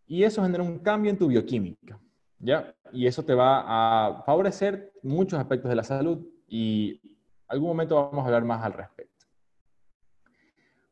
y 0.07 0.23
eso 0.23 0.43
genera 0.43 0.63
un 0.63 0.79
cambio 0.79 1.11
en 1.11 1.17
tu 1.17 1.27
bioquímica, 1.27 1.99
¿ya? 2.39 2.73
Y 2.91 3.07
eso 3.07 3.23
te 3.23 3.33
va 3.33 3.63
a 3.65 4.23
favorecer 4.23 4.91
muchos 5.03 5.39
aspectos 5.39 5.69
de 5.69 5.75
la 5.75 5.83
salud 5.83 6.25
y 6.47 6.99
algún 7.47 7.69
momento 7.69 7.95
vamos 7.95 8.23
a 8.23 8.25
hablar 8.25 8.43
más 8.43 8.63
al 8.63 8.73
respecto. 8.73 9.25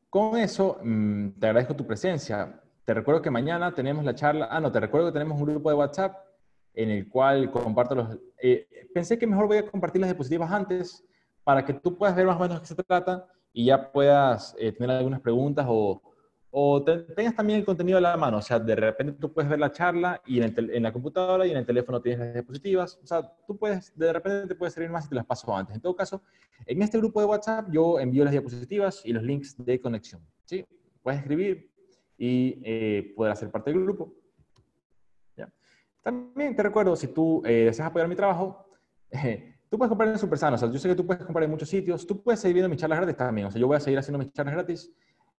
Con 0.10 0.38
eso, 0.38 0.80
mm, 0.82 1.32
te 1.40 1.48
agradezco 1.48 1.76
tu 1.76 1.86
presencia. 1.86 2.62
Te 2.86 2.94
recuerdo 2.94 3.22
que 3.22 3.30
mañana 3.30 3.74
tenemos 3.74 4.04
la 4.04 4.16
charla, 4.16 4.48
ah, 4.50 4.60
no, 4.60 4.72
te 4.72 4.80
recuerdo 4.80 5.08
que 5.08 5.14
tenemos 5.14 5.40
un 5.40 5.46
grupo 5.46 5.70
de 5.70 5.76
WhatsApp 5.76 6.16
en 6.74 6.90
el 6.90 7.10
cual 7.10 7.52
comparto 7.52 7.96
los... 7.96 8.18
Eh, 8.42 8.68
pensé 8.94 9.20
que 9.20 9.28
mejor 9.28 9.48
voy 9.48 9.58
a 9.58 9.70
compartir 9.70 10.02
las 10.02 10.10
diapositivas 10.10 10.52
antes 10.52 11.06
para 11.44 11.66
que 11.66 11.74
tú 11.74 11.98
puedas 11.98 12.16
ver 12.16 12.26
más 12.26 12.38
o 12.38 12.40
menos 12.40 12.62
qué 12.62 12.68
se 12.68 12.76
trata 12.76 13.28
y 13.54 13.66
ya 13.66 13.92
puedas 13.92 14.56
eh, 14.58 14.72
tener 14.72 14.96
algunas 14.96 15.20
preguntas 15.20 15.66
o, 15.68 16.02
o 16.52 16.84
tengas 16.84 17.36
también 17.36 17.60
el 17.60 17.66
contenido 17.66 17.98
a 17.98 18.02
la 18.02 18.18
mano. 18.18 18.38
O 18.38 18.42
sea, 18.42 18.60
de 18.60 18.76
repente 18.76 19.14
tú 19.14 19.32
puedes 19.32 19.50
ver 19.50 19.60
la 19.60 19.72
charla 19.72 20.22
y 20.26 20.42
en, 20.42 20.54
en, 20.58 20.84
la 20.84 20.92
computadora 20.92 21.46
y 21.46 21.52
en 21.52 21.58
el 21.58 21.66
teléfono 21.66 22.02
tienes 22.02 22.20
las 22.20 22.34
diapositivas. 22.34 23.00
O 23.04 23.06
sea, 23.06 23.22
tú 23.46 23.58
puedes, 23.58 23.96
de 23.98 24.12
repente 24.12 24.48
te 24.48 24.56
puede 24.56 24.72
servir 24.72 24.90
más 24.90 25.04
si 25.04 25.10
te 25.10 25.16
las 25.16 25.26
paso 25.26 25.56
antes. 25.56 25.76
En 25.76 25.82
todo 25.82 25.96
caso, 25.96 26.24
en 26.66 26.82
este 26.82 26.98
grupo 26.98 27.20
de 27.20 27.28
WhatsApp 27.28 27.68
yo 27.72 28.00
envío 28.00 28.24
las 28.24 28.32
diapositivas 28.32 29.06
y 29.06 29.14
los 29.14 29.24
links 29.24 29.56
de 29.64 29.80
conexión. 29.80 30.22
¿sí? 30.46 30.66
Puedes 31.04 31.20
escribir 31.20 31.70
y 32.18 32.60
eh, 32.64 33.14
poder 33.16 33.32
hacer 33.34 33.52
parte 33.52 33.72
del 33.72 33.84
grupo. 33.84 34.14
También 36.04 36.56
te 36.56 36.64
recuerdo, 36.64 36.96
si 36.96 37.08
tú 37.08 37.44
eh, 37.46 37.66
deseas 37.66 37.88
apoyar 37.88 38.08
mi 38.08 38.16
trabajo, 38.16 38.66
tú 39.70 39.78
puedes 39.78 39.90
comprar 39.90 40.10
en 40.10 40.18
Supersano. 40.18 40.56
O 40.56 40.58
sea, 40.58 40.72
yo 40.72 40.80
sé 40.80 40.90
que 40.90 40.96
tú 40.96 41.06
puedes 41.06 41.24
comprar 41.24 41.44
en 41.44 41.52
muchos 41.52 41.70
sitios. 41.70 42.08
Tú 42.08 42.24
puedes 42.24 42.40
seguir 42.40 42.56
viendo 42.56 42.70
mis 42.70 42.80
charlas 42.80 43.00
gratis 43.00 43.18
también. 43.18 43.48
O 43.48 43.52
sea, 43.52 43.60
yo 43.60 43.68
voy 43.68 43.78
a 43.78 43.80
seguir 43.80 44.00
haciendo 44.00 44.20
mis 44.20 44.32
charlas 44.32 44.56
gratis. 44.56 44.92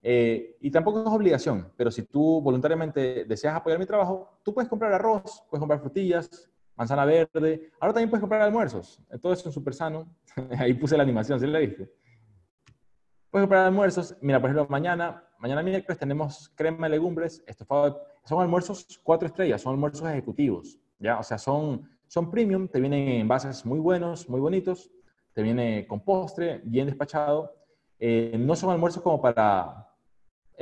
Eh, 0.03 0.57
y 0.61 0.71
tampoco 0.71 1.03
es 1.03 1.07
obligación, 1.09 1.73
pero 1.77 1.91
si 1.91 2.05
tú 2.05 2.41
voluntariamente 2.41 3.25
deseas 3.25 3.55
apoyar 3.55 3.79
mi 3.79 3.87
trabajo, 3.87 4.39
tú 4.43 4.55
puedes 4.55 4.69
comprar 4.69 4.93
arroz, 4.93 5.45
puedes 5.51 5.61
comprar 5.61 5.81
frutillas, 5.81 6.49
manzana 6.75 7.05
verde. 7.05 7.71
Ahora 7.79 7.93
también 7.93 8.09
puedes 8.09 8.21
comprar 8.21 8.41
almuerzos. 8.43 9.01
Todo 9.21 9.33
eso 9.33 9.49
es 9.49 9.55
súper 9.55 9.75
sano. 9.75 10.09
Ahí 10.59 10.75
puse 10.75 10.97
la 10.97 11.03
animación, 11.03 11.39
¿sí 11.39 11.47
la 11.47 11.59
viste? 11.59 11.91
Puedes 13.31 13.45
comprar 13.45 13.67
almuerzos. 13.67 14.17
Mira, 14.23 14.41
por 14.41 14.51
ejemplo, 14.51 14.67
mañana, 14.71 15.23
mañana 15.39 15.63
miércoles 15.63 15.99
tenemos 15.99 16.51
crema 16.57 16.87
de 16.87 16.91
legumbres, 16.91 17.45
estofado 17.47 18.11
son 18.25 18.41
almuerzos 18.41 19.01
cuatro 19.03 19.27
estrellas, 19.27 19.61
son 19.61 19.73
almuerzos 19.73 20.09
ejecutivos, 20.09 20.79
¿ya? 20.99 21.19
O 21.19 21.23
sea, 21.23 21.39
son, 21.39 21.89
son 22.07 22.31
premium, 22.31 22.69
te 22.69 22.81
vienen 22.81 23.09
en 23.09 23.21
envases 23.23 23.65
muy 23.65 23.79
buenos, 23.79 24.29
muy 24.29 24.41
bonitos, 24.41 24.91
te 25.33 25.43
viene 25.43 25.87
con 25.87 26.01
postre, 26.01 26.61
bien 26.65 26.87
despachado. 26.87 27.55
Eh, 27.99 28.37
no 28.39 28.55
son 28.57 28.71
almuerzos 28.71 29.03
como 29.03 29.21
para... 29.21 29.87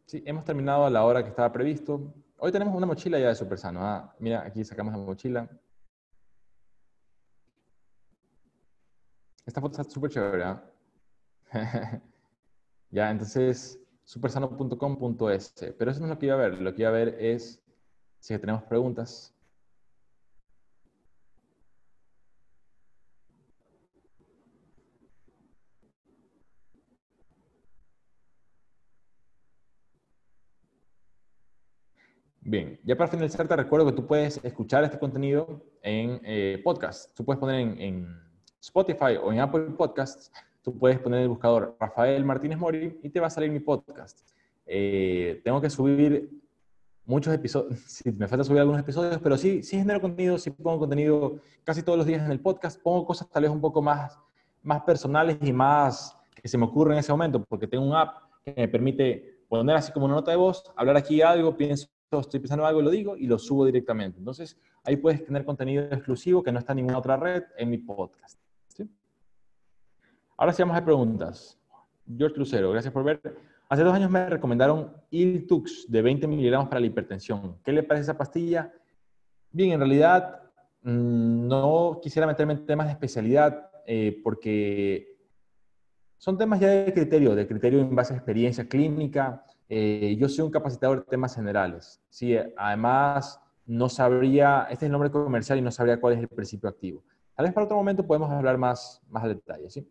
Sí, 0.06 0.22
hemos 0.26 0.44
terminado 0.44 0.84
a 0.86 0.90
la 0.90 1.04
hora 1.04 1.22
que 1.22 1.28
estaba 1.28 1.52
previsto. 1.52 2.12
Hoy 2.38 2.50
tenemos 2.50 2.74
una 2.74 2.86
mochila 2.86 3.18
ya 3.18 3.28
de 3.28 3.34
Super 3.36 3.58
Sano. 3.58 3.86
¿ah? 3.86 4.12
Mira, 4.18 4.44
aquí 4.44 4.64
sacamos 4.64 4.92
la 4.92 4.98
mochila. 4.98 5.48
Esta 9.46 9.60
foto 9.60 9.80
está 9.80 9.92
súper 9.92 10.10
chévere. 10.10 10.42
¿ah? 10.42 10.64
ya, 12.90 13.10
entonces, 13.10 13.78
supersano.com.es. 14.02 15.54
Pero 15.78 15.90
eso 15.90 16.00
no 16.00 16.06
es 16.06 16.10
lo 16.10 16.18
que 16.18 16.26
iba 16.26 16.34
a 16.34 16.38
ver. 16.38 16.60
Lo 16.60 16.74
que 16.74 16.82
iba 16.82 16.88
a 16.88 16.92
ver 16.92 17.16
es 17.20 17.62
si 18.18 18.36
tenemos 18.38 18.64
preguntas. 18.64 19.32
Bien, 32.42 32.80
ya 32.84 32.96
para 32.96 33.10
finalizar 33.10 33.46
te 33.46 33.54
recuerdo 33.54 33.86
que 33.86 33.92
tú 33.92 34.06
puedes 34.06 34.42
escuchar 34.42 34.82
este 34.84 34.98
contenido 34.98 35.62
en 35.82 36.20
eh, 36.24 36.60
podcast. 36.64 37.14
Tú 37.14 37.22
puedes 37.22 37.38
poner 37.38 37.60
en, 37.78 38.30
Spotify 38.62 39.16
o 39.22 39.32
en 39.32 39.40
Apple 39.40 39.70
Podcasts, 39.76 40.30
tú 40.62 40.78
puedes 40.78 40.98
poner 40.98 41.20
en 41.20 41.22
el 41.22 41.28
buscador 41.30 41.76
Rafael 41.80 42.22
Martínez 42.26 42.58
Mori 42.58 42.98
y 43.02 43.08
te 43.08 43.18
va 43.18 43.28
a 43.28 43.30
salir 43.30 43.50
mi 43.50 43.60
podcast. 43.60 44.20
Eh, 44.66 45.40
tengo 45.44 45.62
que 45.62 45.70
subir 45.70 46.30
muchos 47.06 47.32
episodios, 47.32 47.80
sí, 47.86 48.12
me 48.12 48.28
falta 48.28 48.44
subir 48.44 48.60
algunos 48.60 48.80
episodios, 48.80 49.18
pero 49.22 49.38
sí, 49.38 49.62
sí 49.62 49.78
genero 49.78 50.00
contenido, 50.00 50.36
sí 50.36 50.50
pongo 50.50 50.80
contenido 50.80 51.40
casi 51.64 51.82
todos 51.82 51.96
los 51.96 52.06
días 52.06 52.22
en 52.22 52.30
el 52.30 52.40
podcast, 52.40 52.80
pongo 52.82 53.06
cosas 53.06 53.30
tal 53.30 53.44
vez 53.44 53.50
un 53.50 53.62
poco 53.62 53.80
más, 53.80 54.18
más 54.62 54.82
personales 54.82 55.38
y 55.40 55.52
más 55.52 56.16
que 56.34 56.48
se 56.48 56.58
me 56.58 56.64
ocurren 56.64 56.94
en 56.94 57.00
ese 57.00 57.12
momento, 57.12 57.42
porque 57.44 57.66
tengo 57.66 57.84
un 57.84 57.94
app 57.94 58.16
que 58.44 58.52
me 58.54 58.68
permite 58.68 59.44
poner 59.48 59.76
así 59.76 59.90
como 59.92 60.04
una 60.04 60.16
nota 60.16 60.30
de 60.30 60.36
voz, 60.36 60.62
hablar 60.76 60.98
aquí 60.98 61.22
algo, 61.22 61.56
pienso 61.56 61.88
estoy 62.18 62.40
pensando 62.40 62.66
algo, 62.66 62.82
lo 62.82 62.90
digo 62.90 63.16
y 63.16 63.26
lo 63.26 63.38
subo 63.38 63.64
directamente. 63.66 64.18
Entonces, 64.18 64.58
ahí 64.82 64.96
puedes 64.96 65.24
tener 65.24 65.44
contenido 65.44 65.84
exclusivo 65.84 66.42
que 66.42 66.50
no 66.50 66.58
está 66.58 66.72
en 66.72 66.78
ninguna 66.78 66.98
otra 66.98 67.16
red 67.16 67.44
en 67.56 67.70
mi 67.70 67.78
podcast. 67.78 68.40
Ahora 70.36 70.54
sí 70.54 70.62
vamos 70.62 70.76
a 70.78 70.84
preguntas. 70.84 71.58
George 72.16 72.38
Lucero, 72.38 72.72
gracias 72.72 72.92
por 72.92 73.04
ver. 73.04 73.20
Hace 73.68 73.84
dos 73.84 73.94
años 73.94 74.10
me 74.10 74.28
recomendaron 74.28 74.90
Iltux 75.10 75.84
de 75.86 76.00
20 76.00 76.26
miligramos 76.26 76.66
para 76.68 76.80
la 76.80 76.86
hipertensión. 76.86 77.58
¿Qué 77.62 77.72
le 77.72 77.82
parece 77.82 78.04
esa 78.04 78.16
pastilla? 78.16 78.72
Bien, 79.52 79.72
en 79.72 79.80
realidad 79.80 80.40
mm, 80.82 81.46
no 81.46 82.00
quisiera 82.02 82.26
meterme 82.26 82.54
en 82.54 82.64
temas 82.64 82.86
de 82.86 82.92
especialidad 82.92 83.70
eh, 83.86 84.18
porque 84.24 85.18
son 86.16 86.38
temas 86.38 86.58
ya 86.58 86.68
de 86.68 86.92
criterio, 86.92 87.34
de 87.34 87.46
criterio 87.46 87.80
en 87.80 87.94
base 87.94 88.14
a 88.14 88.16
experiencia 88.16 88.66
clínica. 88.66 89.44
Eh, 89.72 90.16
yo 90.18 90.28
soy 90.28 90.44
un 90.44 90.50
capacitador 90.50 91.04
de 91.04 91.04
temas 91.04 91.32
generales. 91.32 92.02
Sí, 92.08 92.36
además, 92.56 93.40
no 93.66 93.88
sabría, 93.88 94.62
este 94.64 94.84
es 94.84 94.88
el 94.88 94.92
nombre 94.92 95.12
comercial 95.12 95.58
y 95.60 95.62
no 95.62 95.70
sabría 95.70 96.00
cuál 96.00 96.14
es 96.14 96.18
el 96.18 96.26
principio 96.26 96.68
activo. 96.68 97.04
Tal 97.36 97.46
vez 97.46 97.54
para 97.54 97.66
otro 97.66 97.76
momento 97.76 98.04
podemos 98.04 98.28
hablar 98.30 98.58
más, 98.58 99.00
más 99.08 99.22
a 99.22 99.28
detalle, 99.28 99.70
¿sí? 99.70 99.88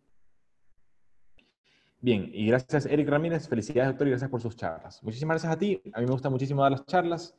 Bien, 2.02 2.30
y 2.34 2.48
gracias 2.48 2.86
Eric 2.88 3.08
Ramírez, 3.08 3.48
felicidades 3.48 3.92
doctor 3.92 4.08
y 4.08 4.10
gracias 4.12 4.30
por 4.30 4.42
sus 4.42 4.58
charlas. 4.58 5.02
Muchísimas 5.02 5.36
gracias 5.36 5.54
a 5.54 5.58
ti, 5.58 5.82
a 5.94 6.02
mí 6.02 6.06
me 6.06 6.12
gusta 6.12 6.30
muchísimo 6.30 6.62
dar 6.62 6.72
las 6.72 6.86
charlas, 6.86 7.34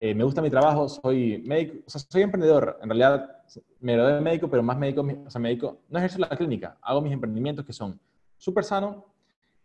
eh, 0.00 0.12
me 0.12 0.24
gusta 0.24 0.42
mi 0.42 0.50
trabajo, 0.50 0.88
soy 0.88 1.38
médico, 1.46 1.84
o 1.86 1.90
sea, 1.90 2.00
soy 2.00 2.22
emprendedor, 2.22 2.80
en 2.82 2.88
realidad 2.88 3.42
me 3.78 3.92
gradué 3.92 4.14
de 4.14 4.20
médico, 4.22 4.50
pero 4.50 4.62
más 4.62 4.76
médico, 4.76 5.06
o 5.24 5.30
sea, 5.30 5.40
médico, 5.40 5.82
no 5.88 5.98
ejerzo 5.98 6.18
la 6.18 6.28
clínica, 6.28 6.78
hago 6.82 7.00
mis 7.00 7.12
emprendimientos 7.12 7.64
que 7.64 7.72
son 7.72 8.00
súper 8.36 8.64
sano, 8.64 9.06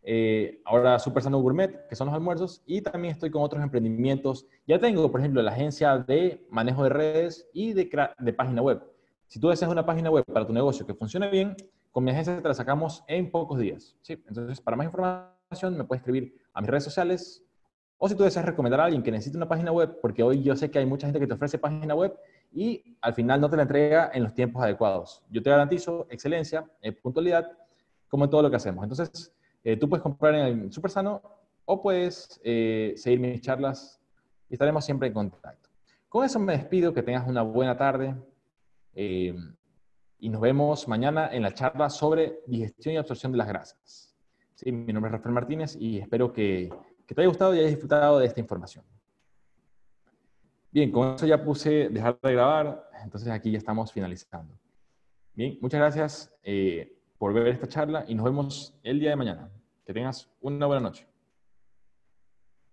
eh, 0.04 0.62
ahora 0.66 1.00
Super 1.00 1.24
Sano 1.24 1.40
Gourmet, 1.40 1.88
que 1.88 1.96
son 1.96 2.08
los 2.08 2.16
almuerzos, 2.16 2.62
y 2.66 2.82
también 2.82 3.14
estoy 3.14 3.30
con 3.32 3.44
otros 3.44 3.62
emprendimientos. 3.62 4.48
Ya 4.68 4.80
tengo, 4.80 5.12
por 5.12 5.20
ejemplo, 5.20 5.42
la 5.42 5.52
agencia 5.52 5.98
de 5.98 6.46
manejo 6.50 6.84
de 6.84 6.90
redes 6.90 7.50
y 7.54 7.74
de, 7.74 7.90
de 8.20 8.34
página 8.34 8.62
web. 8.62 8.82
Si 9.28 9.40
tú 9.40 9.50
deseas 9.50 9.72
una 9.72 9.86
página 9.86 10.10
web 10.10 10.26
para 10.26 10.46
tu 10.46 10.54
negocio 10.54 10.86
que 10.86 10.94
funcione 10.94 11.30
bien, 11.30 11.56
con 11.92 12.04
mi 12.04 12.12
agencia 12.12 12.42
te 12.42 12.48
la 12.48 12.54
sacamos 12.54 13.04
en 13.08 13.32
pocos 13.32 13.60
días. 13.60 13.96
¿sí? 14.02 14.14
Entonces, 14.28 14.60
para 14.62 14.78
más 14.78 14.86
información, 14.86 15.78
me 15.78 15.84
puedes 15.84 16.02
escribir 16.02 16.36
a 16.54 16.62
mis 16.62 16.70
redes 16.70 16.84
sociales 16.84 17.44
o 18.04 18.10
si 18.10 18.16
tú 18.16 18.24
deseas 18.24 18.46
recomendar 18.46 18.80
a 18.80 18.86
alguien 18.86 19.04
que 19.04 19.12
necesite 19.12 19.38
una 19.38 19.48
página 19.48 19.72
web, 19.72 20.00
porque 20.02 20.24
hoy 20.24 20.42
yo 20.42 20.56
sé 20.56 20.72
que 20.72 20.80
hay 20.80 20.88
mucha 20.88 21.06
gente 21.06 21.20
que 21.20 21.28
te 21.28 21.36
ofrece 21.36 21.60
página 21.60 21.94
web 21.94 22.18
y 22.52 22.98
al 23.00 23.14
final 23.14 23.40
no 23.40 23.48
te 23.48 23.58
la 23.58 23.62
entrega 23.62 24.10
en 24.12 24.24
los 24.24 24.34
tiempos 24.34 24.64
adecuados. 24.64 25.22
Yo 25.30 25.44
te 25.44 25.52
garantizo 25.52 26.08
excelencia, 26.10 26.66
eh, 26.82 26.92
puntualidad, 26.94 27.52
como 28.10 28.24
en 28.24 28.32
todo 28.32 28.42
lo 28.42 28.50
que 28.50 28.56
hacemos. 28.56 28.82
Entonces, 28.82 29.32
eh, 29.64 29.78
tú 29.78 29.88
puedes 29.88 30.02
comprar 30.02 30.36
en 30.36 30.46
el 30.46 30.72
Supersano 30.72 31.22
o 31.66 31.82
puedes 31.82 32.40
eh, 32.44 32.94
seguir 32.98 33.20
mis 33.20 33.42
charlas 33.42 34.02
y 34.50 34.54
estaremos 34.54 34.84
siempre 34.84 35.08
en 35.08 35.14
contacto. 35.14 35.70
Con 36.10 36.26
eso 36.26 36.40
me 36.40 36.54
despido, 36.54 36.94
que 36.94 37.04
tengas 37.04 37.28
una 37.28 37.42
buena 37.42 37.78
tarde 37.78 38.16
eh, 38.94 39.34
y 40.20 40.30
nos 40.30 40.42
vemos 40.42 40.88
mañana 40.88 41.30
en 41.32 41.44
la 41.44 41.54
charla 41.54 41.90
sobre 41.90 42.40
digestión 42.48 42.96
y 42.96 42.98
absorción 42.98 43.32
de 43.32 43.38
las 43.38 43.48
grasas. 43.48 44.16
Sí, 44.56 44.72
mi 44.72 44.92
nombre 44.92 45.10
es 45.10 45.14
Rafael 45.14 45.34
Martínez 45.34 45.76
y 45.80 46.00
espero 46.00 46.34
que, 46.34 46.70
que 47.08 47.16
te 47.16 47.22
haya 47.22 47.30
gustado 47.30 47.56
y 47.56 47.60
hayas 47.60 47.72
disfrutado 47.72 48.20
de 48.20 48.26
esta 48.26 48.40
información. 48.40 48.84
Bien, 50.72 50.92
con 50.92 51.16
eso 51.16 51.26
ya 51.26 51.44
puse 51.44 51.90
dejar 51.90 52.20
de 52.22 52.32
grabar, 52.34 52.90
entonces 53.04 53.30
aquí 53.30 53.52
ya 53.52 53.58
estamos 53.58 53.92
finalizando. 53.92 54.58
Bien, 55.34 55.58
muchas 55.62 55.80
gracias 55.80 56.34
por 57.22 57.34
ver 57.36 57.50
esta 57.50 57.68
charla 57.68 58.04
y 58.08 58.16
nos 58.16 58.26
vemos 58.26 58.74
el 58.82 59.00
día 59.00 59.12
de 59.12 59.16
mañana. 59.16 59.52
Que 59.86 59.94
tengas 59.94 60.28
una 60.42 60.66
buena 60.66 60.82
noche. 60.82 61.11